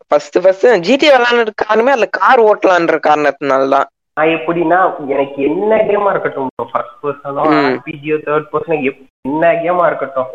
[0.08, 4.78] ஃபர்ஸ்ட் ஃபர்ஸ்ட் ஜிடி விளாடுறது காரணமே அதுல கார் ஓட்டலான்ற காரணத்தினால தான் நான் எப்படின்னா
[5.14, 7.58] எனக்கு என்ன கேமா இருக்கட்டும் ஃபர்ஸ்ட் பர்சனோ ம்.
[7.60, 10.30] ஆர்பிஜியோ தேர்ட் பர்சன் என்ன கேமா இருக்கட்டும்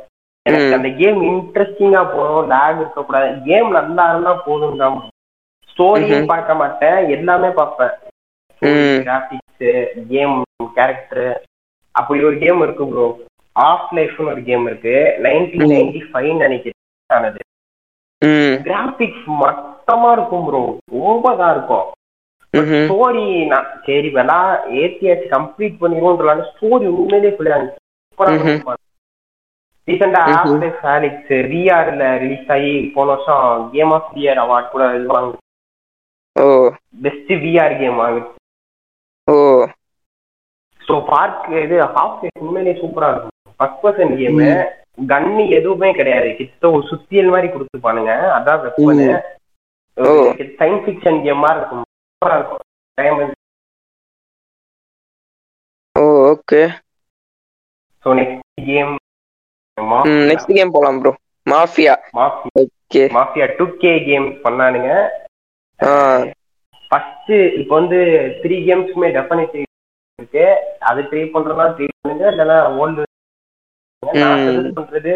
[0.46, 0.74] எனக்கு.
[0.76, 4.98] அந்த கேம் இன்ட்ரெஸ்டிங்கா போகணும் லேக் இருக்கக்கூடாது கேம் நல்லா இருந்தா போதும் தான்
[5.70, 6.30] ஸ்டோரியும்.
[6.30, 7.94] பார்க்க மாட்டேன் எல்லாமே பார்ப்பேன்.
[9.02, 9.66] கிராபிக்ஸ்
[10.10, 10.36] கேம்
[10.78, 11.28] கேரக்டர்
[11.98, 13.06] அப்படி ஒரு கேம் இருக்கு ப்ரோ
[13.56, 14.96] ஆஃப் லைஃப்னு ஒரு கேம் இருக்கு.
[15.26, 16.82] நைன்டீன் நைன்டி ஃபைவ் நினைக்கிறேன்.
[17.10, 17.40] ஆனது.
[18.68, 20.62] கிராபிக்ஸ் மட்டமா இருக்கும் ப்ரோ
[21.04, 21.86] ஓவரா இருக்கும்.
[22.82, 24.38] ஸ்டோரி நான் சரி வேணா
[24.82, 27.34] ஏத்தியாச்சு கம்ப்ளீட் பண்ணிடுவோம் ஸ்டோரி உண்மையிலேயே
[28.18, 28.62] ம்ஹும்.
[29.88, 30.38] ரீசெண்டா ம்ஹும்.
[30.38, 35.36] ஆஃப்டர் ஃபேலிக்ஸ் விஆர்ல ரிலீஸ் ஆகி போன வருஷம் கேம் ஆஃப் விஆர் அவார்ட் கூட இது வாங்க
[37.04, 38.36] பெஸ்ட் விஆர் கேம் வாங்குச்சு
[40.88, 43.36] ஸோ பார்க் இது ஹாஃப் உண்மையிலேயே சூப்பரா இருக்கும்.
[43.60, 44.40] ஃபர்ஸ்ட் பர்சன் கேம்
[45.12, 46.30] கன்னு எதுவுமே கிடையாது.
[46.38, 48.14] கிட்ட ஒரு சுத்தியல் மாதிரி கொடுத்துப்பானுங்க.
[48.38, 49.08] அதான் வெப்பனு.
[50.62, 51.84] சயின்ஸ் ஃபிக்ஷன் கேம் மாதிரி இருக்கும்.
[52.12, 52.64] சூப்பரா இருக்கும்.
[55.96, 56.02] ஓ
[56.32, 56.62] okay
[58.06, 58.92] so next game
[60.32, 61.12] next game போலாம் bro
[61.48, 61.94] mafia
[62.62, 64.92] okay mafia two K game பண்ணானுங்க.
[66.92, 68.00] First இப்போ வந்து
[68.44, 69.64] த்ரீ கேம்ஸ்க்குமே டெஃபினேட்டிவ்
[70.20, 70.48] இருக்கு.
[70.90, 72.26] அது ட்ரை பண்றதா ட்ரை பண்ணுங்க.
[72.34, 73.06] இல்லைன்னா ஓல்டு
[74.80, 75.14] பண்றது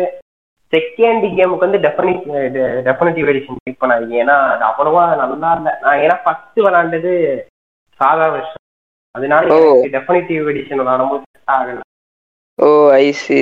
[0.73, 4.15] செகண்ட் கேமுக்கு வந்து டெஃபினிட்டிவ் எடிஷன் ட்ரை பண்ணாதீங்க.
[4.23, 5.73] ஏன்னா அது அவ்வளவா நல்லா இல்லை.
[5.83, 7.13] நான் ஏன்னா ஃபர்ஸ்ட் விளாண்டது
[7.99, 8.65] சாதா வருஷம்
[9.15, 9.47] அதனால.
[9.97, 11.79] டெஃபினட்டிவ் எடிஷன் விளாடும்போது set ஆகல.
[12.59, 12.67] ஓ
[13.03, 13.37] ஐ சி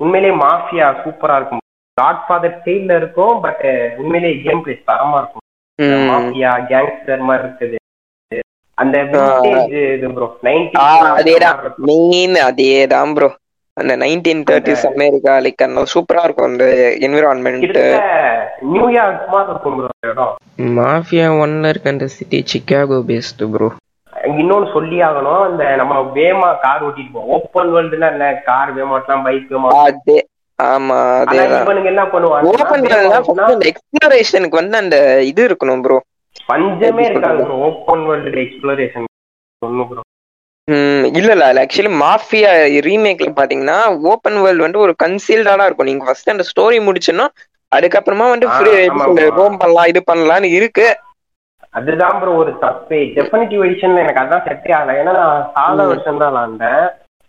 [0.00, 1.62] உண்மையிலேயே மாஃபியா சூப்பரா இருக்கும்.
[1.98, 3.64] காட் ஃபாதர் ஸ்டைல்ல இருக்கும் பட்
[4.02, 5.44] உண்மையிலேயே கேம் பிளே தரமா இருக்கும்.
[6.10, 7.76] மாஃபியா கேங்ஸ்டர் மாதிரி இருக்குது.
[8.78, 10.26] அந்த vintage இது ப்ரோ
[10.80, 11.58] ஆ அதேதான்.
[11.88, 13.28] மெயின் அதேதான் ப்ரோ
[13.76, 16.66] அந்த நைன்டீன் தேர்ட்டிஸ் அமெரிக்கா லைக் அந்த சூப்பரா இருக்கும் அந்த
[17.06, 17.78] என்விரான்மெண்ட்
[18.68, 19.24] நியூயார்க்
[20.76, 23.68] மாஃபியா ஒன்ல இருக்க அந்த சிட்டி சிக்காகோ பேஸ்டு ப்ரோ
[24.34, 27.32] இன்னொன்னு சொல்லி ஆகணும் இந்த நம்ம வேமா கார் ஓட்டிட்டு போவோம்.
[27.36, 28.26] ஓப்பன் வேர்ல்டுனா என்ன?
[28.46, 30.18] கார் வேமாட்டலாம் பைக் வேமா அதே
[30.58, 31.62] ஆமா அதேதான்.
[31.62, 32.02] இவனுங்க என்ன
[32.50, 34.96] ஓபன் பண்ணுவாங்க எக்ஸ்ப்ளோரேஷனுக்கு வந்து அந்த
[35.30, 35.98] இது இருக்கணும் ப்ரோ
[36.48, 39.08] பஞ்சமே இருக்காது ப்ரோ ஓப்பன் வேர்ல்டு எக்ஸ்ப்ளோரேஷன்
[39.62, 40.02] ஒண்ணு ப்ரோ
[41.18, 42.50] இல்ல இல்ல ஆக்சுவலி மாஃபியா
[42.86, 43.76] ரீமேக்ல பாத்தீங்கன்னா
[44.10, 45.88] ஓப்பன் வேர்ல்டு வந்து ஒரு கன்சீல்டா இருக்கும்.
[45.90, 47.26] நீங்க ஃபர்ஸ்ட் அந்த ஸ்டோரி முடிச்சுன்னா
[47.72, 48.46] அதுக்கப்புறமா வந்து.
[49.38, 50.86] ரோம் பண்ணலாம் இது பண்ணலாம்னு இருக்கு.
[51.74, 53.00] அதுதான் ப்ரோ ஒரு தப்பே.
[53.16, 54.96] டெஃபினிட்டிவ் எடிஷன்ல எனக்கு அதான் செட்டே ஆகல.
[55.00, 55.84] ஏன்னா நான் சாதா.
[55.90, 56.84] வருஷம் தான் விளாண்டேன்.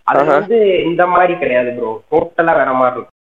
[0.07, 0.23] அது.
[0.31, 0.57] வந்து
[0.87, 3.11] இந்த மாதிரி கிடையாது ப்ரோ டோட்டலா வேற மாதிரி இருக்கும்.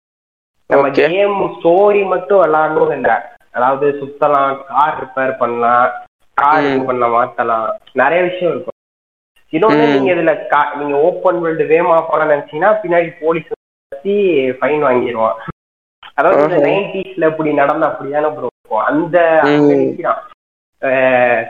[0.70, 0.90] நம்ம.
[1.00, 3.10] கேம் ஸ்டோரி மட்டும் விளாடணும் இல்ல.
[3.54, 5.88] அதாவது சுத்தலாம் கார் ரிப்பேர் பண்ணலாம்
[6.36, 6.68] கார்.
[6.86, 7.66] பண்ண மாத்தலாம்
[8.00, 8.72] நிறைய விஷயம் இருக்கும்
[9.52, 9.84] இன்னொன்னு.
[9.92, 10.32] நீங்க இதுல
[10.80, 13.50] நீங்க ஓப்பன் வேர்ல்டு வேமா போட நினைச்சீங்கன்னா பின்னாடி போலீஸ்
[13.92, 14.14] பத்தி
[14.58, 15.36] ஃபைன் வாங்கிடுவான்
[16.18, 16.56] அதாவது.
[16.66, 19.16] நைன்டிஸ்ல இப்படி நடந்த அப்படிதானே ப்ரோ இருக்கும் அந்த.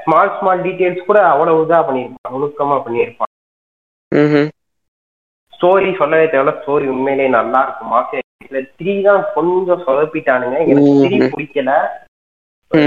[0.03, 3.31] ஸ்மால் ஸ்மால் டீடைல்ஸ் கூட அவ்வளவு இதா பண்ணியிருப்பான் நுணுக்கமா பண்ணியிருப்பான்
[4.13, 4.51] ம்ஹும்.
[5.53, 8.21] ஸ்டோரி சொல்லவே தேவையில்ல ஸ்டோரி உண்மையிலேயே நல்லா இருக்கும் மாஃபியா
[8.55, 10.59] இதுல த்ரீ தான் கொஞ்சம் சொதப்பிட்டானுங்க.
[10.71, 10.95] எனக்கு.
[11.07, 11.73] த்ரீ பிடிக்கல.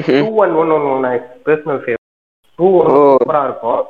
[0.08, 1.06] Two one one one one
[1.46, 2.06] personal favourite
[2.60, 2.68] two.
[2.88, 3.84] சூப்பரா இருக்கும்.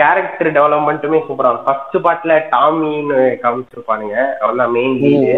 [0.00, 1.68] கேரக்டர் டெவலப்மெண்ட்டுமே சூப்பரா இருக்கும்.
[1.68, 4.16] ஃபர்ஸ்ட் பார்ட்ல டாமின்னு காமிச்சிருப்பானுங்க.
[4.42, 5.34] அவன் தான் மெயின் லீடு.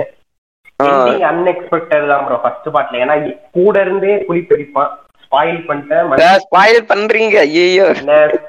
[1.31, 3.17] அன்எக்ஸ்பெக்டட் தான் ப்ரோ ஃபர்ஸ்ட் பார்ட்ல ஏன்னா
[3.59, 4.93] கூட இருந்தே குழி பிடிப்பான்.
[5.25, 7.37] ஸ்பாயில் பண்ணிட்டேன் spoil பண்றீங்க?
[7.63, 7.87] ஐயோ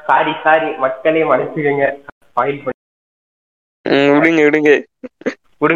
[0.10, 1.88] சாரி சாரி மக்களே மன்னிச்சுக்கோங்க.
[2.30, 2.76] ஸ்பாயில் பண்ணி
[4.16, 4.72] விடுங்க விடுங்க.
[5.62, 5.74] ஒரு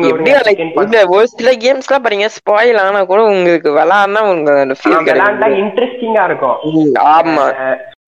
[1.32, 5.62] சில கேம்ஸ் எல்லாம் பாருங்க ஸ்பாயில் ஆனா கூட உங்களுக்கு விளாட்னா உங்க அந்த ஆனா, ஃபீல் விளையாண்டா கிடைக்கும்
[5.62, 6.58] இன்ட்ரெஸ்டிங்கா இருக்கும்.
[7.14, 7.46] ஆமா.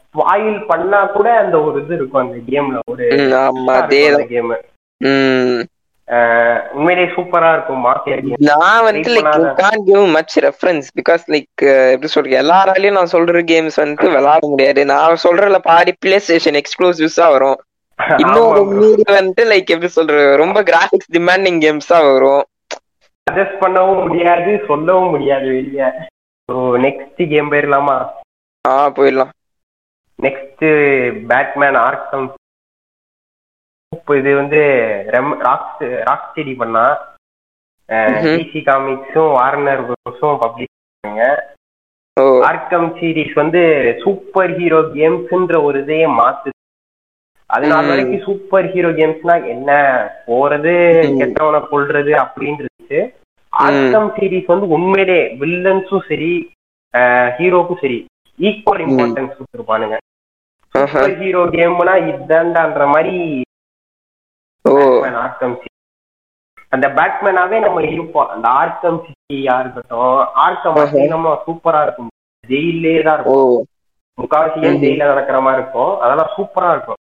[0.09, 3.05] ஸ்பாயில் பண்ணா கூட அந்த ஒரு இது இருக்கும் அந்த கேம்ல ஒரு
[3.39, 4.51] ஆமா அதேதான் கேம்
[7.13, 8.15] சூப்பரா இருக்கும் மாஃபியா
[8.49, 9.29] நான் வந்து like.
[9.55, 11.63] Can give much reference because like
[11.93, 14.81] எப்படி சொல்றது எல்லாராலையும் நான் சொல்ற கேம்ஸ் வந்து விளையாட முடியாது.
[14.85, 17.57] நான் சொல்றதுல பாதி பிளே ஸ்டேஷன் எக்ஸ்க்ளூசிவ்ஸா வரும்.
[18.23, 22.43] இன்னொரு மீறி வந்துட்டு லைக் எப்படி சொல்றது ரொம்ப கிராபிக்ஸ் டிமாண்டிங் கேம்ஸா வரும்.
[23.27, 25.83] சஜஸ்ட் பண்ணவும் முடியாது சொல்லவும் முடியாது வெளிய.
[26.49, 27.97] ஸோ நெக்ஸ்ட் கேம் போயிடலாமா
[28.65, 29.31] ஆ போயிடலாம்
[30.19, 30.65] நெக்ஸ்ட்
[31.29, 32.27] பேட்மேன் ஆர்க்கம்
[34.19, 34.61] இது வந்து
[35.15, 36.85] ரெம் ராக்ஸ் ராக் ஸ்டடி பண்ணா.
[38.35, 40.71] டிசி காமிக்ஸும் வார்னர் ப்ரோஸும் பப்ளிஷ்
[41.03, 41.23] பண்ணாங்க
[42.47, 43.61] ஆர்க்கம் சீரிஸ் வந்து
[44.03, 46.49] சூப்பர் ஹீரோ கேம்ஸ்ன்ற ஒரு இதையே மாத்து
[47.49, 47.89] அது நாள்.
[47.91, 49.71] வரைக்கும் சூப்பர் ஹீரோ கேம்ஸ்னா என்ன?
[50.29, 50.73] போறது.
[51.21, 53.01] கெட்டவனை கொல்றது அப்படின்னு இருந்துச்சு
[53.53, 56.31] ஆர்க்கம் சீரிஸ் வந்து உண்மையிலே வில்லன்ஸும் சரி
[57.37, 57.99] ஹீரோக்கும் சரி
[58.39, 59.97] ஈக்குவல் இம்பார்ட்டன்ஸ் கொடுத்துருப்பானுங்க.
[60.75, 63.15] சூப்பர் ஹீரோ கேம்னா இதாண்டான்ற மாதிரி
[64.65, 65.69] சிட்டி
[66.75, 68.29] அந்த பேட்மேனாவே நம்ம இருப்போம்.
[68.33, 70.77] அந்த ஆர்க்கம் சிட்டியா இருக்கட்டும் ஆர்க்கம்.
[71.13, 72.09] நம்ம சூப்பரா இருக்கும்.
[72.51, 73.67] ஜெயிலே தான் இருக்கும்.
[74.17, 74.79] முக்காவாசி ஏன்.
[74.83, 75.93] ஜெயில நடக்கிற மாதிரி இருக்கும்.
[76.03, 76.99] அதெல்லாம் சூப்பரா இருக்கும்.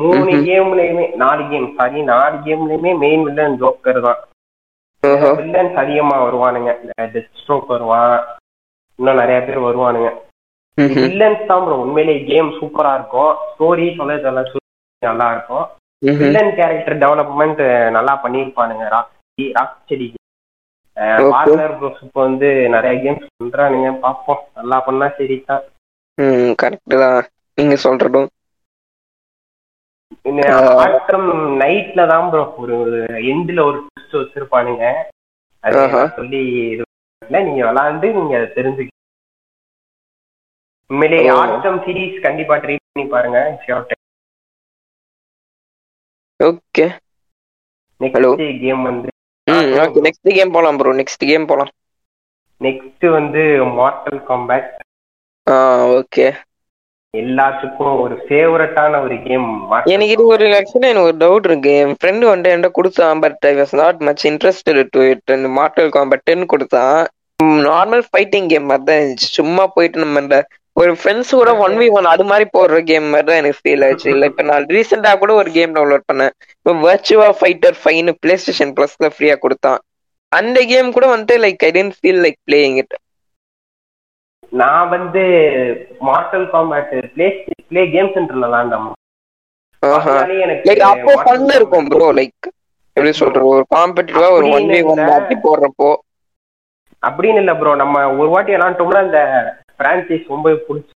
[0.00, 0.32] மூணு.
[0.48, 4.20] கேம்லயுமே நாலு கேம் சாரி நாலு கேம்லயுமே மெயின் வில்லன் ஜோக்கர் தான்.
[5.40, 6.72] வில்லன்ஸ் அதிகமா வருவானுங்க.
[7.14, 8.16] டெஸ்ட் ஸ்ட்ரோக் வருவான்.
[8.98, 10.10] இன்னும் நிறைய பேர் வருவானுங்க.
[11.04, 13.32] வில்லன்ஸ் தான் ப்ரோ உண்மையிலேயே கேம் சூப்பரா இருக்கும்.
[13.52, 14.44] ஸ்டோரி சொல்ல சொல்ல
[15.02, 15.64] நல்லா இருக்கும்.
[16.20, 17.62] வில்லன் கேரக்டர் டெவலப்மெண்ட்
[17.96, 19.12] நல்லா பண்ணியிருப்பானுங்க rock
[19.58, 20.08] Rocksteady.
[21.34, 24.40] Partner bros இப்போ வந்து நிறைய கேம்ஸ் பண்றானுங்க பார்ப்போம்.
[24.58, 25.62] நல்லா பண்ணா சரி தான்
[26.62, 27.20] கரெக்ட் தான்.
[27.58, 28.28] நீங்க சொல்றதும்.
[30.84, 31.28] ஆட்டம்
[31.60, 32.42] நைட்ல தான் ப்ரோ
[32.78, 32.98] ஒரு
[33.30, 34.84] எண்ட்ல ஒரு ட்விஸ்ட் வச்சிருப்பானுங்க.
[35.64, 35.80] அது
[36.16, 36.42] சொல்லி.
[37.44, 38.90] நீங்க விளாண்டு நீங்க தெரிஞ்சுக்க
[40.90, 41.38] உண்மையிலேயே ஓ.
[41.42, 43.38] ஆட்டம் சீரிஸ் கண்டிப்பா ட்ரை பண்ணி பாருங்க.
[46.40, 46.86] ஓகே.
[48.00, 49.08] நெக்ஸ்ட் கேம் வந்து
[50.06, 51.72] நெக்ஸ்ட் கேம் போலாம் ப்ரோ நெக்ஸ்ட் கேம் போலாம்.
[52.60, 53.42] நெக்ஸ்ட் வந்து
[53.76, 54.70] மார்டல் காம்பேட்
[55.46, 55.54] ஆ
[55.94, 56.26] ஓகே
[57.20, 59.48] எல்லாத்துக்கும் ஒரு ஃபேவரட்டான ஒரு கேம்
[59.94, 61.72] எனக்கு இது ஒரு ஆக்சுவலா எனக்கு ஒரு டவுட் இருக்கு.
[61.80, 65.90] என் ஃப்ரெண்டு வந்து என்கிட்ட கொடுத்தான் but I was not much interested to it இந்த மார்டல்
[65.96, 66.96] காம்பட் டென் கொடுத்தான்.
[67.68, 69.28] நார்மல் ஃபைட்டிங் கேம் மாதிரி தான் இருந்துச்சு.
[69.40, 70.38] சும்மா போயிட்டு நம்ம இந்த
[70.76, 74.08] ஒரு ஃப்ரெண்ட்ஸ் கூட ஒன் வி ஒன் அது மாதிரி போடுற கேம் மாதிரி தான் எனக்கு ஃபீல் ஆச்சு.
[74.14, 76.34] இல்லை இப்போ நான் ரீசெண்டாக கூட ஒரு கேம் டவுன்லோட் பண்ணேன்.
[76.58, 79.80] இப்போ வர்ச்சுவா ஃபைட்டர் ஃபைன்னு பிளே ஸ்டேஷன் ப்ளஸ்ல ஃப்ரீயா கொடுத்தான்.
[80.32, 82.94] அந்த கேம் கூட வந்துட்டு like I tend feel like playing it
[84.52, 85.22] நான் வந்து
[86.06, 87.26] Mortal Kombat play
[87.68, 88.90] play game சென்டர்ல விளாண்டோம்
[90.88, 92.46] அப்போ ஃபன் இருக்கும் ப்ரோ லைக்
[92.96, 95.10] எப்படி சொல்ற ஒரு காம்படிட்டிவா ஒரு ஒன் அப்படின்னு வி ஒன் இல்ல.
[95.10, 95.90] மாத்தி போடுறப்போ
[97.02, 99.20] அப்படின்னு இல்ல ப்ரோ நம்ம ஒரு வாட்டி விளாண்டோம்னா இந்த
[99.78, 100.92] பிரான்சைஸ் ரொம்ப பிடிச்சி.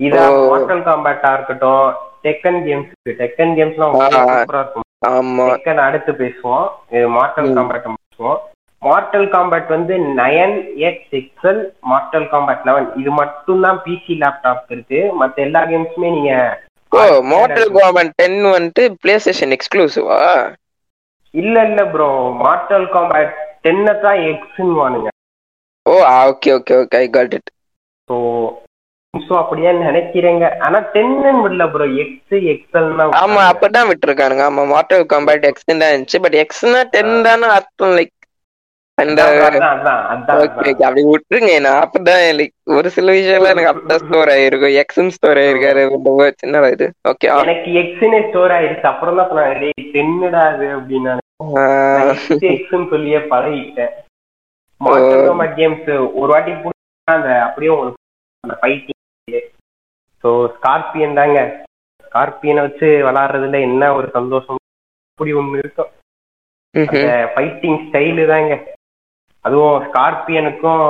[0.00, 0.22] இதா.
[0.50, 1.84] மார்டல் காம்பேட்டா இருக்கட்டும்
[2.24, 3.94] டெக்கன் கேம்ஸ் டெக்கன் கேம்ஸ்லாம்.
[4.14, 4.86] சூப்பரா இருக்கும்.
[5.10, 5.44] ஆமா.
[5.50, 6.66] டெக்கன் அடுத்து பேசுவோம்.
[7.16, 7.50] மார்டல்.
[7.58, 8.38] காம்பேட் பேசுவோம்.
[8.82, 10.56] மார்டல் காம்பேட் வந்து nine
[10.88, 11.60] X XL
[11.90, 15.00] Mortal Kombat eleven இது மட்டும் தான் பிசி லேப்டாப் இருக்கு.
[15.20, 16.32] மத்த எல்லா கேம்ஸுமே நீங்க
[16.92, 17.00] ஓ
[17.32, 20.20] மோட்டல் கோமன் டென் வந்துட்டு பிளே ஸ்டேஷன் எக்ஸ்க்ளூசிவா
[21.34, 22.08] இல்ல இல்ல ப்ரோ
[22.44, 25.08] மார்டல் காம்பேட் டென்னை தான் எக்ஸ்ன்னு வானுங்க
[25.86, 25.94] ஓ
[26.30, 27.50] okay okay okay I got it
[28.08, 28.16] so
[29.14, 30.44] so அப்படியே நினைக்கிறேங்க.
[30.60, 34.44] ஆனா டென்னு இல்ல ப்ரோ எக்ஸ் எக்ஸ்எல் ஆமா அப்பதான் விட்டுருக்கானுங்க.
[34.48, 36.20] ஆமா மார்டல் காம்பேட் எக்ஸ் தான் இருந்துச்சு.
[36.24, 38.12] பட் எக்ஸ்னா டென் தானே அர்த்தம் லைக்
[40.84, 41.52] அப்படி விட்டுருங்க.
[41.66, 44.76] நான் அப்பதான் லைக் ஒரு சில விஷயம்லாம் எனக்கு அப்பதான் ஸ்டோர் ஆயிருக்கும்.
[44.82, 45.82] எக்ஸும் ஸ்டோர் ஆயிருக்காரு
[46.42, 46.86] சின்னதா இது.
[47.10, 48.86] ஓகே எனக்கு எக்ஸ்னே ஸ்டோர் ஆயிருச்சு.
[48.92, 51.14] அப்புறம் தான் சொன்னாங்க டேய் டென்னுடா அது அப்படின்னு.
[52.54, 53.94] எக்ஸ்ன்னு சொல்லியே பழகிட்டேன்.
[55.58, 55.90] கேம்ஸ்
[56.20, 56.52] ஒரு வாட்டி
[57.08, 58.02] அந்த அப்படியே உங்களுக்கு
[58.44, 58.96] அந்த ஃபைட்டிங்
[60.24, 61.38] ஸோ ஸ்கார்பியன் தாங்க.
[62.06, 64.60] ஸ்கார்பியனை வச்சு விளாடுறதுல என்ன ஒரு சந்தோஷம்?
[65.12, 65.32] அப்படி
[65.62, 65.90] இருக்கும்.
[67.34, 68.52] ஃபைட்டிங் ஸ்டைலு தாங்க.
[69.48, 70.84] அதுவும் ஸ்கார்பியனுக்கும்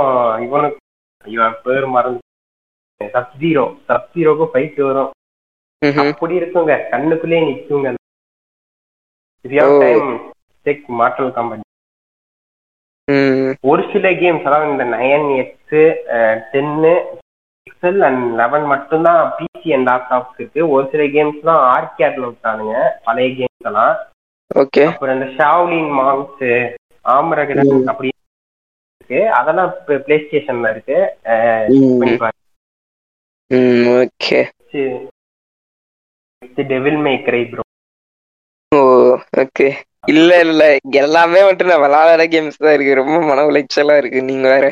[0.46, 0.86] இவனுக்கும்
[1.34, 2.22] இவன் பேர் மறந்து.
[3.14, 5.10] சப் ஜீரோ சப் ஜீரோக்கும் ஃபைட் வரும்
[6.02, 6.74] அப்படி இருக்குங்க.
[6.92, 7.88] கண்ணுக்குள்ளே நிக்குங்க.
[9.82, 10.08] டைம்
[10.66, 11.64] செக் மார்டல் காம்பனி
[13.70, 15.78] ஒரு சில கேம்ஸ் அதாவது இந்த நயன் எக்ஸ்
[16.52, 16.92] டென்னு
[17.70, 20.60] எக்ஸல் அண்ட் லெவன் மட்டும்தான் பிசி அண்ட் லேப்டாப்ஸ் இருக்கு.
[20.74, 22.74] ஒரு சில கேம்ஸ் தான் ஆர்கேட்ல விட்டானுங்க.
[23.06, 23.94] பழைய கேம்ஸ் எல்லாம்.
[24.62, 24.84] ஓகே.
[24.90, 26.44] அப்புறம் இந்த ஷாவ்லின் மாங்ஸ்
[27.16, 28.08] ஆமரகடன் அப்படி
[29.10, 29.30] இருக்கு.
[29.38, 29.70] அதெல்லாம்
[30.06, 30.98] பிளே ஸ்டேஷன்ல இருக்கு.
[34.00, 34.40] ஓகே.
[36.72, 37.62] டெவில் மேக்கரை ப்ரோ
[38.72, 38.80] ஓ
[39.42, 39.66] ஓகே.
[40.12, 40.62] இல்ல இல்ல.
[41.02, 43.00] எல்லாமே வந்துட்டு நான் விளையாடுற கேம்ஸ் தான் இருக்கு.
[43.00, 44.20] ரொம்ப மன உளைச்சலா இருக்கு.
[44.30, 44.66] நீங்க வேற.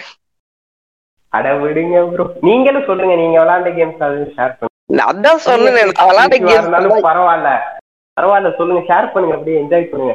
[1.32, 3.14] அட விடுங்க ப்ரோ நீங்களும் சொல்லுங்க.
[3.22, 5.78] நீங்க விளையாண்ட கேம்ஸ் அது ஷேர் பண்ணுங்க அதான் சொன்னேன்.
[6.10, 6.70] விளையாண்ட கேம்ஸ்
[7.10, 7.50] பரவாயில்ல.
[8.16, 8.50] பரவாயில்ல.
[8.60, 8.82] சொல்லுங்க.
[8.90, 9.36] ஷேர் பண்ணுங்க.
[9.36, 10.14] அப்படியே என்ஜாய் பண்ணுங்க.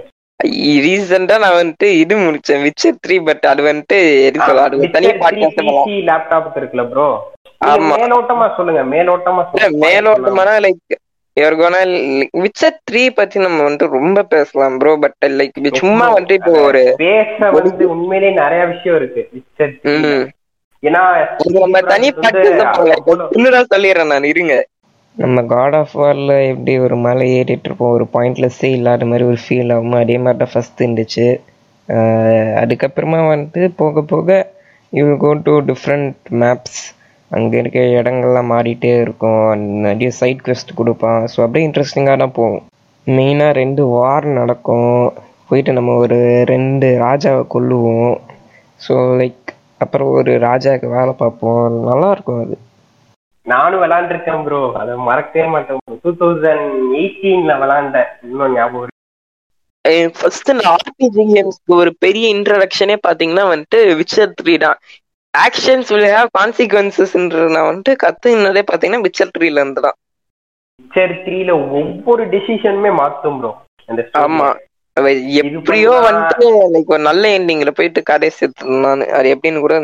[0.84, 5.62] ரீசெண்டா நான் வந்துட்டு இது முடிச்சேன் விச்சர் த்ரீ பட் அது வந்துட்டு எது சொல்ல அது தனியா பாட்காஸ்ட்
[6.10, 7.08] லேப்டாப் இருக்குல்ல ப்ரோ
[7.66, 7.96] ஆமா.
[7.96, 9.42] மேலோட்டமா சொல்லுங்க மேலோட்டமா
[9.84, 10.98] மேலோட்டமான like
[11.38, 11.80] your gonna
[12.42, 17.50] Witcher three பத்தி நம்ம வந்துட்டு ரொம்ப பேசலாம் ப்ரோ பட் லைக் சும்மா வந்துட்டு இப்போ ஒரு பேச
[17.52, 19.74] வந்து உண்மையிலேயே நிறைய விஷயம் இருக்கு விச்சர்
[20.84, 21.02] ஏன்னா
[21.58, 24.54] நம்ம தனி பாட்காஸ்ட் சொல்லிடுறேன் நான் இருங்க.
[25.16, 29.74] நம்ம காட் ஆஃப் வாரில் எப்படி ஒரு மலை ஏறிட்டு இருப்போம் ஒரு பாயிண்ட்லெஸ்ஸே இல்லாத மாதிரி ஒரு ஃபீல்
[29.76, 31.28] ஆகும் அதே மாதிரி தான் ஃபஸ்ட் இருந்துச்சு
[32.62, 34.30] அதுக்கப்புறமா வந்துட்டு போக போக
[34.94, 36.82] you go to different maps
[37.32, 39.44] அங்கே இருக்க இடங்கள்லாம் மாறிட்டே இருக்கும்.
[39.86, 41.22] நிறைய சைட் குவெஸ்ட் கொடுப்பான்.
[41.34, 42.64] ஸோ அப்படியே இன்ட்ரெஸ்டிங்காக தான் போகும்.
[43.08, 44.96] மெயினாக ரெண்டு வார் நடக்கும்.
[45.50, 46.18] போயிட்டு நம்ம ஒரு
[46.54, 48.14] ரெண்டு ராஜாவை கொல்லுவோம்.
[48.82, 49.50] ஸோ லைக்
[49.84, 51.62] அப்புறம் ஒரு ராஜாவுக்கு வேலை பார்ப்போம்.
[51.90, 52.58] நல்லாயிருக்கும் அது.
[53.46, 58.90] நானும் விளாண்டுருக்கேன் ப்ரோ அதை மறக்கவே மாட்டேன் டூ தௌசண்ட் எயிட்டீன்ல விளாண்டேன் இன்னும் ஞாபகம்
[60.16, 64.78] ஃபர்ஸ்ட் இந்த ஆர்பிஜி கேம்ஸ்க்கு ஒரு பெரிய இன்ட்ரடக்ஷனே பாத்தீங்கன்னா வந்துட்டு விச்சர் த்ரீ தான்.
[65.34, 69.98] ஆக்ஷன்ஸ் வில் ஹேவ் கான்சிக்வன்சஸ்ன்ற நான் வந்துட்டு கத்துனதே பாத்தீங்கன்னா விச்சர் த்ரீல இருந்து தான்.
[70.80, 73.52] விச்சர் த்ரீல ஒவ்வொரு டிசிஷனுமே மாத்தும் ப்ரோ
[74.24, 74.50] ஆமா.
[75.42, 79.76] எப்படியோ வந்துட்டு லைக் ஒரு நல்ல எண்டிங்ல போயிட்டு கதை சேர்த்துனானு அது எப்படின்னு கூட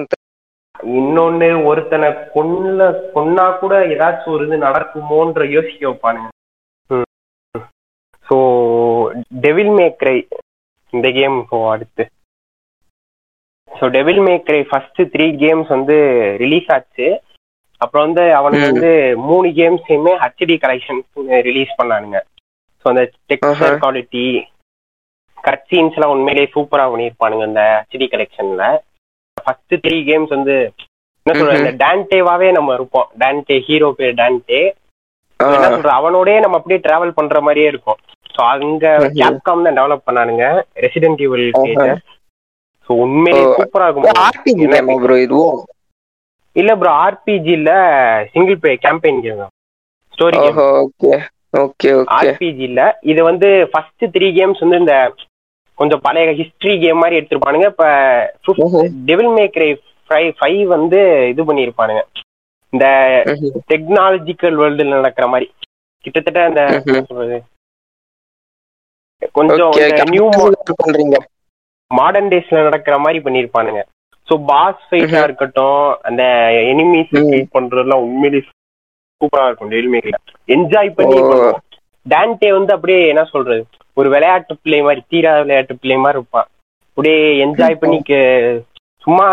[0.98, 6.30] இன்னொன்னு ஒருத்தனை கொல்ல கொன்னா கூட ஏதாச்சும் ஒரு இது நடக்குமோன்ற யோசிக்க வைப்பானுங்க.
[8.28, 8.38] ஸோ
[9.46, 10.18] டெவில் மேக்ரை
[10.94, 12.04] இந்த கேம் இப்போ அடுத்து.
[13.72, 15.98] So Devil may cry first three games வந்து
[16.44, 17.08] ரிலீஸ் ஆச்சு.
[17.82, 18.92] அப்புறம் வந்து அவனுக்கு வந்து
[19.30, 21.02] மூணு கேம்ஸையுமே ஹெச்டி கலெக்ஷன்
[21.50, 22.20] ரிலீஸ் பண்ணானுங்க.
[22.82, 24.26] ஸோ அந்த டெக்ஸ்டர் குவாலிட்டி
[25.48, 28.66] கட் சீன்ஸ் எல்லாம் உண்மையிலேயே சூப்பரா பண்ணியிருப்பானுங்க இந்த ஹெச்டி கலெக்ஷன்ல
[29.48, 30.56] ஃபர்ஸ்ட் த்ரீ கேம்ஸ் வந்து
[31.26, 33.08] என்ன சொல்ற இந்த டான்டேவாவே நம்ம இருப்போம்.
[33.22, 34.62] டான்டே ஹீரோ பேர் டான்டே.
[35.40, 38.00] என்ன சொல்ற அவனோடய நம்ம அப்படியே டிராவல் பண்ற மாதிரியே இருக்கும்.
[38.36, 38.86] ஸோ அங்க
[39.20, 40.46] கேப்காம் தான் டெவலப் பண்ணானுங்க.
[40.86, 41.46] ரெசிடென்ட் ஈவல்
[42.90, 45.02] ஸோ உண்மையிலேயே சூப்பரா இருக்கும்.
[45.06, 45.58] ப்ரோ இதுவும்
[46.56, 47.72] இல்ல ப்ரோ ஆர்பிஜி இல்ல
[48.34, 49.42] single play campaign game
[50.14, 51.12] story game okay
[51.64, 52.82] okay okay RPG இல்ல.
[53.12, 54.96] இது வந்து ஃபர்ஸ்ட் த்ரீ கேம்ஸ் வந்து இந்த
[55.80, 57.68] கொஞ்சம் பழைய ஹிஸ்டரி கேம் மாதிரி எடுத்திருப்பானுங்க.
[57.74, 57.86] இப்ப
[59.10, 59.68] டெவில் மேக்ரே
[60.40, 61.00] ஃபைவ் வந்து
[61.32, 62.02] இது பண்ணிருப்பானுங்க
[62.74, 62.86] இந்த
[63.72, 65.48] டெக்னாலஜிக்கல் வேர்ல்டுல நடக்கிற மாதிரி.
[66.06, 66.62] கிட்டத்தட்ட அந்த
[67.10, 67.38] சொல்றது?
[69.38, 69.72] கொஞ்சம்
[70.14, 70.26] நியூ
[70.82, 71.18] பண்றீங்க.
[71.92, 73.82] மாடர்ன் டேஸ்ல நடக்கிற மாதிரி பண்ணிருப்பானுங்க
[74.28, 76.24] சோ பாஸ் ஃபைட்டா இருக்கட்டும் அந்த
[76.72, 78.44] எனிமீஸ் ஃபைட் பண்றதெல்லாம் உண்மையிலேயே
[79.22, 80.18] சூப்பரா இருக்கும் டெவில் மேக்ல
[80.56, 81.18] என்ஜாய் பண்ணி
[82.06, 83.62] டான்டே வந்து அப்படியே என்ன சொல்றது?
[83.98, 86.48] ஒரு விளையாட்டு பிள்ளை மாதிரி தீராத விளையாட்டு பிள்ளை மாதிரி இருப்பான்.
[86.90, 88.00] அப்படியே என்ஜாய் பண்ணி
[89.06, 89.28] சும்மா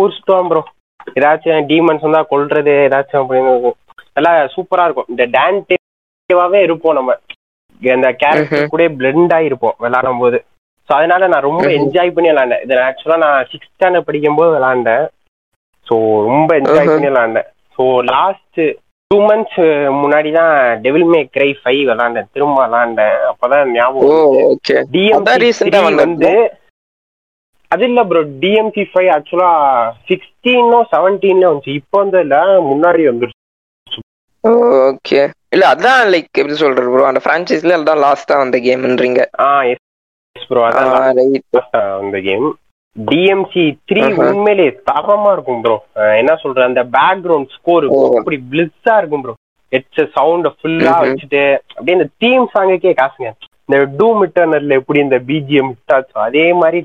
[0.00, 0.62] ஊர் சுத்துவான் ப்ரோ
[1.18, 3.72] ஏதாச்சும் டீமன்ஸ் வந்தா கொல்றது ஏதாச்சும் அப்படின்னு
[4.16, 5.10] நல்லா சூப்பரா இருக்கும்.
[5.12, 7.12] இந்த டான்டேவாவே இருப்போம் நம்ம.
[7.82, 10.38] அந்த கேரக்டர் கூட பிளெண்ட் ஆயிருப்போம் விளையாடும் போது
[10.88, 15.04] ஸோ அதனால நான் ரொம்ப என்ஜாய் பண்ணி விளாண்டேன் இது ஆக்சுவலா நான் சிக்ஸ்த் ஸ்டாண்டர்ட் படிக்கும் போது விளாண்டேன்
[15.86, 15.94] ஸோ
[16.28, 18.60] ரொம்ப என்ஜாய் பண்ணி விளாண்டேன் ஸோ லாஸ்ட்
[19.10, 19.58] டூ மந்த்ஸ்
[19.98, 20.54] முன்னாடி தான்
[20.84, 22.28] டெவில் மே கிரை ஃபைவ் விளாண்டேன்.
[22.34, 23.18] திரும்ப விளாண்டேன்.
[23.30, 24.14] அப்பதான் ஞாபகம்
[25.16, 26.32] வந்து வந்து
[27.70, 29.50] அது இல்ல ப்ரோ டிஎம்சி ஃபைவ் ஆக்சுவலா
[30.08, 31.78] சிக்ஸ்டீனோ செவன்டீன்ல வந்துச்சு.
[31.80, 32.36] இப்போ வந்து இல்ல
[32.70, 33.40] முன்னாடி வந்துருச்சு.
[34.90, 35.20] ஓகே.
[35.54, 40.62] இல்ல அதான் லைக் எப்படி சொல்றது ப்ரோ அந்த பிரான்ச்சைஸ்ல அதான் லாஸ்டா வந்த கேம்ன்றீங்க ஆ எஸ் ப்ரோ
[40.68, 41.58] அதான் ரைட்
[42.02, 42.46] அந்த கேம்
[42.96, 44.02] டிஎம்சி த்ரீ.
[44.26, 45.76] உண்மையிலே தரமா இருக்கும் ப்ரோ
[46.20, 47.86] என்ன சொல்றது அந்த பேக்ரவுண்ட் ஸ்கோர்.
[48.20, 49.34] அப்படி பிளிஸ்ஸா இருக்கும் ப்ரோ
[49.72, 50.94] ஹெட்ஸ் சவுண்ட் ஃபுல்லா.
[51.02, 53.30] வச்சுட்டு அப்படியே இந்த தீம் சாங்குக்கே காசுங்க
[53.68, 56.78] இந்த டூம் மிட்டர்னர்ல எப்படி இந்த பிஜிஎம் விட்டாச்சோ அதே மாதிரி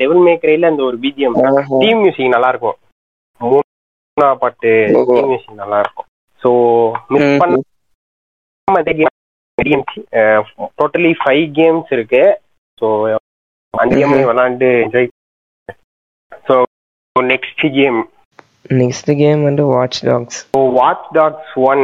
[0.00, 1.36] டெவில் மேக்கரையில அந்த ஒரு பிஜிஎம்
[1.82, 2.78] தீம் மியூசிக் நல்லா இருக்கும்
[3.40, 4.72] மூணா பாட்டு.
[5.08, 6.08] தீம் மியூசிக் நல்லா இருக்கும்
[6.42, 6.50] ஸோ
[7.12, 7.28] மிஸ்.
[7.42, 7.58] பண்ண
[10.78, 12.22] டோட்டலி ஃபைவ் கேம்ஸ் இருக்கு
[12.78, 12.86] ஸோ
[13.74, 14.24] அஞ்சு கேம் Mhm.
[14.30, 15.08] விளாண்டு enjoy
[16.46, 16.54] so
[17.16, 18.00] next game
[18.80, 21.82] next game வந்து Watch Dogs so Watch Dogs one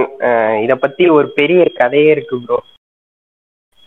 [0.64, 2.58] இத பத்தி ஒரு பெரிய கதையே இருக்கு ப்ரோ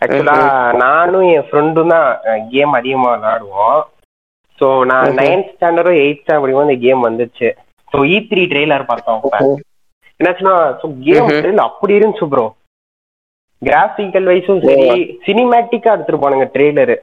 [0.00, 0.36] ஆக்சுவலா
[0.82, 2.08] நானும் என் ஃப்ரெண்டும் தான்
[2.52, 3.80] கேம் அதிகமா விளையாடுவோம்
[4.58, 5.12] ஸோ நான்.
[5.18, 7.48] நைன்த் ஸ்டாண்டர்டும் எயித் ஸ்டாண்டர்டும் இந்த கேம் வந்துச்சு.
[7.92, 9.22] ஸோ இ த்ரீ ட்ரெய்லர் பார்த்தோம்.
[10.20, 11.28] என்னாச்சுன்னா ஸோ கேம்.
[11.34, 12.44] ட்ரெயில் அப்படி இருந்துச்சு ப்ரோ
[13.62, 14.86] கிராஃபிக்கல் வைஸும் சரி
[15.26, 16.96] சினிமேட்டிக்கா எடுத்துருப்பானுங்க ட்ரெய்லரு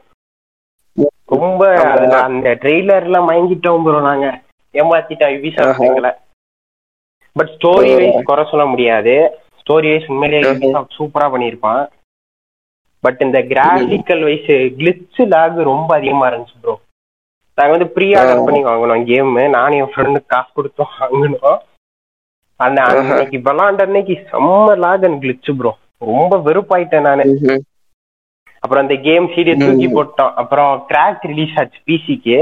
[1.40, 1.64] ரொம்ப
[2.28, 4.28] அந்த ட்ரெய்லர்ல மயங்கிட்டோம் ப்ரோ நாங்க.
[4.76, 5.86] ஏமாத்திட்டா யுபிசாஃப்ட்.
[5.90, 6.12] எங்களை.
[7.36, 7.92] But story.
[8.00, 9.16] வைஸ் குறை சொல்ல முடியாது.
[9.62, 10.44] ஸ்டோரி வைஸ் உண்மையிலேயே.
[10.52, 11.82] யுபிசாஃப்ட் சூப்பரா பண்ணியிருப்பான்.
[13.04, 16.76] பட் இந்த கிராஃபிக்கல் வைஸ் கிளிச் லாக் ரொம்ப அதிகமா இருந்துச்சு ப்ரோ
[17.58, 18.46] நாங்க வந்து ப்ரீ ஆர்டர்.
[18.48, 21.58] பண்ணி வாங்கினோம் கேம் நானும் என் ஃப்ரெண்டு காசு கொடுத்து வாங்கினோம்.
[22.60, 22.80] அந்த.
[22.92, 25.72] அன்னைக்கு விளாண்ட அன்னைக்கு செம்ம லாக் அண்ட் கிளிச் ப்ரோ
[26.12, 27.24] ரொம்ப வெறுப்பாயிட்டேன் நானு.
[28.64, 29.56] அப்புறம் அந்த கேம் சீடியை.
[29.64, 30.32] தூக்கி போட்டோம்.
[30.42, 32.38] அப்புறம் கிராக் ரிலீஸ் ஆச்சு பிசிக்கு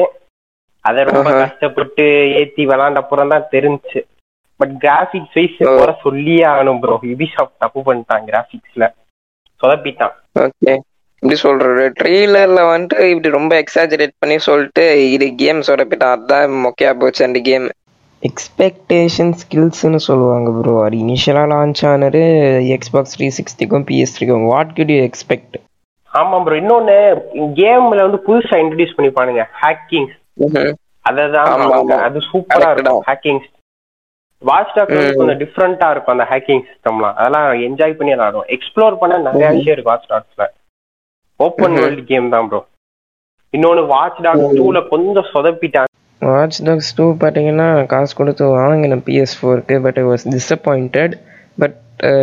[0.85, 1.29] அத ரொம்ப.
[1.43, 2.03] கஷ்டப்பட்டு
[2.41, 4.01] ஏத்தி விளாண்ட அப்புறம் தான் தெரிஞ்சுச்சு
[4.59, 5.57] பட் கிராபிக்ஸ் வைஸ்.
[5.79, 8.85] குறை சொல்லியே ஆகணும் ப்ரோ யுபிசாஃப்ட் தப்பு பண்ணிட்டான் கிராபிக்ஸ்ல
[9.61, 10.15] சொதப்பிட்டான்.
[10.45, 10.73] ஓகே
[11.23, 14.83] இப்படி சொல்றது ட்ரெய்லர்ல வந்துட்டு இப்படி ரொம்ப எக்ஸாஜரேட் பண்ணி சொல்லிட்டு
[15.15, 16.15] இது கேம் சொதப்பிட்டான்.
[16.17, 17.65] அதான் மொக்கையா போச்சு அந்த கேம்
[18.23, 22.21] எக்ஸ்பெக்டேஷன் ஸ்கில்ஸ்னு சொல்லுவாங்க ப்ரோ அது இனிஷியலாக லான்ச் ஆனது
[22.75, 25.57] எக்ஸ்பாக்ஸ் த்ரீ சிக்ஸ்டிக்கும் பிஎஸ் த்ரீக்கும் வாட் குட் யூ எக்ஸ்பெக்ட்
[26.17, 26.95] ஆமா ப்ரோ இன்னொன்னு
[27.59, 29.43] கேம்ல வந்து புதுசா இன்ட்ரடியூஸ் பண்ணிப்பானுங்க.
[29.61, 31.97] ஹேக்கிங் ஆமா.
[32.07, 33.01] அது சூப்பரா இருக்கும்.
[33.09, 33.41] ஹேக்கிங்
[34.41, 35.19] வாட்ச் டாக் வந்து ம்.
[35.19, 39.45] கொஞ்சம் டிஃப்ரெண்டா இருக்கும் அந்த ஹேக்கிங் சிஸ்டம்லாம் அதெல்லாம் என்ஜாய் பண்ணி விளாடும் எக்ஸ்ப்ளோர் பண்ண நிறைய.
[39.55, 40.45] விஷயம் இருக்கு வாட்ச் டாக்ஸ்ல
[41.39, 41.77] ஓப்பன்.
[41.79, 42.61] வேர்ல்ட் கேம் தான் ப்ரோ
[43.53, 44.43] இன்னொன்னு வாட்ச் டாக்.
[44.59, 45.85] டூல கொஞ்சம் சொதப்பிட்டாங்க.
[46.21, 51.13] வாட்ச் டாக்ஸ் டூ பார்த்தீங்கன்னா காசு கொடுத்து வாங்கினேன் பிஎஸ் ஃபோருக்கு but I was disappointed
[51.57, 51.77] but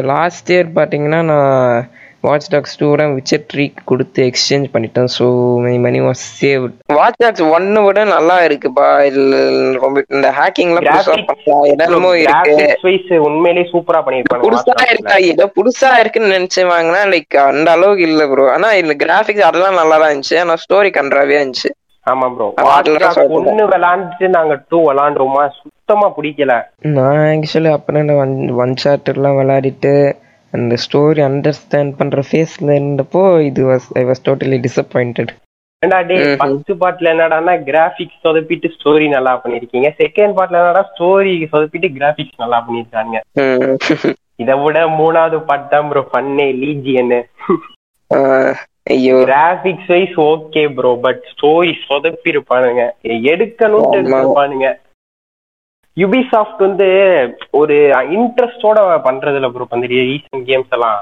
[0.06, 1.84] last year பார்த்தீங்கன்னா நான்
[2.24, 5.26] வாட்ச் டாக்ஸ் டூட விச்சர் ட்ரீ கொடுத்து எக்ஸ்சேஞ்ச் பண்ணிட்டேன் so
[5.64, 8.88] my money was saved Watch Dogs ஒன்னு விட நல்லா இருக்குப்பா.
[9.10, 9.34] இல்ல
[9.76, 13.18] ரொம்ப இந்த ஹேக்கிங்லாம் புதுசா Graphics- பண்ணா என்னமோ இருக்கு.
[13.28, 15.16] உண்மையிலேயே சூப்பரா பண்ணிருப்பாங்க புதுசா இருக்கா?
[15.30, 19.98] ஏதோ புதுசா இருக்குன்னு நினைச்சு வாங்கினா லைக் அந்த அளவுக்கு இல்ல ப்ரோ ஆனா இந்த கிராபிக்ஸ் அதெல்லாம் நல்லா
[19.98, 20.38] தான் இருந்துச்சு.
[20.40, 21.70] ஆனா ஸ்டோரி கன்றாவே இருந்துச்சு.
[22.06, 22.46] ஆமா ப்ரோ.
[23.38, 26.54] ஒன்னு விளாண்டுட்டு நாங்க டூ விளாண்டுருமா சுத்தமா பிடிக்கல.
[26.96, 29.92] நான் ஆக்சுவலி அப்புறம் ஒன் ஒன் சார்ட்டர்லாம் விளையாடிட்டு
[30.54, 35.32] அந்த ஸ்டோரி அண்டர்ஸ்டாண்ட் பண்ணுற ஃபேஸில் இருந்தப்போ இது was I was totally disappointed
[35.82, 36.16] ஏண்டா டே.
[36.40, 39.88] ஃபர்ஸ்ட் பார்ட்ல என்னடான்னா கிராபிக்ஸ் சொதப்பிட்டு ஸ்டோரி நல்லா பண்ணிருக்கீங்க.
[39.98, 43.16] செகண்ட் பார்ட்ல என்னடா ஸ்டோரி சொதப்பிட்டு கிராபிக்ஸ் நல்லா பண்ணிருக்காங்க.
[44.42, 47.12] இதை விட மூணாவது பார்ட் தான் ப்ரோ பண்ணே லீஜியன்
[48.10, 48.54] ஆஹ்,
[48.90, 49.18] ஐயோ.
[49.24, 52.82] Graphics wise okay bro but story சொதப்பி இருப்பானுங்க
[53.32, 54.72] எடுக்கணும்னு ஆமா.
[55.96, 56.86] யுபிசாஃப்ட் வந்து
[57.52, 57.74] ஒரு
[58.16, 58.78] இன்ட்ரெஸ்டோட
[59.08, 61.00] பண்றதுல ப்ரோ அந்த ரீசன்ட் கேம்ஸ் எல்லாம்.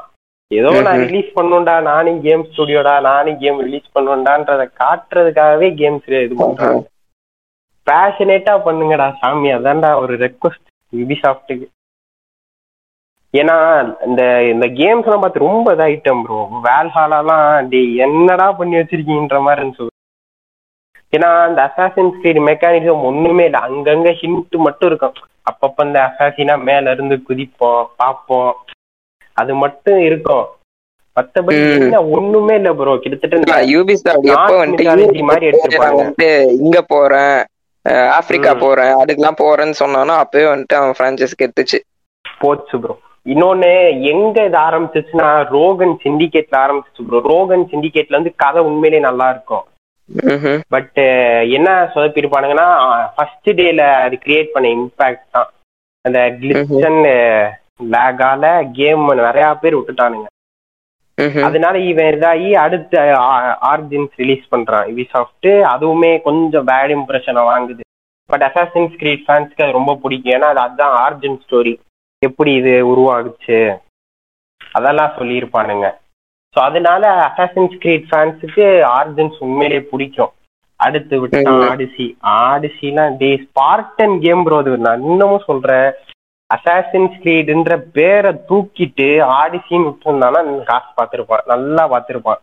[0.50, 1.02] ஏதோ நான்.
[1.04, 6.82] ரிலீஸ் பண்ணுண்டா நானே கேம் ஸ்டுடியோடா நானே கேம் ரிலீஸ் பண்ணுவேன்டான்றத காட்டுறதுக்காகவே கேம்ஸ் இது பண்றாங்க.
[7.86, 11.66] பேஷனேட்டா பண்ணுங்கடா சாமி அதான்டா ஒரு ரெக்வஸ்ட் யுபிசாஃப்ட்டுக்கு
[13.34, 13.56] ஏன்னா
[14.06, 14.22] இந்த
[14.52, 19.88] இந்த கேம்ஸ் எல்லாம் பார்த்து ரொம்ப இதாயிட்டம் ப்ரோ வேல்ஹாலாலாம் டேய் என்னடா பண்ணி வச்சிருக்கீங்கன்ற மாதிரி இருந்துச்சு
[21.16, 23.60] ஏன்னா அந்த அசாசின் ஸ்கிரீட் மெக்கானிசம் ஒண்ணுமே இல்லை.
[23.68, 25.16] அங்கங்க ஹிண்ட் மட்டும் இருக்கும்.
[25.50, 28.52] அப்பப்ப இந்த அசாசினா மேல இருந்து குதிப்போம் பார்ப்போம்.
[29.40, 30.46] அது மட்டும் இருக்கும்.
[31.16, 31.62] மத்தபடி
[32.16, 33.38] ஒண்ணுமே இல்ல ப்ரோ கிட்டத்தட்ட
[35.30, 36.28] மாதிரி எடுத்திருப்பாங்க.
[36.64, 37.36] இங்க போறேன்
[38.18, 38.52] ஆப்பிரிக்கா.
[38.62, 41.80] போறேன் அதுக்கெல்லாம் போறேன்னு சொன்னானோ அப்பவே வந்துட்டு அவன் பிரான்ச்சைஸ்க்கு எடுத்துச்சு.
[42.42, 42.94] போச்சு ப்ரோ
[43.32, 43.72] இன்னொன்னு
[44.12, 49.64] எங்க இது ஆரம்பிச்சிச்சுன்னா ரோகன் சிண்டிகேட்ல ஆரம்பிச்சிச்சு ப்ரோ ரோகன் சிண்டிகேட்ல வந்து கதை உண்மையிலேயே நல்லா இருக்கும்.
[50.68, 50.98] பட்
[51.56, 52.68] என்ன சொதப்பிருப்பானுங்கன்னா
[53.14, 55.50] ஃபர்ஸ்ட் டேல அது கிரியேட் பண்ண இம்பாக்ட் தான்.
[56.00, 57.00] அந்த கிளிச்சன்
[57.92, 60.26] லேகால கேம் நிறைய பேர் விட்டுட்டானுங்க.
[61.20, 61.40] ம்ஹும்.
[61.40, 63.00] அதனால இவன் இதாகி அடுத்த
[63.70, 64.86] ஆர்ஜின்ஸ் ரிலீஸ் பண்றான்.
[64.90, 67.80] யுபிசாஃப்ட் அதுவுமே கொஞ்சம் பேட் இம்ப்ரெஷனை வாங்குது.
[68.26, 70.32] பட் அசாசின்ஸ் கிரீட் ஃபேன்ஸ்க்கு அது ரொம்ப பிடிக்கும்.
[70.32, 71.74] ஏன்னா அது அதுதான் ஆர்ஜின் ஸ்டோரி
[72.18, 73.76] எப்படி இது உருவாகுச்சு?
[74.72, 75.86] அதெல்லாம் சொல்லியிருப்பானுங்க.
[76.54, 78.66] ஸோ அதனால அசாசின்ஸ் கிரீட் ஃபேன்ஸுக்கு
[78.98, 80.32] ஆர்ஜின்ஸ் உண்மையிலேயே பிடிக்கும்.
[80.80, 82.06] அடுத்து விட்டா ஆடிசி
[82.38, 85.90] ஆடிசிலாம் டே ஸ்பார்டன் கேம் ப்ரோ அது நான் இன்னமும் சொல்றேன்.
[86.50, 89.08] அசாசின்ஸ் கிரீடுன்ற பேரை தூக்கிட்டு
[89.40, 90.40] ஆடிசின்னு விட்டுருந்தானா
[90.70, 91.44] காசு பார்த்துருப்பான்.
[91.52, 92.40] நல்லா பார்த்துருப்பான்.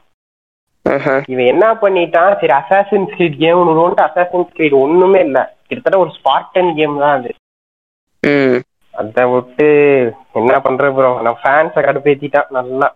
[1.32, 2.32] இவன் என்ன பண்ணிட்டான்?
[2.42, 5.40] சரி அசாசின்ஸ் கிரீட் கேம் விடுவோன்ட்டு அசாசின்ஸ் கிரீட் ஒண்ணுமே இல்ல.
[5.68, 7.32] கிட்டத்தட்ட ஒரு ஸ்பார்டன் கேம் தான் அது.
[8.94, 9.68] அத விட்டு
[10.40, 12.90] என்ன பண்ற ப்ரோ நான் ஃபேன்ஸ கடுப்பேத்திட்டான் நல்லா.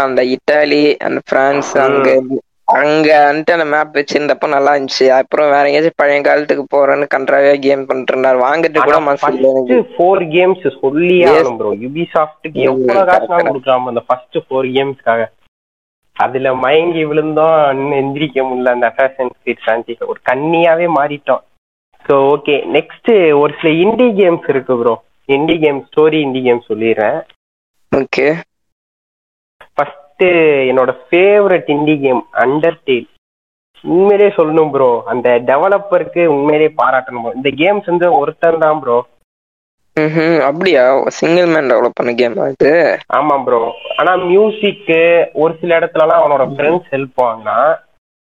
[0.00, 2.08] அந்த இட்டாலி அந்த பிரான்ஸ் அங்க
[2.76, 5.06] அங்க வந்துட்டு அந்த மேப் வச்சிருந்தப்ப நல்லா இருந்துச்சு.
[5.18, 8.38] அப்புறம் வேற எங்கேயாச்சும் பழைய காலத்துக்கு போறேன்னு கன்றாவே கேம் பண்ணிட்டு இருந்தாரு.
[8.46, 14.38] வாங்கிட்டு கூட மனசு ஃபோர் கேம்ஸ் சொல்லி ஆகணும் ப்ரோ யுபி சாஃப்ட்டுக்கு எவ்வளவு காசு கொடுக்குறாம அந்த ஃபர்ஸ்ட்
[14.46, 15.28] ஃபோர் கேம்ஸ்க்காக
[16.16, 21.42] அதுல மயங்கி விழுந்தோம் இன்னும் எந்திரிக்க முடியல அந்த அசாசன் ஸ்கிரீட் ஃபிரான்ச்சைஸ் ஒரு கன்னியாவே மாறிட்டோம்.
[22.04, 23.10] ஸோ ஓகே நெக்ஸ்ட்
[23.42, 24.94] ஒரு சில இண்டி கேம்ஸ் இருக்கு bro
[25.28, 27.18] indie game story indie game சொல்லிடுறேன்.
[27.92, 28.26] ஓகே
[30.68, 33.06] என்னோட favourite indie game Undertale
[33.84, 38.98] உண்மையிலே சொல்லணும் ப்ரோ அந்த டெவலப்பருக்கு உண்மையிலே பாராட்டணும் இந்த கேம்ஸ் வந்து ஒருத்தன் தான் ப்ரோ
[40.46, 40.82] அப்படியா?
[41.18, 42.72] சிங்கிள் மேன் டெவலப் பண்ண கேம் அது
[43.18, 43.60] ஆமா ப்ரோ
[43.96, 44.98] ஆனா மியூசிக்கு
[45.34, 47.58] ஒரு சில இடத்துலலாம் அவனோட ஃப்ரெண்ட்ஸ் ஹெல்ப் வாங்கினா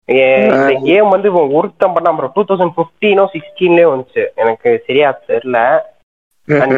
[0.09, 4.23] இந்த கேம் வந்து ஒருத்தன் பண்ணா ப்ரோ டூ தௌசண்ட் பிப்டீனோ சிக்ஸ்டீன்லயே வந்துச்சு.
[4.35, 5.59] எனக்கு சரியா தெரியல.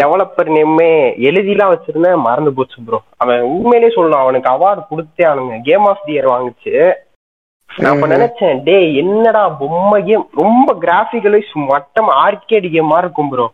[0.01, 0.87] டெவலப்பர் நேமே
[1.29, 6.11] எழுதிலாம் வச்சிருந்தேன் மறந்து போச்சு ப்ரோ அவன் உண்மையிலேயே சொல்லணும் அவனுக்கு அவார்டு கொடுத்தே அவனுங்க கேம் ஆஃப் தி
[6.15, 6.73] இயர் வாங்குச்சு.
[7.69, 11.37] நான் அப்ப நினைச்சேன் டே என்னடா பொம்மை கேம் ரொம்ப கிராபிக்கல்
[11.73, 13.45] மட்டம் ஆர்கேட் கேம் மாதிரி இருக்கும் ப்ரோ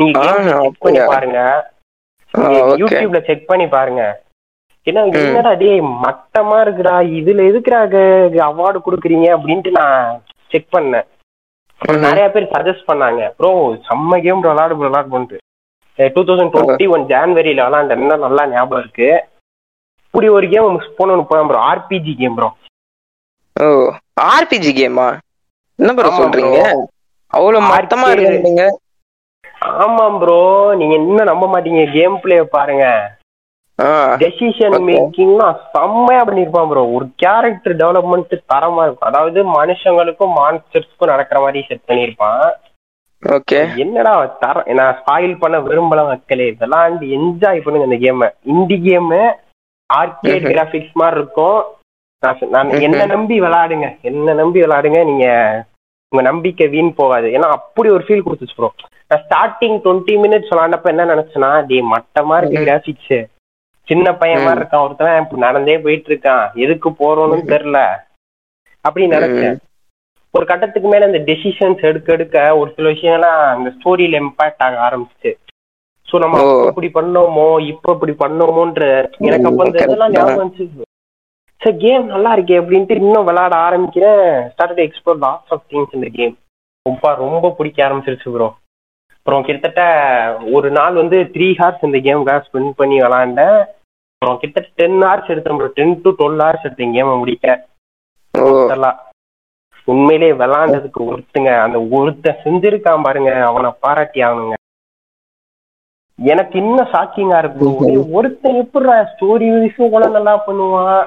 [0.00, 0.22] நீங்க
[0.66, 1.40] செக் பண்ணி பாருங்க.
[2.82, 4.04] யூடியூப்ல செக் பண்ணி பாருங்க.
[4.86, 5.72] ஏன்னா என்னடா டே
[6.04, 7.80] மட்டமா இருக்குடா இதுல எதுக்குடா
[8.50, 11.06] அவார்டு கொடுக்குறீங்க அப்படின்ட்டு நான் செக் பண்ணேன்.
[12.06, 13.22] நிறைய பேர் சஜஸ்ட் பண்ணாங்க.
[13.40, 13.50] ப்ரோ
[13.88, 15.38] செம்ம கேம் விளாடு விளாடு பண்ணிட்டு
[16.14, 19.10] டூ தௌசண்ட் டுவெண்ட்டி ஒன் ஜான்வரியில விளாண்ட நல்லா ஞாபகம் இருக்கு.
[20.08, 22.48] இப்படி ஒரு கேம் மிஸ் பண்ணணும் போய் ப்ரோ ஆர்பிஜி கேம் ப்ரோ
[23.56, 23.66] ஓ
[24.32, 25.08] ஆர்பிஜி கேமா
[25.78, 26.60] என்ன ப்ரோ சொல்றீங்க?
[27.32, 28.64] அவ்வளவு மட்டமா இருக்கீங்க
[29.84, 30.40] ஆமாம் ப்ரோ
[30.80, 32.86] நீங்க இன்னும் நம்ப மாட்டீங்க கேம் பிளே பாருங்க.
[34.20, 39.08] டெசிஷன் மேக்கிங்லாம் செம்மையா பண்ணிருப்பான் ப்ரோ ஒரு கேரக்டர் டெவலப்மெண்ட் தரமா இருக்கும்.
[39.10, 42.46] அதாவது மனுஷங்களுக்கும் மான்ஸ்டர்ஸ்க்கும் நடக்கிற மாதிரி செட் பண்ணிருப்பான்.
[43.34, 43.76] ஓகே.
[43.76, 46.46] என்னடா தர நான் ஸ்பாயில் பண்ண விரும்பல மக்களே.
[46.46, 49.10] இதெல்லாம் என்ஜாய் பண்ணுங்க இந்த game indie game
[49.90, 51.62] arcade graphics மாதிரி இருக்கும்.
[52.50, 53.88] நான் என்ன நம்பி விளையாடுங்க?
[54.00, 55.04] என்ன நம்பி விளையாடுங்க?
[55.04, 55.26] நீங்க
[56.12, 57.28] உங்க நம்பிக்கை வீண் போகாது.
[57.28, 58.70] ஏன்னா அப்படி ஒரு ஃபீல் கொடுத்துச்சு ப்ரோ
[59.08, 63.30] நான் ஸ்டார்டிங் டுவெண்ட்டி மினிட்ஸ் விளாண்டப்ப என்ன நினைச்சேன்னா டே மட்டமா இருக்கு கிராபிக்ஸ்
[63.88, 64.84] சின்ன பையன் மாதிரி இருக்கான்.
[64.84, 66.54] ஒருத்தன் நடந்தே போயிட்டு இருக்கான்.
[66.54, 67.80] எதுக்கு போறோம்னு தெரியல.
[68.88, 69.56] அப்படின்னு நினைச்சேன்.
[70.36, 75.30] ஒரு கட்டத்துக்கு மேல இந்த டெசிஷன்ஸ் எடுக்க எடுக்க ஒரு சில விஷயம்லாம் அந்த ஸ்டோரியில இம்பாக்ட் ஆக ஆரம்பிச்சு
[76.08, 78.82] சோ நம்ம இப்படி பண்ணோமோ இப்ப இப்படி பண்ணோமோன்ற
[79.26, 80.84] எனக்கு அப்ப இந்த இதெல்லாம் ஞாபகம் வந்துச்சு.
[81.60, 84.20] சார் கேம் நல்லா இருக்கே அப்படின்ட்டு இன்னும் விளையாட ஆரம்பிக்கிறேன்
[84.50, 86.34] start explore lots of things இந்த கேம்
[86.86, 88.48] ரொம்ப ரொம்ப பிடிக்க ஆரம்பிச்சிருச்சு ப்ரோ
[89.16, 89.82] அப்புறம் கிட்டத்தட்ட
[90.56, 93.56] ஒரு நாள் வந்து த்ரீ ஹார்ஸ் இந்த கேமுக்காக ஸ்பெண்ட் பண்ணி விளாண்டேன்
[94.12, 97.48] அப்புறம் கிட்டத்தட்ட டென் ஹவர்ஸ் எடுத்தேன் bro ten to twelve hours எடுத்தேன் கேமை முடிக்க.
[99.92, 104.56] உண்மையிலே விளாண்டதுக்கு ஒருத்துங்க அந்த ஒருத்த செஞ்சிருக்கான் பாருங்க அவனை பாராட்டி ஆகணுங்க.
[106.18, 107.66] எனக்கு இன்னும் ஷாக்கிங்கா இருக்கு
[108.18, 111.02] ஒருத்தன் எப்படி ஸ்டோரி வைஸும் இவ்வளவு நல்லா பண்ணுவான்?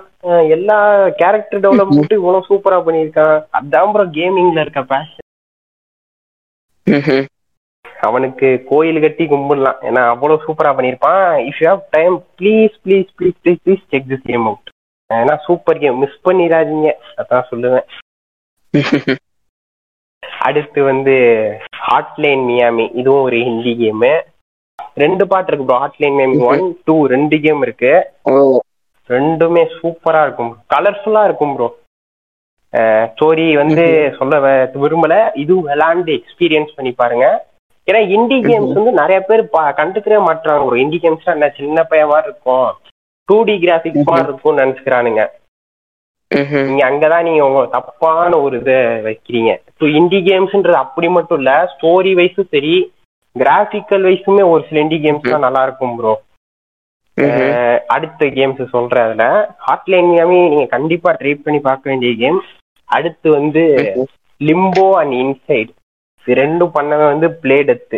[0.56, 0.78] எல்லா
[1.22, 5.26] கேரக்டர் டெவலப்மெண்ட் இவ்வளவு சூப்பரா பண்ணிருக்கான் அதான் ப்ரோ கேமிங்ல இருக்க பேஷன்
[8.08, 9.80] அவனுக்கு கோயில் கட்டி கும்பிடலாம்.
[9.88, 14.28] ஏன்னா அவ்வளவு சூப்பரா பண்ணிருப்பான் if you have time please please please please please check this
[14.30, 14.70] game out
[15.10, 16.90] ஏன்னா சூப்பர் கேம் மிஸ் பண்ணிடாதீங்க.
[17.22, 17.88] அதான் சொல்லுவேன்.
[20.48, 21.14] அடுத்து வந்து
[21.86, 24.12] ஹாட்லைன் மியாமி இதுவும் ஒரு ஹிந்தி கேமு
[25.04, 27.92] ரெண்டு பாட்டு இருக்கு bro Hotline Miami one two ரெண்டு கேம் இருக்கு.
[29.10, 30.52] ரெண்டுமே சூப்பரா இருக்கும்.
[30.74, 31.70] கலர்ஃபுல்லா இருக்கும் ப்ரோ
[33.12, 33.86] ஸ்டோரி வந்து
[34.18, 34.40] சொல்ல
[34.84, 35.16] விரும்பல.
[35.44, 37.28] இதுவும் விளாண்டு எக்ஸ்பீரியன்ஸ் பண்ணி பாருங்க.
[37.88, 39.44] ஏன்னா இண்டி கேம்ஸ் வந்து நிறைய பேர்
[39.82, 42.70] கண்டுக்கவே மாட்டாங்க ப்ரோ இண்டி கேம்ஸ் என்ன சின்ன பையன் மாதிரி இருக்கும்.
[43.30, 45.24] டூ டி கிராபிக்ஸ் மாதிரி இருக்கும்னு நினைச்சுக்கிறானுங்க.
[46.32, 48.76] நீங்க அங்கதான் நீங்க உங்க தப்பான ஒரு இதை
[49.06, 49.52] வைக்கிறீங்க.
[50.00, 52.74] இண்டி கேம்ஸ்ன்றது அப்படி மட்டும் இல்ல ஸ்டோரி வைஸும் சரி
[53.36, 56.14] கிராபிக்கல் வைஸுமே ஒரு சில இண்டி கேம்ஸ் தான் நல்லா இருக்கும் ப்ரோ
[57.96, 59.26] அடுத்த கேம்ஸ் சொல்றேன் அதுல.
[59.66, 62.40] ஹாட்லைன் மியாமி நீங்க கண்டிப்பா ட்ரை பண்ணி பார்க்க வேண்டிய கேம்
[62.90, 63.64] அடுத்து வந்து
[64.42, 65.72] லிம்போ அண்ட் இன்சைட்
[66.28, 67.98] ரெண்டும் பண்ணவன் வந்து பிளே டெத்து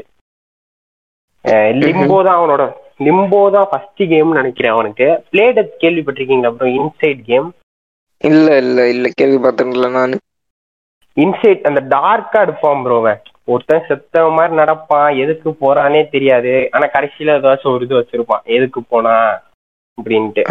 [1.82, 2.64] லிம்போ தான் அவனோட
[3.06, 5.08] லிம்போ தான் ஃபர்ஸ்ட் கேம்னு நினைக்கிறேன் அவனுக்கு.
[5.32, 7.48] பிளே டெத் கேள்விப்பட்டிருக்கீங்களா அப்புறம் இன்சைட் கேம்
[8.22, 9.10] இல்ல இல்ல இல்ல.
[9.22, 10.14] கேள்விப்பட்டேன்ல நான்.
[11.18, 15.18] இன்சைட் அந்த டார்க்கா எடுப்பான் ப்ரோ ஒருத்தன் செத்த மாதிரி நடப்பான்.
[15.18, 16.68] எதுக்கு போறானே தெரியாது.
[16.72, 18.44] ஆனா கடைசியில ஏதாச்சும் ஒரு இது வச்சிருப்பான்.
[18.44, 19.16] எதுக்கு போனா?
[19.98, 20.44] அப்படின்ட்டு.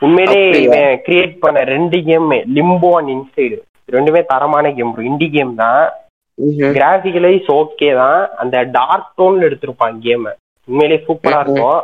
[0.00, 0.60] உண்மையிலே?
[0.60, 3.56] இவன் கிரியேட் பண்ண ரெண்டு கேம் லிம்போ அண்ட் இன்சைடு
[3.92, 5.92] ரெண்டுமே தரமான கேம் இண்டி கேம் தான்.
[6.38, 6.72] ம்ஹும்.
[6.76, 8.28] கிராபிக்கலைஸ் ஓகே தான்.
[8.36, 10.26] அந்த டார்க் டோன்ல எடுத்திருப்பான் கேம்
[10.68, 11.40] உண்மையிலேயே சூப்பரா.
[11.40, 11.82] இருக்கும்.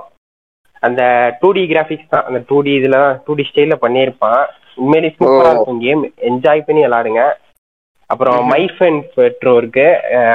[0.81, 1.03] அந்த
[1.41, 2.25] டூ டி கிராபிக்ஸ் தான்.
[2.25, 4.43] அந்த டூ டி இதுல டூ டி ஸ்டைல்ல பண்ணியிருப்பான்.
[4.81, 5.51] உண்மையிலேயே சூப்பரா.
[5.55, 7.23] இருக்கும் கேம் என்ஜாய் பண்ணி விளாடுங்க.
[8.11, 8.41] அப்புறம்.
[8.53, 9.87] மை ஃப்ரெண்ட் பெட்ரோ இருக்கு.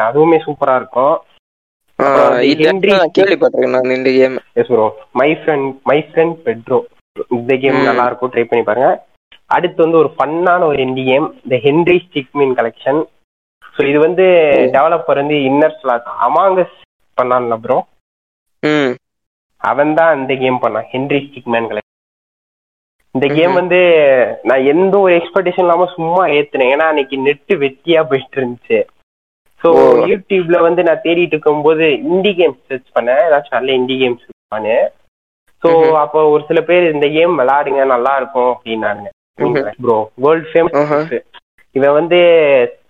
[0.08, 1.16] அதுவுமே சூப்பரா இருக்கும்.
[2.00, 4.88] அந்த கேள்விப்பட்டிருக்கேன் இந்த game yes bro
[5.20, 6.80] my friend my friend Pedro
[7.38, 7.78] இந்த கேம்.
[7.90, 8.90] நல்லா இருக்கும் ட்ரை பண்ணி பாருங்க.
[9.56, 13.00] அடுத்து வந்து ஒரு ஃபன்னான ஒரு இண்டி கேம் இந்த ஹென்ரி ஸ்டிக்மின் கலெக்ஷன்
[13.76, 14.26] ஸோ இது வந்து.
[14.76, 16.76] டெவலப்பர் வந்து இன்னர் ஸ்லாட் அமாங்கஸ்
[17.18, 17.78] பண்ணான்ல ப்ரோ
[19.62, 20.88] அவன் தான் இந்த கேம் பண்ணான்.
[20.94, 21.97] ஹென்ரி ஸ்டிக்மேன் கலெக்ஷன்
[23.16, 23.54] இந்த கேம்.
[23.60, 23.80] வந்து
[24.46, 28.80] நான் எந்த ஒரு எக்ஸ்பெக்டேஷன் இல்லாம சும்மா ஏத்துனேன் ஏன்னா அன்னைக்கு நெட் வெட்டியா போயிட்டு இருந்துச்சு
[29.62, 29.84] ஸோ ஓ.
[30.10, 34.76] யூடியூப்ல வந்து நான் தேடிட்டு இருக்கும்போது இண்டி கேம்ஸ் சர்ச் பண்ணேன் ஏதாச்சும் நல்ல இண்டி கேம்ஸ் இருப்பானு
[35.64, 35.70] ஸோ.
[36.04, 39.06] அப்போ ஒரு சில பேர் இந்த கேம் விளையாடுங்க நல்லா இருக்கும் அப்படின்னாங்க.
[39.80, 41.16] Bro world famous.
[41.76, 42.20] இவன் வந்து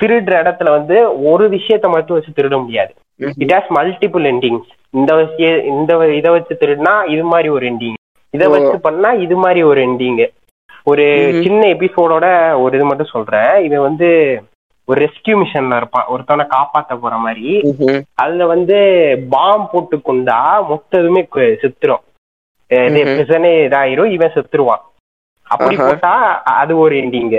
[0.02, 0.98] திருடுற இடத்துல வந்து
[1.32, 2.92] ஒரு விஷயத்த மட்டும் வச்சு திருட முடியாது.
[3.38, 5.14] இட் ஹாஸ் மல்டிபிள் எண்டிங்ஸ் இந்த
[5.72, 7.97] இந்த இதை வச்சு திருடினா இது மாதிரி ஒரு எண்டிங்
[8.34, 8.48] இதை.
[8.54, 10.22] வச்சு பண்ணா இது மாதிரி ஒரு எண்டிங்
[10.92, 11.06] ஒரு.
[11.46, 12.26] சின்ன எபிசோடோட
[12.64, 14.10] ஒரு இது மட்டும் சொல்றேன் இவன் வந்து
[14.88, 17.48] ஒரு ரெஸ்கியூ மிஷன்ல இருப்பான் ஒருத்தவனை காப்பாத்த போற மாதிரி.
[18.24, 18.78] அதுல வந்து
[19.34, 20.40] பாம் போட்டு கொண்டா
[20.72, 21.24] மொத்ததுமே
[21.64, 22.04] செத்துரும்
[22.88, 23.02] இது.
[23.10, 24.84] பிரச்சனை இதாயிரும் இவன் செத்துருவான்
[25.48, 25.76] அப்படி.
[25.84, 26.14] போட்டா
[26.62, 27.30] அது ஒரு எண்டிங்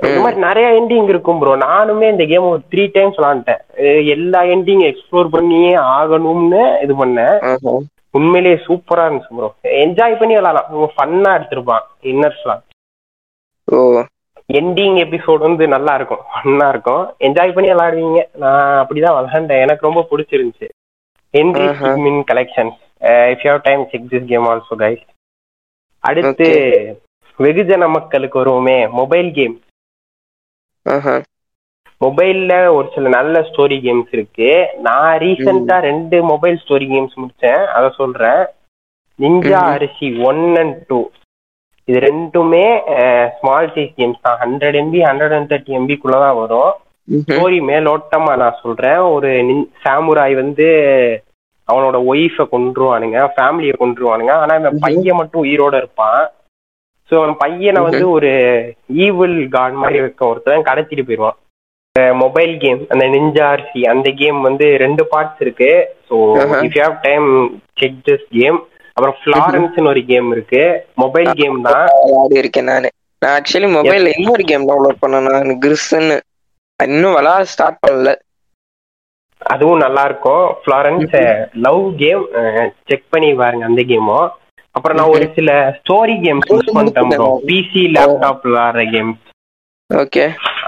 [0.00, 0.20] இந்த.
[0.24, 3.60] மாதிரி நிறைய எண்டிங் இருக்கும் ப்ரோ நானுமே இந்த கேம் ஒரு த்ரீ டைம்ஸ் விளாண்டுட்டேன்
[4.14, 7.36] எல்லா எண்டிங் எக்ஸ்ப்ளோர் பண்ணியே ஆகணும்னு இது பண்ணேன்.
[8.14, 10.88] உண்மையிலேயே சூப்பரா இருந்துச்சு ப்ரோ என்ஜாய் பண்ணி விளாடலாம்.
[10.96, 11.84] ஃபன்னா எடுத்திருப்பான்.
[12.02, 12.60] இன்னர்ஸ்லாம்
[13.64, 14.02] ஓ.
[14.52, 16.22] எண்டிங் எபிசோட் வந்து நல்லா இருக்கும்.
[16.34, 17.14] ஃபன்னா இருக்கும்.
[17.18, 18.36] என்ஜாய் பண்ணி விளாடுவீங்க.
[18.36, 19.60] நான் அப்படிதான் விளாண்டேன்.
[19.60, 20.68] எனக்கு ரொம்ப பிடிச்சிருந்துச்சு.
[21.68, 21.96] ஆஹா.
[21.96, 25.02] மின் collection if you time check this game also guys
[25.98, 26.48] அடுத்து
[27.38, 28.90] வெகுஜன மக்களுக்கு வருவோமே.
[28.90, 29.60] Mobile game.
[32.04, 34.50] மொபைல்ல ஒரு சில நல்ல ஸ்டோரி கேம்ஸ் இருக்கு.
[34.86, 37.62] நான் ரீசெண்டா ரெண்டு மொபைல் ஸ்டோரி கேம்ஸ் முடிச்சேன்.
[37.76, 38.42] அதை சொல்றேன்.
[39.18, 39.60] நிஞ்சா.
[39.74, 41.00] அரிசி ஒன் அண்ட் டூ
[41.88, 42.64] இது ரெண்டுமே
[43.38, 44.38] ஸ்மால் சைஸ் கேம்ஸ் தான்.
[44.42, 46.72] Hundred MB hundred and thirty எம்பிக்குள்ள தான் வரும்.
[47.24, 49.00] ஸ்டோரி மேலோட்டமா நான் சொல்றேன்.
[49.14, 49.30] ஒரு
[49.84, 50.68] சாமுராய் வந்து
[51.68, 53.18] அவனோட ஒய்ஃபை கொன்றுவானுங்க.
[53.34, 54.32] ஃபேமிலியை கொன்றுவானுங்க.
[54.42, 54.70] ஆனா இந்த.
[54.86, 56.22] பையன் மட்டும் உயிரோட இருப்பான்.
[57.08, 58.30] ஸோ அவன் பையனை வந்து ஒரு
[59.04, 61.38] ஈவில் காட் மாதிரி இருக்க ஒருத்தன் கடத்திட்டு போயிடுவான்.
[62.22, 65.68] மொபைல் கேம் அந்த நிஞ்சார்சி அந்த கேம் வந்து ரெண்டு பார்ட்ஸ் இருக்கு.
[66.08, 66.16] So.
[66.66, 67.26] If you have time
[67.80, 68.58] check this game
[68.96, 70.62] அப்புறம் ஃபிளாரன்ஸ்னு ஒரு கேம் இருக்கு.
[71.02, 71.86] மொபைல் கேம் தான்.
[72.02, 72.88] விளையாடி இருக்கேன் நானு.
[73.22, 76.16] நான் ஆக்சுவலி மொபைல்ல இன்னொரு கேம் டவுன்லோட் பண்ணேன் நான் கிறிஸ்ன்னு.
[76.80, 78.12] இன்னும் விளையாட ஸ்டார்ட் பண்ணல.
[79.42, 80.44] அதுவும் நல்லா இருக்கும்.
[80.62, 81.16] ஃப்ளாரன்ஸ்
[81.66, 82.24] லவ் கேம்
[82.90, 84.26] செக் பண்ணி பாருங்க அந்த கேமும்
[84.74, 87.12] அப்புறம் நான் ஒரு சில ஸ்டோரி கேம்ஸ் யூஸ் பண்ணிட்டேன்
[87.50, 89.20] பிசி லேப்டாப்ல விளாடுற கேம்ஸ்
[89.90, 90.24] ஓகே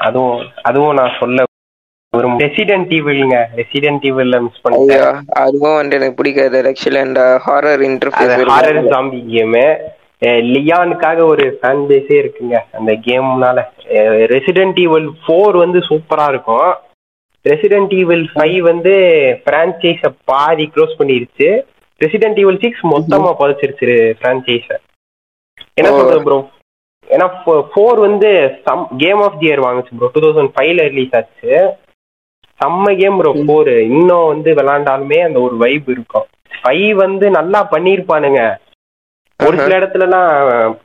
[0.07, 1.45] அதுவும் அதுவும் நான் சொல்ல
[2.13, 5.19] ஒரு ரெசிடென்ட் ஈவில்ங்க ரெசிடென்ட் ஈவில்ல மிஸ் பண்ணிட்டேன்.
[5.45, 6.59] அதுவும் வந்து எனக்கு பிடிக்காது.
[6.71, 9.67] ஆக்சுவலி அந்த horror interface horror zombie game
[10.53, 12.57] லியானுக்காக ஒரு ஃபேன் பேஸே இருக்குங்க.
[12.79, 13.65] அந்த கேம்னால
[14.35, 16.71] ரெசிடென்ட் ஈவல் ஃபோர் வந்து சூப்பரா இருக்கும்.
[17.45, 18.95] ரெசிடென்ட் ஈவல் ஃபைவ் வந்து
[19.49, 21.49] பிரான்ச்சைஸ பாதி க்ளோஸ் பண்ணிருச்சு.
[22.01, 24.69] ரெசிடென்ட் ஈவல் சிக்ஸ் மொத்தமா புதைச்சிருச்சு பிரான்ச்சைஸ
[25.79, 25.91] என்ன.
[25.99, 26.39] சொல்றது ப்ரோ
[27.15, 27.27] ஏன்னா
[27.73, 28.31] ஃபோர் வந்து
[28.67, 31.53] some game of the year வாங்குச்சு bro two thousand ஃபைவ்ல ரிலீஸ் ஆச்சு.
[32.61, 36.27] செம்ம கேம் ப்ரோ ஃபோர் இன்னும் வந்து விளாண்டாலுமே அந்த ஒரு வைப் இருக்கும்.
[36.61, 38.43] ஃபைவ் வந்து நல்லா பண்ணியிருப்பானுங்க
[39.41, 40.31] ஒரு சில இடத்துலலாம்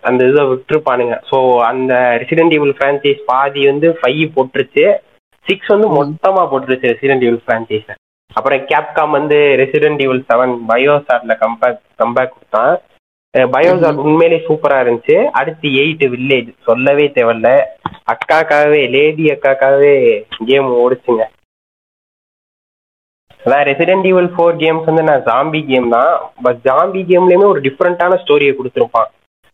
[0.08, 1.16] அந்த இதை விட்டுருப்பானுங்க.
[1.30, 1.38] ஸோ
[1.70, 1.94] அந்த
[2.24, 4.86] ரெசிடென்ட் ஈவில் ஃப்ரான்ச்சைஸ் பாதி வந்து ஃபைவ் போட்டுருச்சு.
[5.46, 7.96] சிக்ஸ் வந்து மொத்தமா போட்டுருச்சு ரெசிடென்ட் ஈவில் ஃப்ரான்ச்சைஸை
[8.32, 12.76] அப்புறம் கேப்காம் வந்து ரெசிடென்ட் ஈவில் செவன் பயோசார்ட்ல கம்பேக் கம்பேக் கொடுத்தான்.
[13.36, 15.18] பயோசார்ட் உண்மையிலே சூப்பரா இருந்துச்சு.
[15.40, 17.50] அடுத்து எயிட் வில்லேஜ் சொல்லவே தேவையில்ல.
[18.14, 19.94] அக்காக்காகவே லேடி அக்காக்காகவே
[20.50, 21.26] கேம் ஓடிச்சுங்க.
[23.46, 26.12] அதான் ரெசிடென்ட் ஈவல் ஃபோர் கேம்ஸ் வந்து நான் ஜாம்பி கேம் தான்.
[26.46, 29.10] பட் ஜாம்பி கேம்லயுமே ஒரு டிஃப்ரெண்டான ஸ்டோரியை கொடுத்துருப்பான்.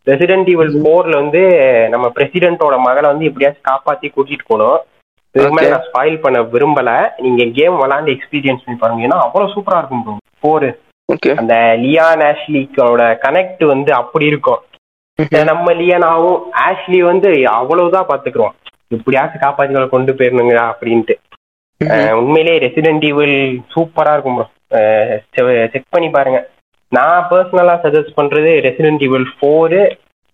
[0.08, 1.44] ரெசிடென்ட் ஈவல் ஃபோர்ல வந்து
[1.94, 4.80] நம்ம பிரசிடென்ட்டோட மகளை வந்து எப்படியாச்சும் காப்பாத்தி கூட்டிட்டு போகணும்.
[5.36, 5.70] இதுக்கு.
[5.74, 6.90] நான் ஸ்பாயில் பண்ண விரும்பல.
[7.24, 9.08] நீங்க கேம் விளாண்டு எக்ஸ்பீரியன்ஸ் பண்ணி பாருங்க.
[9.08, 10.06] ஏன்னா அவ்வளவு சூப்பரா இருக்கும்
[10.44, 10.74] ப்ரோ
[11.42, 14.62] அந்த லியான் ஆஷ்லிக்கோட கனெக்ட் வந்து அப்படி இருக்கும்.
[15.50, 17.30] நம்ம லியானாவும் ஆஷ்லி வந்து
[17.60, 18.56] அவ்வளவுதான் பாத்துக்கிறோம்
[18.96, 21.16] எப்படியாச்சும் காப்பாத்தி கொண்டு போயிருந்துங்க அப்படின்ட்டு.
[22.20, 23.38] உண்மையிலேயே ரெசிடென்ட் ஈவில்
[23.74, 24.42] சூப்பரா இருக்கும்
[25.74, 26.42] செக் பண்ணி பாருங்க.
[26.92, 29.82] நான் பர்சனலா சஜஸ்ட் பண்றது Resident Evil four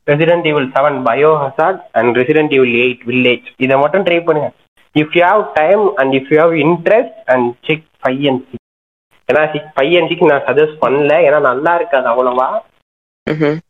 [0.07, 0.99] Resident Evil seven
[1.43, 4.49] Biohazard and Resident Evil eight Village இதை மட்டும் ட்ரை பண்ணுங்க.
[4.95, 8.67] If you have time and if you have interest and check five and six
[9.29, 11.13] ஏன்னா சிக்ஸ் ஃபைவ் அண்ட் சிக்ஸ் நான் suggest பண்ணல.
[11.27, 12.47] ஏன்னா நல்லா இருக்காது அவ்வளவா.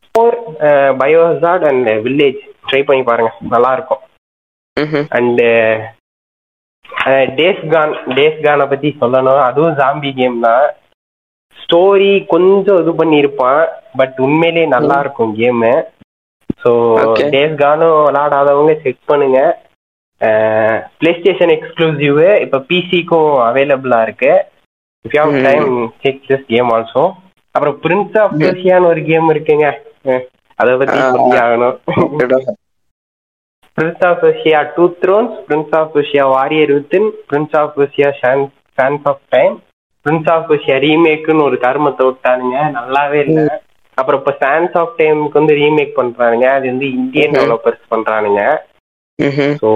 [0.08, 0.38] Four
[1.01, 2.39] Biohazard and Village
[2.70, 3.32] try பண்ணி பாருங்க.
[3.56, 4.01] நல்லா இருக்கும்.
[5.18, 5.49] அண்டு
[7.39, 9.41] டேஸ் கான் டேஸ் கானை பத்தி சொல்லணும்.
[9.47, 10.66] அதுவும் ஜாம்பி கேம் தான்.
[11.64, 13.64] ஸ்டோரி கொஞ்சம் இது பண்ணியிருப்பான்.
[13.99, 15.74] பட் உண்மையிலேயே நல்லா இருக்கும் கேமு
[16.64, 16.72] ஸோ.
[17.36, 19.39] டேஸ் கானும் விளாடாதவங்க செக் பண்ணுங்க.
[20.99, 24.34] பிளே ஸ்டேஷன் எக்ஸ்க்ளூசிவ் இப்போ பிசிக்கும் அவைலபிளா இருக்கு.
[25.06, 25.43] If you Hmm.
[25.45, 25.72] Time
[26.04, 27.04] check this game also
[27.56, 29.68] அப்புறம் பிரின்ஸ் ஆஃப் பெர்சியான்னு ஒரு கேம் இருக்குங்க.
[30.08, 30.24] அஹ்,
[30.60, 31.10] அதை பத்தி Ah.
[31.16, 31.76] சொல்லி ஆகணும்.
[33.78, 38.10] Prince of Asia two thrones Prince of Asia warrior within Prince of Asia
[38.78, 39.56] sands of time
[40.06, 42.58] Prince of Asia ரீமேக்குன்னு ஒரு கருமத்தை விட்டானுங்க.
[42.78, 43.45] நல்லாவே இல்லை.
[43.97, 46.47] அப்புறம் இப்போ சான்ஸ் ஆஃப் டைமுக்கு வந்து ரீமேக் பண்றானுங்க.
[46.56, 47.36] அது வந்து இந்தியன்.
[47.36, 48.41] டெவலப்பர்ஸ் பண்றானுங்க.
[49.20, 49.54] ம்ஹும்.
[49.62, 49.70] ஸோ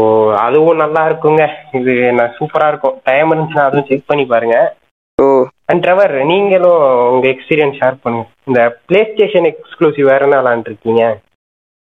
[0.46, 1.44] அதுவும் நல்லா இருக்குங்க.
[1.80, 2.96] இது நான் சூப்பரா இருக்கும்.
[3.04, 4.58] டைம் இருந்துச்சுன்னா அதுவும் செக் பண்ணி பாருங்க.
[5.18, 5.28] ஓ
[5.70, 8.28] அண்ட் ட்ரெவர் நீங்களும் உங்க எக்ஸ்பீரியன்ஸ் ஷேர் பண்ணுங்க.
[8.48, 11.04] இந்த பிளே ஸ்டேஷன் எக்ஸ்க்ளூசிவ் வேற என்ன விளாண்டுருக்கீங்க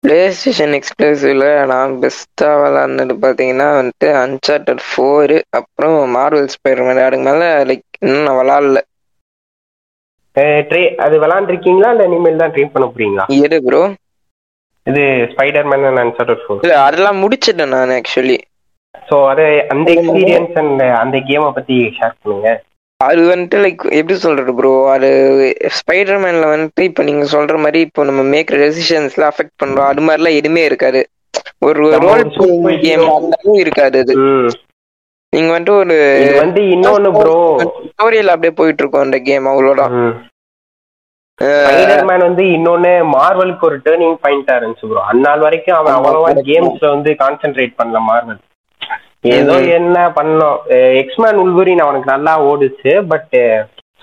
[0.04, 7.46] பிளே ஸ்டேஷன் எக்ஸ்க்ளூசிவ்ல நான் பெஸ்டா விளாட்னது பாத்தீங்கன்னா வந்துட்டு அன்சார்டட் ஃபோரு அப்புறம் மார்வல் ஸ்பைடர்மேன் அதுக்கு மேல
[7.70, 8.82] லைக் இன்னும் நான் விளாடல
[10.70, 13.24] ட்ரே அது விளாண்டுருக்கீங்களா இல்ல இனிமேல் தான் ட்ரை பண்ண போறீங்களா?
[13.46, 13.82] எது ப்ரோ
[14.88, 18.38] இது spider man and Uncharted four இல்ல அதெல்லாம் முடிச்சிட்டேன் நான் ஆக்சுவலி
[19.10, 22.50] ஸோ அது அந்த எக்ஸ்பீரியன்ஸ் அண்ட் அந்த கேமை பத்தி ஷேர் பண்ணுங்க.
[23.00, 25.10] அது வந்துட்டு லைக் எப்படி சொல்றது ப்ரோ அது
[25.78, 29.90] ஸ்பைடர்மேன்ல வந்துட்டு இப்போ நீங்க சொல்ற மாதிரி இப்போ நம்ம மேக்ற டெசிஷன்ஸ்ல அஃபெக்ட் பண்றோம்.
[29.92, 31.02] அது மாதிரிலாம் எதுவுமே இருக்காது.
[31.62, 32.24] ஒரு ரோல்
[32.86, 34.14] கேம் அளவு இருக்காது அது.
[35.34, 35.96] நீங்க வந்துட்டு ஒரு
[36.42, 37.38] வந்து இன்னொன்னு ப்ரோ
[37.90, 39.94] ஸ்டோரியில அப்படியே போயிட்டு இருக்கோம் அந்த கேம் அவ்வளோதான்.
[41.62, 46.30] ஸ்பைடர் மேன் வந்து இன்னொன்னு மார்வலுக்கு ஒரு டேர்னிங் பாயிண்டா இருந்துச்சு ப்ரோ அந்நாள் வரைக்கும் அவன் அவ்வளவா.
[46.50, 48.42] கேம்ஸ்ல வந்து கான்சென்ட்ரேட் பண்ணல மார்வல்
[49.24, 49.54] ஏதோ.
[49.78, 50.58] என்ன பண்ணோம்.
[51.02, 53.36] எக்ஸ்மேன் உல்வரின் அவனுக்கு நல்லா ஓடுச்சு பட்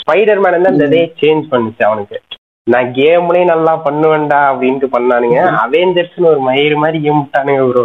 [0.00, 0.86] ஸ்பைடர் மேன் வந்து அந்த.
[0.90, 2.18] இதே சேஞ்ச் பண்ணுச்சு அவனுக்கு.
[2.66, 5.38] நான் கேம்லயும் நல்லா பண்ணுவேன்டா அப்படின்ட்டு பண்ணானுங்க.
[5.64, 7.84] அவெஞ்சர்ஸ்னு ஒரு மயிறு மாதிரி கேம் விட்டானுங்க ப்ரோ?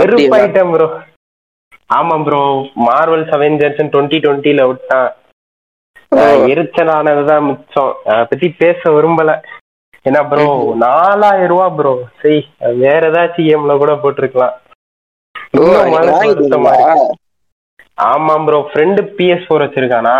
[0.00, 0.88] வெறுப்பாயிட்டேன் ப்ரோ
[1.96, 2.40] ஆமா ப்ரோ
[2.86, 5.08] மார்வல்ஸ் அவெஞ்சர்ஸ் டுவெண்ட்டி டுவெண்ட்டில விட்டான்.
[6.52, 7.92] எரிச்சலானதுதான் மிச்சம்.
[8.10, 9.32] அதை பத்தி பேச விரும்பல.
[10.06, 10.46] ஏன்னா ப்ரோ
[10.84, 12.38] நாலாயிரம் ரூபா ப்ரோ சரி
[12.82, 14.56] வேற ஏதாச்சும் கேம்ல கூட போட்டிருக்கலாம்.
[18.08, 20.16] ஆமா ப்ரோ ஃப்ரெண்டு பிஎஸ் ஃபோர் வச்சிருக்கானா?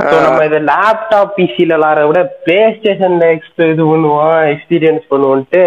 [0.00, 3.26] நம்ம இதை லேப்டாப் பிசில விளாட விட பிளே ஸ்டேஷன்ல
[3.72, 5.60] இது பண்ணுவோம் எக்ஸ்பீரியன்ஸ் பண்ணுவோம்ட்டு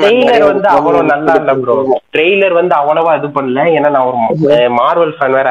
[0.00, 1.76] ட்ரெய்லர் வந்து அவ்வளவு நல்லா இல்ல ப்ரோ
[2.14, 3.64] ட்ரெய்லர் வந்து அவ்வளவா இது பண்ணல.
[3.76, 4.18] ஏன்னா நான் ஒரு
[4.80, 5.50] மார்வல் ஃபேன் வேற.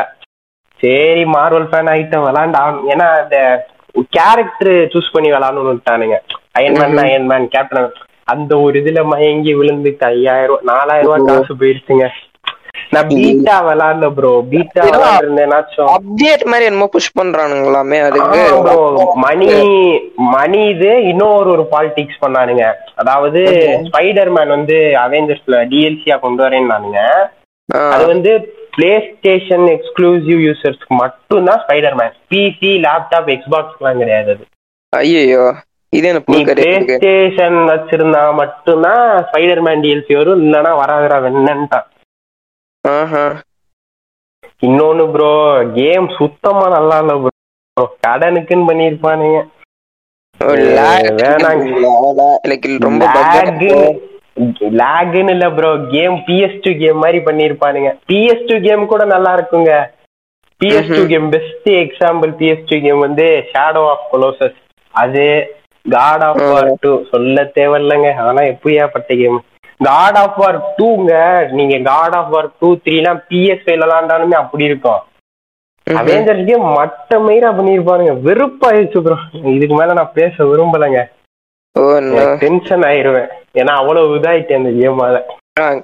[0.79, 2.61] சரி மார்வல் ஃபேன் ஆயிட்டேன் விளாண்டு.
[2.93, 3.37] ஏன்னா அந்த
[4.17, 6.17] கேரக்டர் சூஸ் பண்ணி விளாடணும்னு விட்டானுங்க.
[6.59, 7.89] Iron Man Iron Man captain
[8.33, 12.07] அந்த ஒரு இதுல மயங்கி விழுந்துட்டு ஐயாயிரம் ரூபாய் நாலாயிரம் ரூபாய் காசு போயிருச்சுங்க.
[12.93, 18.41] நான் பீட்டா விளாடல ப்ரோ பீட்டா ஏன்னா, விளாண்டுருந்தேனாச்சும் அப்டேட் மாதிரி என்னமோ புஷ் பண்றானுங்களாமே அதுக்கு.
[19.25, 19.49] மணி
[20.35, 22.65] மணி இது இன்னொரு ஒரு பாலிடிக்ஸ் பண்ணானுங்க.
[23.01, 23.41] அதாவது
[23.87, 27.01] ஸ்பைடர் மேன் வந்து அவெஞ்சர்ஸ்ல டிஎல்சியா கொண்டு வரேன்னானுங்க.
[27.93, 28.31] அது வந்து
[28.75, 34.45] பிளே ஸ்டேஷன் எக்ஸ்க்ளூசிவ் யூசர்ஸ்க்கு மட்டும்தான் ஸ்பைடர் மேன் பிசி லேப்டாப் எக்ஸ்பாக்ஸ்லாம் கிடையாது அது.
[35.93, 36.41] இது என்ன பிளே
[36.95, 41.87] ஸ்டேஷன் வச்சிருந்தா மட்டும்தான் ஸ்பைடர் மேன் டிஎல்சி வரும் இல்லைன்னா வராதுடா வெண்ணன்ட்டான்.
[44.67, 45.31] இன்னொன்னு ப்ரோ
[45.77, 49.39] கேம் சுத்தமா நல்லா இல்ல ப்ரோ கடனுக்குன்னு பண்ணிருப்பானுங்க
[54.81, 59.71] லேக்னு இல்ல bro game PS two game மாதிரி பண்ணிருப்பானுங்க பிஎஸ் டூ கேம் கூட நல்லா இருக்குங்க.
[60.61, 64.57] PS two game best example PS two game வந்து ஷேடோ ஆஃப் கொலோசஸ்
[64.93, 65.25] அது
[65.85, 68.09] காட் ஆஃப் வார் டூ சொல்ல தேவையில்லைங்க.
[68.27, 69.39] ஆனா எப்படியாப்பட்ட கேம்
[69.79, 71.11] காட் ஆஃப் வார் டூங்க
[71.57, 75.01] நீங்க காட் ஆஃப் வார் டூ த்ரீலாம் பிஎஸ் ஃபைவ்ல விளாண்டாலுமே அப்படி இருக்கும்.
[75.87, 78.13] அவெஞ்சர்ஸ் கேம் மட்ட மயிரா பண்ணிருப்பானுங்க.
[78.27, 79.17] வெறுப்பாயிருச்சு ப்ரோ
[79.55, 81.01] இதுக்கு மேல நான் பேச விரும்பலைங்க.
[82.43, 83.29] டென்ஷன் ஆயிருவேன்.
[83.59, 85.17] ஏன்னா அவ்வளவு இதாயிட்டேன் அந்த கேமால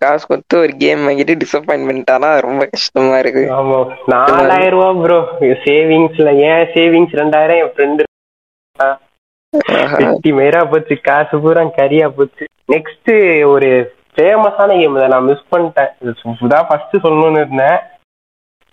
[0.02, 3.44] காசு கொடுத்து ஒரு கேம் வாங்கிட்டு டிசப்பாயின்மெண்ட் ஆனா ரொம்ப கஷ்டமா இருக்கு.
[3.58, 3.80] ஆமா.
[4.14, 5.18] நாலாயிரம் ரூபா ப்ரோ
[5.66, 7.60] சேவிங்ஸ்ல ஏன் சேவிங்ஸ் ரெண்டாயிரம்?
[7.64, 8.04] என் ஃப்ரெண்டு.
[10.00, 12.46] வெட்டி மயிரா போச்சு காசு பூரா கரியா போச்சு.
[12.74, 13.12] நெக்ஸ்ட்
[13.54, 13.70] ஒரு
[14.18, 15.92] ஃபேமஸான கேம் இதை நான் மிஸ் பண்ணிட்டேன்.
[16.34, 17.80] இதுதான் ஃபர்ஸ்ட் சொல்லணும்னு இருந்தேன்.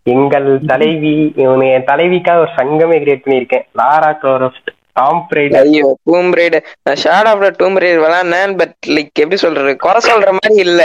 [0.07, 3.67] எங்கள் தலைவி இவனு என் தலைவிக்காக ஒரு சங்கமே கிரியேட் பண்ணியிருக்கேன்.
[3.81, 5.21] லாரா க்ளோரஃப்ட் டாம்
[5.61, 10.33] ஐயோ டூம் ரைடு நான் ஷேட் ஆஃப் டூம் ரைடு விளாட்னேன் பட் லைக் எப்படி சொல்றது குறை சொல்ற
[10.39, 10.83] மாதிரி இல்ல.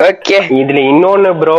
[0.00, 1.56] ஓகே இதுல இன்னொன்னு ப்ரோ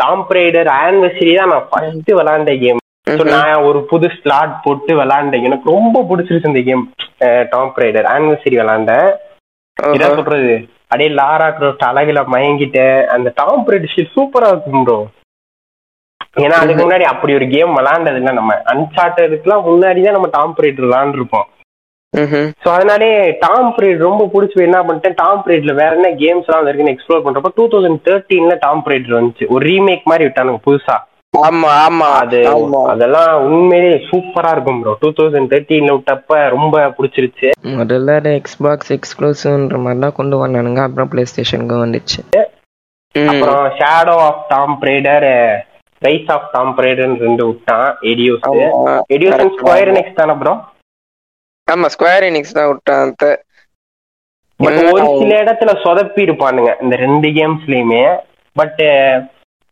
[0.00, 5.46] டாம் ரைடர் ஆனிவர்சரி தான் நான் ஃபர்ஸ்ட் விளாண்ட கேம் நான் ஒரு புது ஸ்லாட் போட்டு விளாண்டேன்.
[5.48, 6.84] எனக்கு ரொம்ப பிடிச்சிருச்சு இந்த கேம்
[7.52, 9.08] டாம் ரைடர் ஆனிவர்சரி விளாண்டேன்.
[9.76, 10.52] இதான் சொல்றது?
[10.90, 12.84] அப்படியே லாரா கிராஃப்ட் அழகுல மயங்கிட்டு
[13.14, 14.98] அந்த டாம் பிரைட் சூப்பரா இருக்கும் ப்ரோ
[16.44, 20.82] ஏன்னா அதுக்கு முன்னாடி அப்படி ஒரு கேம் விளாண்டது இல்ல நம்ம அன்சார்டதுக்குலாம் முன்னாடி தான் நம்ம டாம் பிரைட்
[20.84, 21.46] விளாண்டுருப்போம்.
[22.14, 22.48] ம்ஹும்.
[22.62, 23.08] ஸோ அதனாலே
[23.44, 25.16] டாம் பிரைட் ரொம்ப பிடிச்சி போய் என்ன பண்ணிட்டேன்?
[25.22, 29.46] டாம் பிரைட்ல வேற என்ன கேம்ஸ் எல்லாம் இருக்குன்னு எக்ஸ்ப்ளோர் பண்றப்ப டூ தௌசண்ட் தேர்ட்டீன்ல டாம் பிரைட் வந்துச்சு.
[29.54, 30.96] ஒரு ரீமேக் மாதிரி விட்டானுங்க புதுசா.
[31.34, 32.06] ஆமா ஆமா.
[32.22, 32.38] அது
[32.92, 37.48] அதெல்லாம் உண்மையிலேயே சூப்பரா இருக்கும் ப்ரோ டூ தௌசண்ட் தேர்ட்டீன்ல விட்டப்ப ரொம்ப பிடிச்சிருச்சு.
[37.78, 40.80] முதல்ல எக்ஸ்பாக்ஸ் எக்ஸ்க்ளூசிவ்ன்ற மாதிரிலாம் கொண்டு வந்தானுங்க.
[40.86, 42.20] அப்புறம் பிளே ஸ்டேஷனுக்கு வந்துச்சு.
[43.14, 45.28] அப்புறம் Shadow of Tomb Raider
[46.02, 48.44] Rise of Tomb பிரைடர்னு ரெண்டு விட்டான் எடியோஸ்.
[49.14, 49.56] எடியோஸ்.
[49.58, 50.54] ஸ்கொயர் நெக்ஸ்ட் தானே ப்ரோ
[51.68, 53.10] ஆமா ஸ்கொயர் எனிக்ஸ் தான் விட்டான்
[54.60, 54.78] ஒரு
[55.20, 58.00] சில இடத்துல சொதப்பி இருப்பானுங்க இந்த ரெண்டு கேம்ஸ்லயுமே
[58.56, 58.80] பட்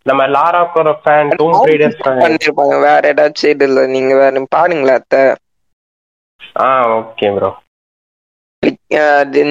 [0.09, 2.77] நம்ம லாரா கோர ஃபேன் டூம் ரைடர் ஃபேன் பண்ணிருப்பாங்க.
[2.87, 3.35] வேற ஏதாச்சும்
[3.69, 3.87] இல்ல.
[3.95, 5.23] நீங்க வேற பாருங்களேன் அத்தை.
[6.61, 7.51] ஆ ஓகே ப்ரோ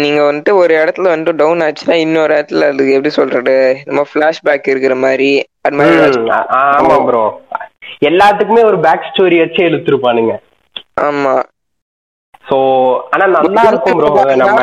[0.01, 3.55] நீங்க வந்துட்டு ஒரு இடத்துல வந்துட்டு டவுன் ஆச்சுன்னா இன்னொரு இடத்துல அது எப்படி சொல்றது?
[3.87, 5.29] நம்ம பிளாஷ்பேக் இருக்கிற மாதிரி
[5.65, 6.19] அது மாதிரி
[6.59, 7.23] ஆமா ப்ரோ
[8.09, 10.33] எல்லாத்துக்குமே ஒரு பேக் ஸ்டோரி வச்சு இழுத்துருப்பானுங்க.
[11.05, 11.35] ஆமா.
[12.45, 12.57] சோ
[13.13, 14.09] ஆனா நல்லா இருக்கும் ப்ரோ
[14.41, 14.59] நம்ம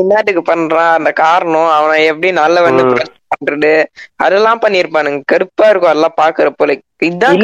[0.00, 0.92] என்னத்துக்கு பண்றான்?
[0.98, 2.84] அந்த காரணம் அவனை எப்படி நல்லவன்னு
[3.40, 3.72] பண்றது?
[4.16, 5.92] அதெல்லாம் பண்ணிருப்பானுங்க கருப்பா இருக்கும்.
[5.92, 7.38] அதெல்லாம் பாக்குறப்போ like இதான்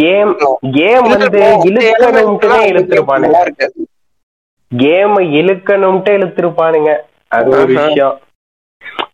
[0.00, 0.32] கேம்
[0.72, 1.40] கேம் வந்து
[1.70, 3.40] இழுக்கணும்ட்டுனே இழுத்துருப்பானுங்க.
[4.72, 6.90] கேம் இழுக்கணும்ட்டு இழுத்துருப்பானுங்க.
[7.28, 7.66] அது ஒரு.
[7.66, 8.16] விஷயம்.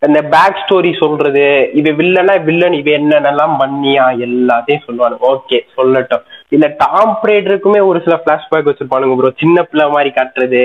[0.07, 5.25] இந்த பேக் ஸ்டோரி சொல்றது இது வில்லனா வில்லன் இது என்னென்னலாம் பண்ணியா எல்லாத்தையும் சொல்லுவானுங்க.
[5.35, 6.25] ஓகே சொல்லட்டும்.
[6.53, 10.61] இல்ல டாம் பிரேடருக்குமே ஒரு சில பிளாஷ்பேக் வச்சிருப்பானுங்க ப்ரோ சின்ன பிள்ளை மாதிரி காட்டுறது.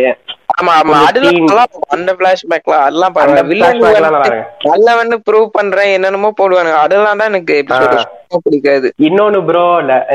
[0.56, 0.96] ஆமா ஆமா.
[1.10, 1.72] அதெல்லாம்.
[1.96, 3.80] அந்த பிளாஷ்பேக்லாம் அதெல்லாம் நல்லா வில்லன்.
[4.70, 6.80] நல்லவன்னு ப்ரூவ் பண்றேன் என்னென்னமோ போடுவானுங்க.
[6.86, 7.56] அதெல்லாம் தான் எனக்கு
[8.46, 8.88] பிடிக்காது.
[9.08, 9.64] இன்னொன்னு ப்ரோ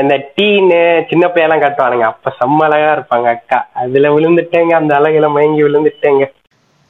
[0.01, 0.79] இந்த டீனு
[1.11, 2.07] சின்ன பையெல்லாம் காட்டுவானுங்க.
[2.11, 3.59] அப்ப செம்ம அழகா இருப்பாங்க அக்கா.
[3.83, 6.25] அதுல விழுந்துட்டேங்க அந்த அழகுல மயங்கி விழுந்துட்டேங்க.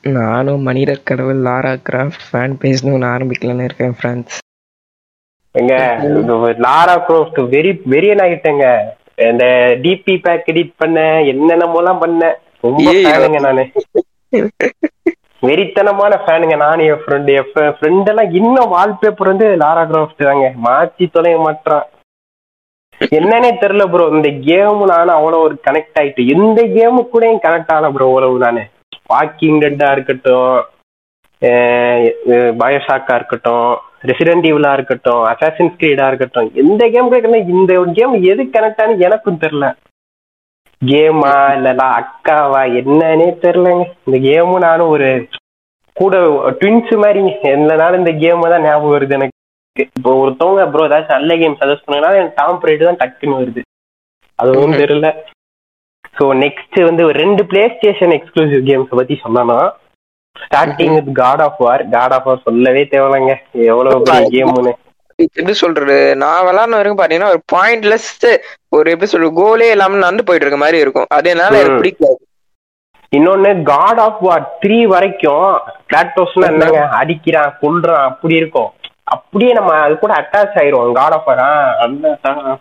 [0.03, 4.37] நானும் மனிதர் கடவுள் லாரா கிராஃப்ட் ஃபேன் பேஜ்னு ஒன்று ஆரம்பிக்கலான்னு இருக்கேன் ஃப்ரெண்ட்ஸ்
[5.57, 5.73] எங்க
[6.65, 8.65] லாரா க்ரோஃப்ட் வெரி வெரியன் ஆகிட்டேங்க
[9.27, 9.45] இந்த
[9.83, 10.97] டிபி பேக் எடிட் பண்ண
[11.31, 12.83] என்னென்னமோலாம் பண்ணேன் ரொம்ப.
[13.05, 13.63] ஃபேனுங்க நானு.
[15.43, 20.47] வெறித்தனமான ஃபேனுங்க நானும் என் ஃப்ரெண்டு என் ஃப்ரெண்ட் எல்லாம் இன்னும் வால்பேப்பர் வந்து லாரா கிராஃப்ட் தாங்க.
[20.65, 21.85] மாத்தி தொலைய மாட்டான்
[23.11, 27.91] என்னன்னே தெரியல ப்ரோ இந்த கேம் நானும் அவ்வளவு ஒரு கனெக்ட் ஆயிட்டு எந்த கேமு கூட கனெக்ட் ஆகல
[27.95, 28.63] ப்ரோ அவ்வளவு நானு.
[29.11, 30.55] வாக்கிங் டெட்டா இருக்கட்டும்
[32.59, 33.67] பயோஷாக்கா இருக்கட்டும்
[34.09, 39.41] ரெசிடென்ட் ஈவலா இருக்கட்டும் அசாசின் ஸ்கிரீடா இருக்கட்டும் எந்த கேம் கூட இந்த கேம் எது கனெக்ட் ஆனு எனக்கும்
[39.43, 39.67] தெரியல.
[40.81, 43.85] கேமா இல்ல அக்காவா என்னன்னே தெரியலங்க.
[44.07, 45.07] இந்த கேமும் நானும் ஒரு
[45.95, 46.15] கூட
[46.59, 47.21] ட்வின்ஸ் மாதிரி
[47.53, 49.35] என்னனாலும் இந்த கேம் தான் ஞாபகம் வருது எனக்கு.
[49.95, 53.61] இப்போ ஒருத்தவங்க ப்ரோ ஏதாச்சும் நல்ல கேம் சஜஸ்ட் பண்ணா எனக்கு டாம் பிரைடு தான் டக்குன்னு வருது.
[54.39, 54.77] அதுவும்.
[54.83, 55.09] தெரியல.
[56.17, 59.57] ஸோ நெக்ஸ்ட் வந்து ரெண்டு பிளே ஸ்டேஷன் எக்ஸ்க்ளூசிவ் கேம்ஸ் பத்தி சொன்னா
[60.45, 63.35] starting with God of War God of War சொல்லவே தேவையில்லைங்க.
[63.51, 64.73] எவ்வளவு பெரிய கேம்னு
[65.15, 66.15] எப்படி சொல்றது?
[66.15, 68.37] நான் விளாட்ன வரைக்கும் பாத்தீங்கன்னா ஒரு பாயிண்ட்லெஸ்
[68.69, 71.05] ஒரு எப்படி சொல்றது கோலே இல்லாம நடந்து போயிட்டு இருக்க மாதிரி இருக்கும்.
[71.09, 71.75] அதனால எனக்கு.
[71.75, 72.17] பிடிக்காது.
[73.15, 75.59] இன்னொன்னு காட் ஆஃப் வார் த்ரீ வரைக்கும்
[75.93, 76.89] கிளாட்டோஸ்னா என்னங்க?
[76.91, 78.71] அடிக்கிறான் கொல்றான் அப்படி இருக்கும்.
[79.03, 81.39] அப்படியே நம்ம அது கூட அட்டாச் ஆயிரும் காட் ஆஃப் வார்
[81.79, 82.17] அந்த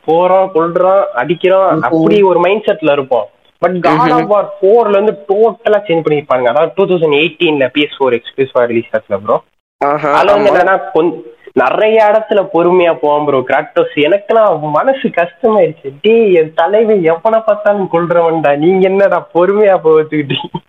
[0.06, 1.82] போறோம் கொல்றோம் அடிக்கிறோம்.
[1.82, 3.26] அப்படி ஒரு மைண்ட் செட்ல இருப்போம்.
[3.62, 4.12] But God.
[4.16, 8.92] ஆஃப் வார் ஃபோர்ல இருந்து டோட்டலா சேஞ்ச் பண்ணிருப்பாங்க அதாவது டூ தௌசண்ட் எயிட்டீன்ல பிஎஸ் ஃபோர் எக்ஸ்க்ளூசிவா ரிலீஸ்
[8.96, 9.38] ஆச்சுல ப்ரோ
[9.80, 10.50] அதுல வந்து.
[10.50, 11.24] என்னன்னா கொஞ்சம்
[11.62, 15.88] நிறைய இடத்துல பொறுமையா போவோம் ப்ரோ கிராக்டோஸ் எனக்கெல்லாம் மனசு கஷ்டமாயிருச்சு.
[16.04, 20.60] டேய் என் தலைவன் எவனை பார்த்தாலும் கொள்றவன்டா நீங்க என்னடா பொறுமையா போச்சுக்கிட்டீங்க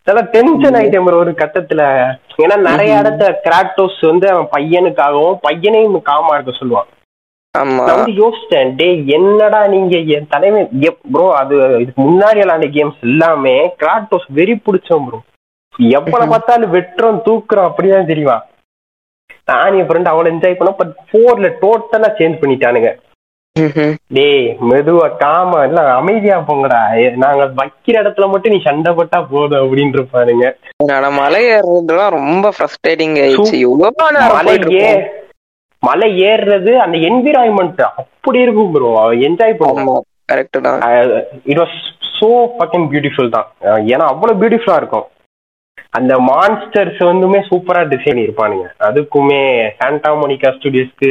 [0.00, 1.82] அதெல்லாம் டென்ஷன் ஆயிட்டேன் ப்ரோ ஒரு கட்டத்துல.
[2.44, 6.90] ஏன்னா நிறைய இடத்துல கிராக்டோஸ் வந்து அவன் பையனுக்காகவும் பையனையும் காமா இருக்க சொல்லுவான்.
[7.58, 10.68] நான் வந்து யோசிச்சேன் டேய் என்னடா நீங்க என் தலைவன்
[11.14, 15.20] ப்ரோ அது இதுக்கு முன்னாடி விளாண்ட கேம்ஸ் எல்லாமே கிராக்டோஸ் வெறி பிடிச்சோம் ப்ரோ
[15.98, 18.36] எவ்வளவு பார்த்தாலும் வெட்டுறோம் தூக்குறோம் அப்படிதான் தெரியுமா?
[19.50, 22.90] நான் என் ஃப்ரெண்ட் அவ்வளவு என்ஜாய் பண்ணோம் பட் ஃபோர்ல டோட்டலா சேஞ்ச் பண்ணிட்டானுங்க.
[24.16, 26.80] டேய் மெதுவா காம எல்லாம் அமைதியா போங்கடா.
[27.24, 30.46] நாங்க வைக்கிற இடத்துல மட்டும் நீ சண்டை போட்டா போதும் அப்படின்னு இருப்பானுங்க
[30.82, 31.42] என்னோட மலை
[32.16, 33.16] ரொம்ப ஃப்ரஸ்ட்ரேட்டிங்
[34.82, 35.15] ஆயிடுச்சு.
[35.88, 38.92] மலை ஏறுறது அந்த என்விரான்மெண்ட் அப்படி இருக்கும் ப்ரோ
[39.28, 40.56] என்ஜாய் பண்ணுவோம் correct
[41.50, 41.76] it was
[42.18, 43.48] so fucking beautiful தான்.
[43.92, 45.06] ஏன்னா அவ்வளவு பியூட்டிஃபுல்லா இருக்கும்.
[45.98, 49.42] அந்த மான்ஸ்டர்ஸ் வந்துமே சூப்பரா டிசைன் இருப்பானுங்க அதுக்குமே
[49.80, 51.10] சாண்டா மோனிகா ஸ்டுடியோஸ்க்கு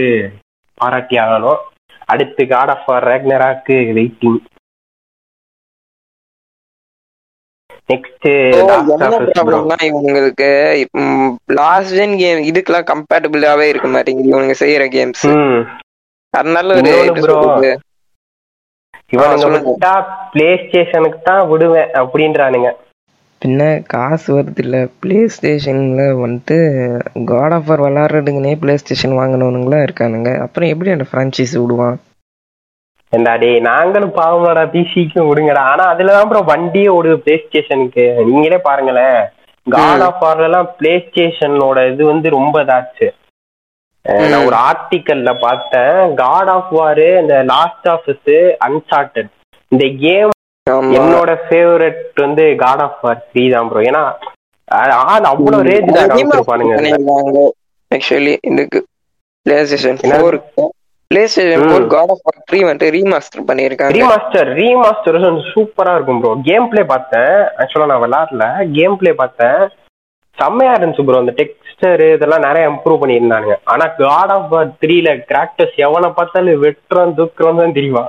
[0.82, 1.62] பாராட்டி ஆகணும்.
[2.14, 4.40] அடுத்து God of Ragnarok waiting
[7.90, 8.28] next
[9.88, 10.50] இவங்களுக்கு
[11.60, 15.26] லாஸ்ட் ஜென் கேம் இதுக்கெல்லாம் கம்பேட்டபிளாவே இருக்க மாட்டேங்குது இவனுங்க செய்யற கேம்ஸ்
[16.34, 16.94] அதனால ஒரு?
[19.14, 19.92] இவனுங்க
[20.34, 22.70] பிளே ஸ்டேஷனுக்கு தான் விடுவேன் அப்படின்றானுங்க.
[23.42, 23.62] பின்ன
[23.94, 26.58] காசு வருது இல்லை ப்ளே ஸ்டேஷனில் வந்துட்டு
[27.32, 30.32] காட் ஆஃப் வார் விளாட்றதுக்குனே ப்ளே ஸ்டேஷன் வாங்கினவனுங்களாம் இருக்கானுங்க.
[30.46, 31.98] அப்புறம் எப்படி அந்த ஃப்ரான்ச்சைஸ் விடுவான்?
[33.16, 35.64] ஏண்டா டேய் நாங்களும் பாவமாடா பிசிக்கு விடுங்கடா.
[35.72, 39.20] ஆனா அதுலதான் ப்ரோ வண்டியே ஓடுது பிளே ஸ்டேஷனுக்கு நீங்களே பாருங்களேன்.
[39.68, 43.08] காட் ஆஃப் எல்லாம் பிளே ஸ்டேஷனோட இது வந்து ரொம்ப இதாச்சு.
[44.32, 46.00] நான் ஒரு ஆர்டிக்கல்ல பார்த்தேன்.
[46.24, 48.10] காட் ஆஃப் வார் இந்த லாஸ்ட் ஆஃப்
[48.68, 49.32] அன்சார்டட்
[49.72, 50.32] இந்த கேம்
[50.98, 54.04] என்னோட ஃபேவரட் வந்து காட் ஆஃப் வார் த்ரீ தான் ப்ரோ ஏன்னா
[55.12, 56.12] ஆள் அவ்வளவு ரேஞ்ச் தான்.
[57.92, 58.80] ஆக்சுவலி இதுக்கு
[59.70, 60.00] PlayStation
[61.32, 62.40] PlayStation God of War
[62.96, 63.42] remaster
[63.98, 65.18] remaster remaster
[65.52, 68.46] சூப்பரா இருக்கும் ப்ரோ கேம் பிளே பார்த்தேன் ஆக்சுவலா நான் விளாட்ல.
[68.78, 69.62] கேம் பிளே பார்த்தேன்.
[70.38, 73.58] செம்மையா இருந்துச்சு ப்ரோ அந்த டெக்ஸ்டர் இதெல்லாம் நிறைய இம்ப்ரூவ் பண்ணியிருந்தானுங்க.
[73.74, 78.04] ஆனா காட் ஆஃப் வார் த்ரீல கிராக்டர்ஸ் எவனை பார்த்தாலும் வெட்டுறான் துக்குறான் தான் தெரியுமா?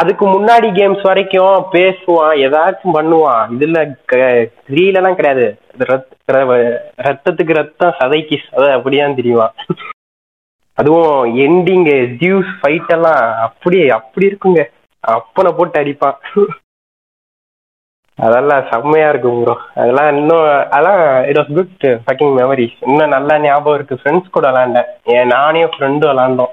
[0.00, 3.44] அதுக்கு முன்னாடி கேம்ஸ் வரைக்கும் பேசுவான் ஏதாச்சும் பண்ணுவான்.
[3.56, 3.78] இதுல
[4.70, 5.46] த்ரீல எல்லாம் கிடையாது.
[7.06, 9.54] ரத்தத்துக்கு ரத்தம் சதைக்கு சதை அப்படிதான் தெரியுவான்
[10.74, 11.86] அதுவும் எண்டிங்
[12.20, 14.62] ஜியூஸ் ஃபைட் எல்லாம் அப்படியே அப்படி இருக்குங்க.
[15.06, 16.46] அப்பனை போட்டு அடிப்பான்.
[18.14, 23.74] அதெல்லாம் செம்மையா இருக்கும் ப்ரோ அதெல்லாம் இன்னும் அதெல்லாம் it was good fucking memories இன்னும் நல்லா ஞாபகம்
[23.74, 23.94] இருக்கு.
[24.02, 24.88] ஃப்ரெண்ட்ஸ் கூட விளாண்டேன்.
[25.04, 26.52] ஏன் நானே ஃப்ரெண்டும் விளாண்டோம்.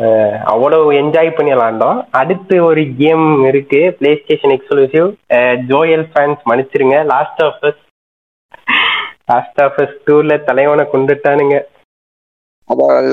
[0.00, 2.06] அஹ் அவ்வளவு என்ஜாய் பண்ணி விளாண்டோம்.
[2.10, 3.80] அடுத்து ஒரு கேம் இருக்கு.
[3.98, 5.08] Play station exclusive
[5.70, 7.04] Joel fans மன்னிச்சிருங்க.
[7.04, 7.82] Last of Us
[9.26, 11.56] Last of Us டூர்ல தலைவனை கொண்டுட்டானுங்க.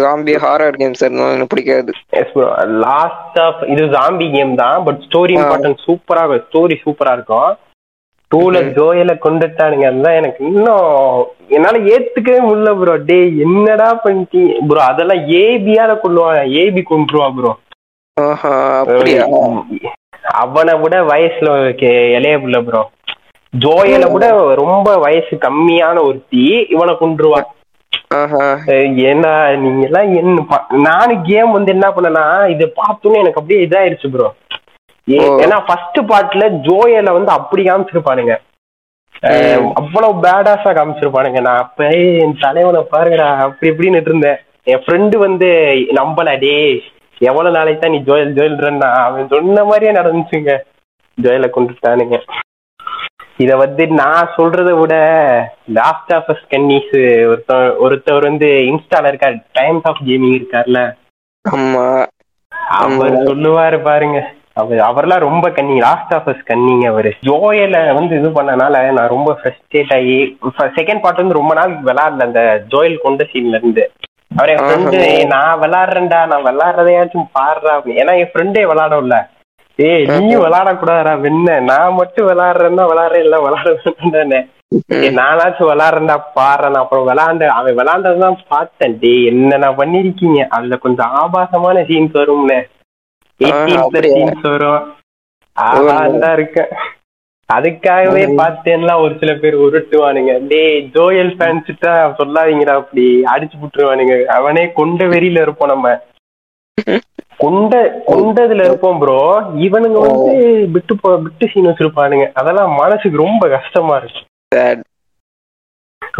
[0.02, 1.92] ஜாம்பி ஹாரர் கேம்ஸ் எனக்கு பிடிக்காது.
[2.20, 2.48] எஸ் ப்ரோ
[2.86, 5.36] லாஸ்ட் ஆஃப் இது ஜாம்பி கேம் தான் பட் ஸ்டோரி.
[5.40, 7.52] இம்பார்ட்டன்ட் சூப்பரா ஸ்டோரி சூப்பரா இருக்கும்.
[8.32, 8.62] டூல.
[8.78, 10.88] ஜோயல கொண்டுட்டானுங்க அதுதான் எனக்கு இன்னும்
[11.56, 17.54] என்னால ஏத்துக்கவே முடியல ப்ரோ டேய் என்னடா பண்ணிட்டீங்க ப்ரோ அதெல்லாம் ஏபியால கொள்ளுவான் ஏபி கொண்டுருவா ப்ரோ
[20.42, 21.50] அவனை விட வயசுல
[22.18, 22.82] இளைய புள்ள ப்ரோ
[23.54, 24.26] ஜோயல விட
[24.62, 26.46] ரொம்ப வயசு கம்மியான ஒருத்தி
[26.76, 27.50] இவனை கொண்டுருவான்
[29.10, 34.28] ஏன்னா நீங்க எல்லாம் என்ன நானும் கேம் வந்து என்ன பண்ணனா இது பார்த்தோன்னே எனக்கு அப்படியே இதாயிருச்சு ப்ரோ.
[35.44, 38.34] ஏன்னா ஃபர்ஸ்ட் பார்ட்ல ஜோயல வந்து அப்படி காமிச்சிருப்பானுங்க.
[39.76, 41.40] அவ்வளவு பேடாஸா காமிச்சிருப்பானுங்க.
[41.40, 44.40] நான் அப்ப "ஏய், என் தலைவனை பாருங்கடா அப்படி இப்படின்னு இருந்தேன்.
[44.64, 45.48] என் ஃப்ரெண்டு வந்து
[46.00, 46.56] நம்பல டே
[47.22, 50.54] எவ்வளவு நாளைக்கு தான் நீ ஜோயல் ஜோயல்ன்றா அவன் சொன்ன மாதிரியே நடந்துச்சுங்க.
[51.18, 52.18] ஜோயலை கொண்டுட்டானுங்க.
[53.38, 54.96] இத வந்து நான் சொல்றதை விட
[55.78, 56.94] லாஸ்ட் ஆஃப் அஸ் கன்னிஸ்
[57.32, 60.82] ஒருத்தர் ஒருத்தவர் வந்து இன்ஸ்டால இருக்கார் டைம்ஸ் ஆஃப் கேமிங் இருக்கார்ல.
[61.46, 61.86] ஆமா.
[62.82, 64.20] அவர் சொல்லுவாரு பாருங்க.
[64.62, 67.10] அவர் அவர்லாம் ரொம்ப cunning Last of Us cunning அவரு.
[67.28, 70.18] ஜோயல வந்து இது பண்ணனால நான் ரொம்ப ஃப்ரஸ்ட்ரேட் ஆகி
[70.78, 72.44] செகண்ட் பார்ட் வந்து ரொம்ப நாள் விளையாடல அந்த
[72.74, 73.84] ஜோயல் கொண்ட சீன்ல இருந்து.
[74.36, 75.00] அவர் என் ஃப்ரெண்டு
[75.34, 78.02] நான் விளையாடுறேன்டா நான் விளையாடுறதையாச்சும் பாடுறா அப்படின்னு.
[78.04, 79.18] ஏன்னா என் ஃப்ரெண்டே விளையாடல
[79.80, 81.48] ஏய் நீயும் விளையாடக்கூடாதுடா வெண்ண.
[81.70, 84.46] நான் மட்டும் விளையாடுறேன்னா விளையாடுறேன் இல்ல விளையாடுறேன்
[84.96, 89.00] ஏய், நானாச்சும் விளையாடுறேன்டா பாடுறேன் அப்புறம் விளையாண்டு அவன் விளையாண்டதுதான் பார்த்தேன்.
[89.00, 92.60] டேய் என்னண்ணா பண்ணிருக்கீங்க அதுல கொஞ்சம் ஆபாசமான சீன்ஸ் வரும்னு?
[93.42, 94.84] சீன்ஸ் வரும்.
[95.58, 96.72] ஆபாசம் இருக்கேன்.
[97.50, 100.34] அதுக்காகவே பார்த்தேன்னா ஒரு சில பேர் உருட்டுவானுங்க.
[100.52, 103.06] டேய் ஜோயல் ஃபேன்ஸ்ட்டா சொல்லாதீங்கடா அப்படி.
[103.34, 104.16] அடிச்சு புட்டுருவானுங்க.
[104.38, 105.90] அவனே கொண்ட வெறியில இருப்போம் நம்ம.
[107.46, 107.74] கொண்ட
[108.12, 109.20] கொண்டதுல இருப்போம் ப்ரோ
[109.68, 110.36] இவனுங்க வந்து
[110.76, 112.28] விட்டு போ விட்டு சீன் வச்சிருப்பானுங்க.
[112.42, 114.22] அதெல்லாம் மனசுக்கு ரொம்ப கஷ்டமா இருக்கு.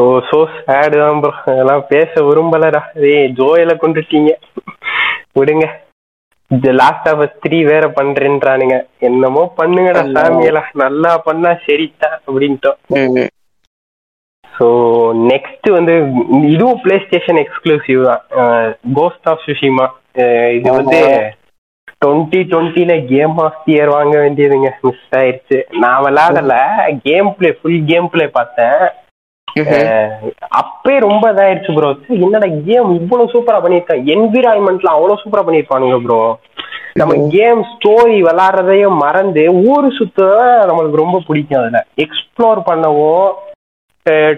[0.04, 2.82] ஓ சோ சேடு தான் ப்ரோ அதெல்லாம் பேச விரும்பலடா.
[3.12, 4.32] ஏய் ஜோயல கொண்டுட்டீங்க.
[5.40, 5.66] விடுங்க.
[6.82, 8.76] லாஸ்ட் ஆஃப் த்ரீ வேற பண்றேன்றானுங்க.
[9.08, 12.78] என்னமோ பண்ணுங்கடா சாமியலா நல்லா பண்ணா சரிதான் அப்படின்ட்டோம்.
[14.58, 14.68] ஸோ
[15.32, 15.94] நெக்ஸ்ட் வந்து
[16.54, 18.22] இதுவும் பிளே ஸ்டேஷன் எக்ஸ்க்ளூசிவ் தான்
[19.00, 19.88] கோஸ்ட் ஆஃப் சுஷிமா
[20.56, 21.00] இது வந்து
[22.02, 26.56] டுவெண்ட்டி டுவெண்ட்டில கேம் ஆஃப் இயர் வாங்க வேண்டியதுங்க மிஸ் ஆயிருச்சு நான் விளையாடல
[27.08, 28.84] game play full game play பார்த்தேன்.
[30.60, 36.20] அப்பே ரொம்ப இதாயிருச்சு ப்ரோ என்னடா கேம் இவ்வளவு சூப்பரா பண்ணிருக்கான் என்விரான்மெண்ட்ல அவ்வளவு சூப்பரா பண்ணிருப்பானுங்க ப்ரோ
[37.00, 40.28] நம்ம கேம் ஸ்டோரி விளையாடுறதையும் மறந்து ஊரு சுத்த
[40.70, 41.82] நம்மளுக்கு ரொம்ப பிடிக்கும் அதுல.
[42.06, 43.26] எக்ஸ்ப்ளோர் பண்ணவும்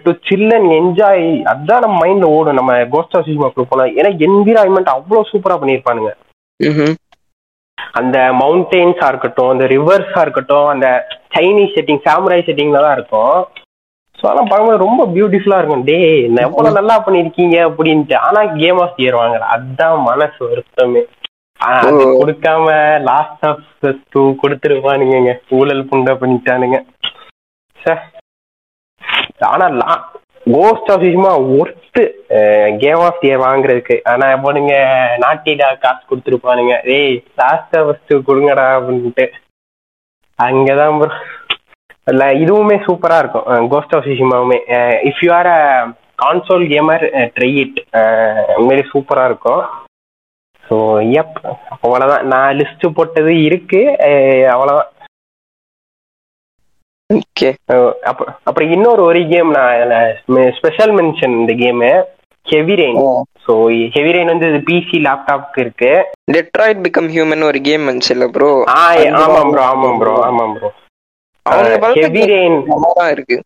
[0.04, 2.60] டு சில்லன் என்ஜாய் அதான் நம்ம மைண்ட்ல ஓடும்.
[2.60, 6.12] நம்ம கோஸ்ட் ஆஃப் சினிமா போனோம் ஏன்னா என்விரான்மெண்ட் அவ்வளவு சூப்பரா பண்ணிருப்பானுங்க
[6.60, 6.96] ம்ஹும்.
[8.00, 10.88] அந்த மவுண்டெயின்ஸா இருக்கட்டும் அந்த ரிவர்ஸா இருக்கட்டும் அந்த
[11.36, 13.38] சைனீஸ் செட்டிங் சாமுராய் செட்டிங்ல தான் இருக்கும்.
[14.20, 15.86] ஸோ அதெல்லாம் பார்க்கும்போது ரொம்ப பியூட்டிஃபுல்லா இருக்கும்.
[15.90, 15.98] டே
[16.46, 18.16] எவ்வளவு நல்லா பண்ணிருக்கீங்க அப்படின்ட்டு.
[18.28, 21.04] ஆனா கேம் ஆஃப் இயர் வாங்கல அதுதான் மனசு வருத்தமே.
[21.60, 22.04] அது.
[22.20, 22.66] கொடுக்காம
[23.10, 23.68] லாஸ்ட் ஆஃப்
[24.14, 26.80] டூ கொடுத்துருவானுங்க ஊழல் புண்டை பண்ணிட்டானுங்க.
[27.80, 27.96] ச்சே.
[29.40, 29.68] ஆனா
[30.54, 32.04] கோஸ்ட் ஆஃப் சும்மா ஒர்த்து
[32.84, 33.96] கேம் ஆஃப் இயர் வாங்குறதுக்கு.
[34.12, 34.76] ஆனா எவனுங்க
[35.24, 36.76] நாட்டிடா காசு கொடுத்துருப்பானுங்க.
[36.98, 39.26] ஏய் லாஸ்ட் ஃபர்ஸ்ட் கொடுங்கடா அப்படின்ட்டு.
[40.40, 41.02] அங்கதான்
[42.12, 43.48] இல்ல இதுவுமே சூப்பரா இருக்கும்.
[43.74, 44.60] Cost of சிஷிமாவுமே
[45.10, 45.62] if you are a
[46.24, 47.06] console gamer
[47.38, 47.80] try it
[48.58, 49.64] உண்மையிலே சூப்பரா இருக்கும்.
[50.64, 50.78] ஸோ
[51.22, 51.38] எப்
[51.84, 53.82] அவ்வளோதான் நான் லிஸ்ட் போட்டது இருக்கு.
[54.54, 54.90] அவ்வளோதான்
[57.10, 57.50] ஓகே.
[58.50, 60.10] அப்புறம் இன்னொரு ஒரு கேம் நான்
[60.58, 61.92] ஸ்பெஷல் மென்ஷன் இந்த game
[62.48, 63.00] heavy rain
[63.46, 63.54] so
[63.96, 65.92] heavy rain வந்து இது பிசி லேப்டாப்க்கு இருக்கு.
[66.36, 68.84] டெட்ராய்ட் பிகம் ஹியூமன் ஒரு கேம் வந்துச்சுல்ல ப்ரோ ஆ
[69.24, 70.70] ஆமாம் ப்ரோ ஆமாம் ப்ரோ ஆமாம் ப்ரோ
[71.98, 72.58] ஹெவி ரெயின்
[73.16, 73.38] இருக்கு.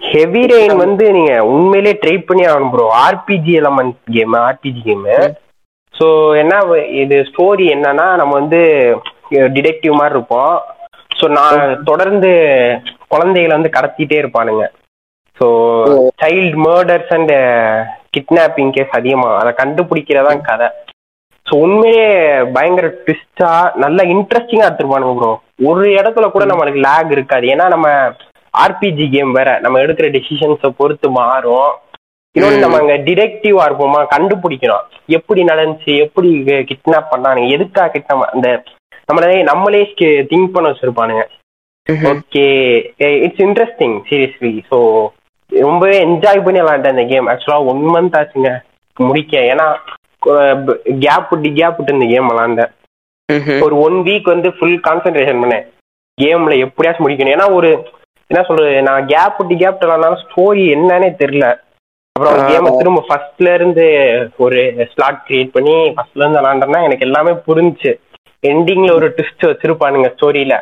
[0.00, 5.06] ஹெவி ரெயின் வந்து நீங்க உண்மையிலே ட்ரை பண்ணி ஆகணும் bro RPG element game RPG game
[5.94, 6.06] so
[6.42, 6.54] என்ன
[7.02, 8.60] இது ஸ்டோரி என்னன்னா நம்ம வந்து
[9.56, 10.52] டிடெக்டிவ் மாதிரி இருப்போம்.
[11.18, 12.30] ஸோ நான் தொடர்ந்து
[13.12, 14.64] குழந்தைகளை வந்து கடத்திட்டே இருப்பானுங்க.
[15.40, 15.46] So
[16.22, 17.34] child murders and
[18.16, 20.68] kidnapping case அதிகமா அதை கண்டுபிடிக்கிறதான் கதை.
[21.46, 22.06] ஸோ உண்மையே
[22.54, 23.50] பயங்கர ட்விஸ்டா
[23.84, 25.32] நல்ல இன்ட்ரெஸ்டிங்கா எடுத்துருப்பானுங்க ப்ரோ
[25.68, 27.46] ஒரு இடத்துல கூட நம்மளுக்கு லேக் இருக்காது.
[27.54, 27.88] ஏன்னா நம்ம
[28.54, 29.50] ஆர்பிஜி கேம் வேற.
[29.64, 31.70] நம்ம எடுக்கிற டெசிஷன்ஸை பொறுத்து மாறும்.
[32.36, 34.00] இன்னொன்று நம்ம அங்க டிடெக்டிவா இருப்போமா?
[34.14, 34.84] கண்டுபிடிக்கணும்.
[35.18, 35.92] எப்படி நடந்துச்சு?
[36.04, 36.28] எப்படி
[36.70, 37.48] கிட்னாப் பண்ணானுங்க?
[37.56, 38.48] எதுக்காக கிட்னாப் அந்த
[39.08, 39.82] நம்மளே நம்மளே
[40.30, 41.22] திங்க் பண்ண வச்சிருப்பானுங்க.
[42.10, 42.46] Okay
[43.26, 44.78] it's interesting seriously so
[45.52, 48.50] ரொம்பவே என்ஜாய் பண்ணி விளாண்டேன் இந்த கேம் ஆக்சுவலாக ஒன் மந்த் ஆச்சுங்க.
[48.96, 49.66] முடிக்க ஏன்னா
[51.04, 52.72] கேப் விட்டு கேப் விட்டு இந்த கேம் விளாண்டேன்.
[53.64, 55.64] ஒரு ஒன் வீக் வந்து ஃபுல் கான்சென்ட்ரேஷன் பண்ணேன்.
[56.18, 57.34] கேம்ல எப்படியாச்சும் முடிக்கணும்.
[57.36, 57.70] ஏன்னா ஒரு
[58.30, 61.46] என்ன சொல்றது நான் கேப் விட்டு கேப் விளாண்டாலும் ஸ்டோரி என்னன்னே தெரியல.
[62.16, 62.36] அப்புறம்.
[62.50, 63.84] கேம் திரும்ப ஃபர்ஸ்ட்ல இருந்து
[64.44, 64.60] ஒரு
[64.92, 67.92] ஸ்லாட் கிரியேட் பண்ணி ஃபர்ஸ்ட்ல இருந்து விளாண்டேன்னா எனக்கு எல்லாமே புரிஞ்சுச்சு.
[68.42, 70.56] எண்டிங்ல ஒரு ட்விஸ்ட் வச்சிருப்பானுங்க ஸ்டோரியில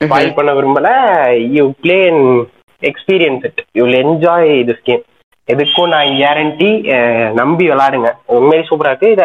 [0.00, 0.88] ஸ்பாயில் பண்ண விரும்பல
[1.56, 1.98] you play
[2.82, 5.04] experience it you will enjoy this game
[5.48, 6.70] எதுக்கும் நான் கேரண்டி
[7.40, 8.10] நம்பி விளாடுங்க.
[8.36, 9.08] உண்மையிலே சூப்பரா இருக்கு.
[9.14, 9.24] இத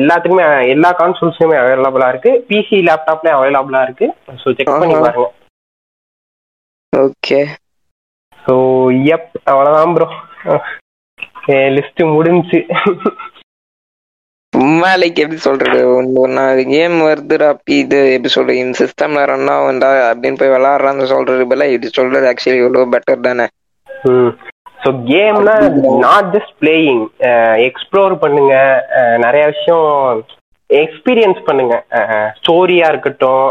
[0.00, 2.32] எல்லாத்துக்குமே எல்லா கான்சோல்ஸ்லயுமே அவைலபிளா இருக்கு.
[2.48, 4.06] பிசி லேப்டாப்லயும் அவைலபிளா இருக்கு.
[4.42, 4.96] ஸோ செக் பண்ணி.
[5.04, 5.28] பாருங்க.
[6.92, 7.40] ஓகே
[8.44, 8.54] ஸோ
[9.14, 10.08] எப் அவ்வளவுதான் ப்ரோ
[11.76, 12.58] லிஸ்ட் முடிஞ்சு
[14.60, 15.78] சும்மா லைக் எப்படி சொல்றது?
[15.96, 18.56] ஒன்று ஒரு கேம் வருதுடா அப்படி இது எப்படி சொல்றது?
[18.62, 23.46] இந்த சிஸ்டம்ல ரன் ஆகும்டா அப்படின்னு போய் விளாடுறான்னு சொல்றது பதிலா இது சொல்றது ஆக்சுவலி எவ்வளோ பெட்டர் தானே.
[24.82, 25.54] ஸோ கேம்னா
[26.04, 27.02] நாட் ஜஸ்ட் பிளேயிங்
[27.68, 28.54] எக்ஸ்ப்ளோர் பண்ணுங்க.
[29.24, 29.88] நிறைய விஷயம்
[30.70, 31.74] எக்ஸ்பீரியன்ஸ் பண்ணுங்க.
[32.38, 33.48] ஸ்டோரியா இருக்கட்டும்.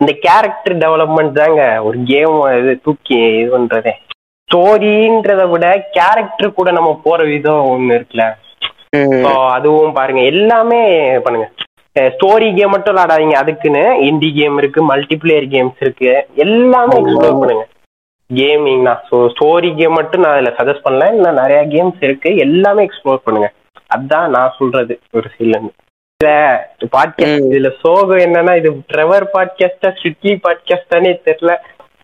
[0.00, 3.94] இந்த கேரக்டர் டெவலப்மெண்ட் தாங்க ஒரு கேம் இது தூக்கி இது பண்றதே.
[4.48, 5.66] ஸ்டோரின்றத விட
[5.98, 8.26] கேரக்டர் கூட நம்ம போற விதம் ஒன்று இருக்குல்ல.
[9.54, 10.80] அதுவும் பாருங்க எல்லாமே
[11.24, 11.48] பண்ணுங்க.
[11.96, 13.36] ஸ்டோரி கேம் மட்டும் விளாடாதீங்க.
[13.42, 16.10] அதுக்குன்னு இண்டி கேம் இருக்கு மல்டிபிளேயர் கேம்ஸ் இருக்கு.
[16.44, 17.64] எல்லாமே எக்ஸ்ப்ளோர் பண்ணுங்க.
[18.30, 21.06] கேமிங்னா ஸோ ஸ்டோரி கேம் மட்டும் நான் அதில் சஜஸ்ட் பண்ணல.
[21.14, 22.36] இன்னும் நிறைய கேம்ஸ் இருக்கு.
[22.36, 23.50] எல்லாமே எக்ஸ்ப்ளோர் பண்ணுங்க.
[23.96, 25.72] அதான் நான் சொல்றது ஒரு சிலன்னு
[26.20, 26.30] இதுல
[26.94, 27.48] பாட்காஸ்ட்.
[27.48, 31.54] இதுல சோகம் என்னன்னா இது ட்ரெவர் பாட்காஸ்டா ஸ்ட்ரிக்ட்லி பாட்காஸ்டானே தெரியல.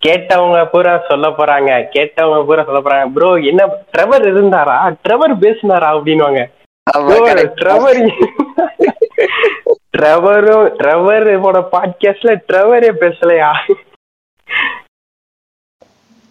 [0.06, 1.70] கேட்டவங்க பூரா சொல்ல போறாங்க.
[1.94, 3.06] கேட்டவங்க பூரா சொல்ல போறாங்க.
[3.16, 4.76] ப்ரோ என்ன ட்ரெவர் இருந்தாரா?
[5.06, 5.90] ட்ரெவர் பேசினாரா?
[5.96, 6.63] correct.
[6.90, 7.40] ட்ரெவர்
[9.96, 13.48] ட்ரெவரும் ட்ரெவரோட பாட்காஸ்ட்ல ட்ரெவரே பேசலையா?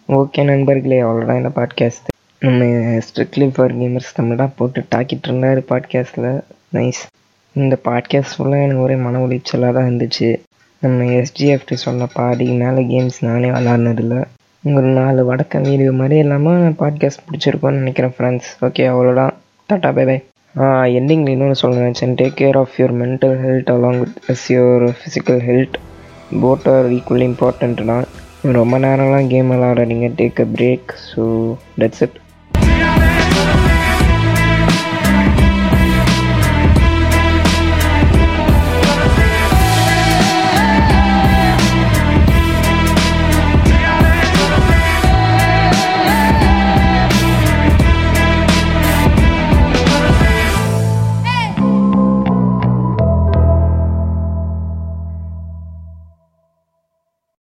[0.08, 2.06] ஓகே நண்பர்களே அவ்வளோதான் இந்த பாட்காஸ்ட்
[2.38, 2.64] நம்ம
[3.06, 6.40] ஸ்ட்ரிக்ட்லி ஃபார் கேமர்ஸ் தமிழாக போட்டு டாக்கிட்டு இருந்தார் பாட்காஸ்ட்டில்
[6.72, 7.02] நைஸ்
[7.52, 10.40] இந்த பாட்காஸ்ட் ஃபுல்லாக எனக்கு ஒரே மன உளைச்சலாக தான் இருந்துச்சு.
[10.80, 14.24] நம்ம எஸ்ஜிஎஃப்டி சொன்ன பாதி மேலே கேம்ஸ் நானே விளாட்னதில்ல.
[14.64, 19.34] ஒரு நாலு வடக்க வீடியோ மாதிரி இல்லாமல் பாட்காஸ்ட் பிடிச்சிருக்கோன்னு நினைக்கிறேன் ஃப்ரெண்ட்ஸ் ஓகே அவ்வளோதான்
[19.72, 20.24] டாட்டா பை பை
[20.88, 22.14] எண்டிங்கில் இன்னொன்று சொல்ல நினச்சேன்.
[22.14, 25.78] Take care of your mental health along with as your physical health
[26.40, 27.80] both are equally important
[28.52, 31.22] ரொம்ப நேரம்லாம் game விளாடாதீங்க take a break so
[31.78, 32.18] that's it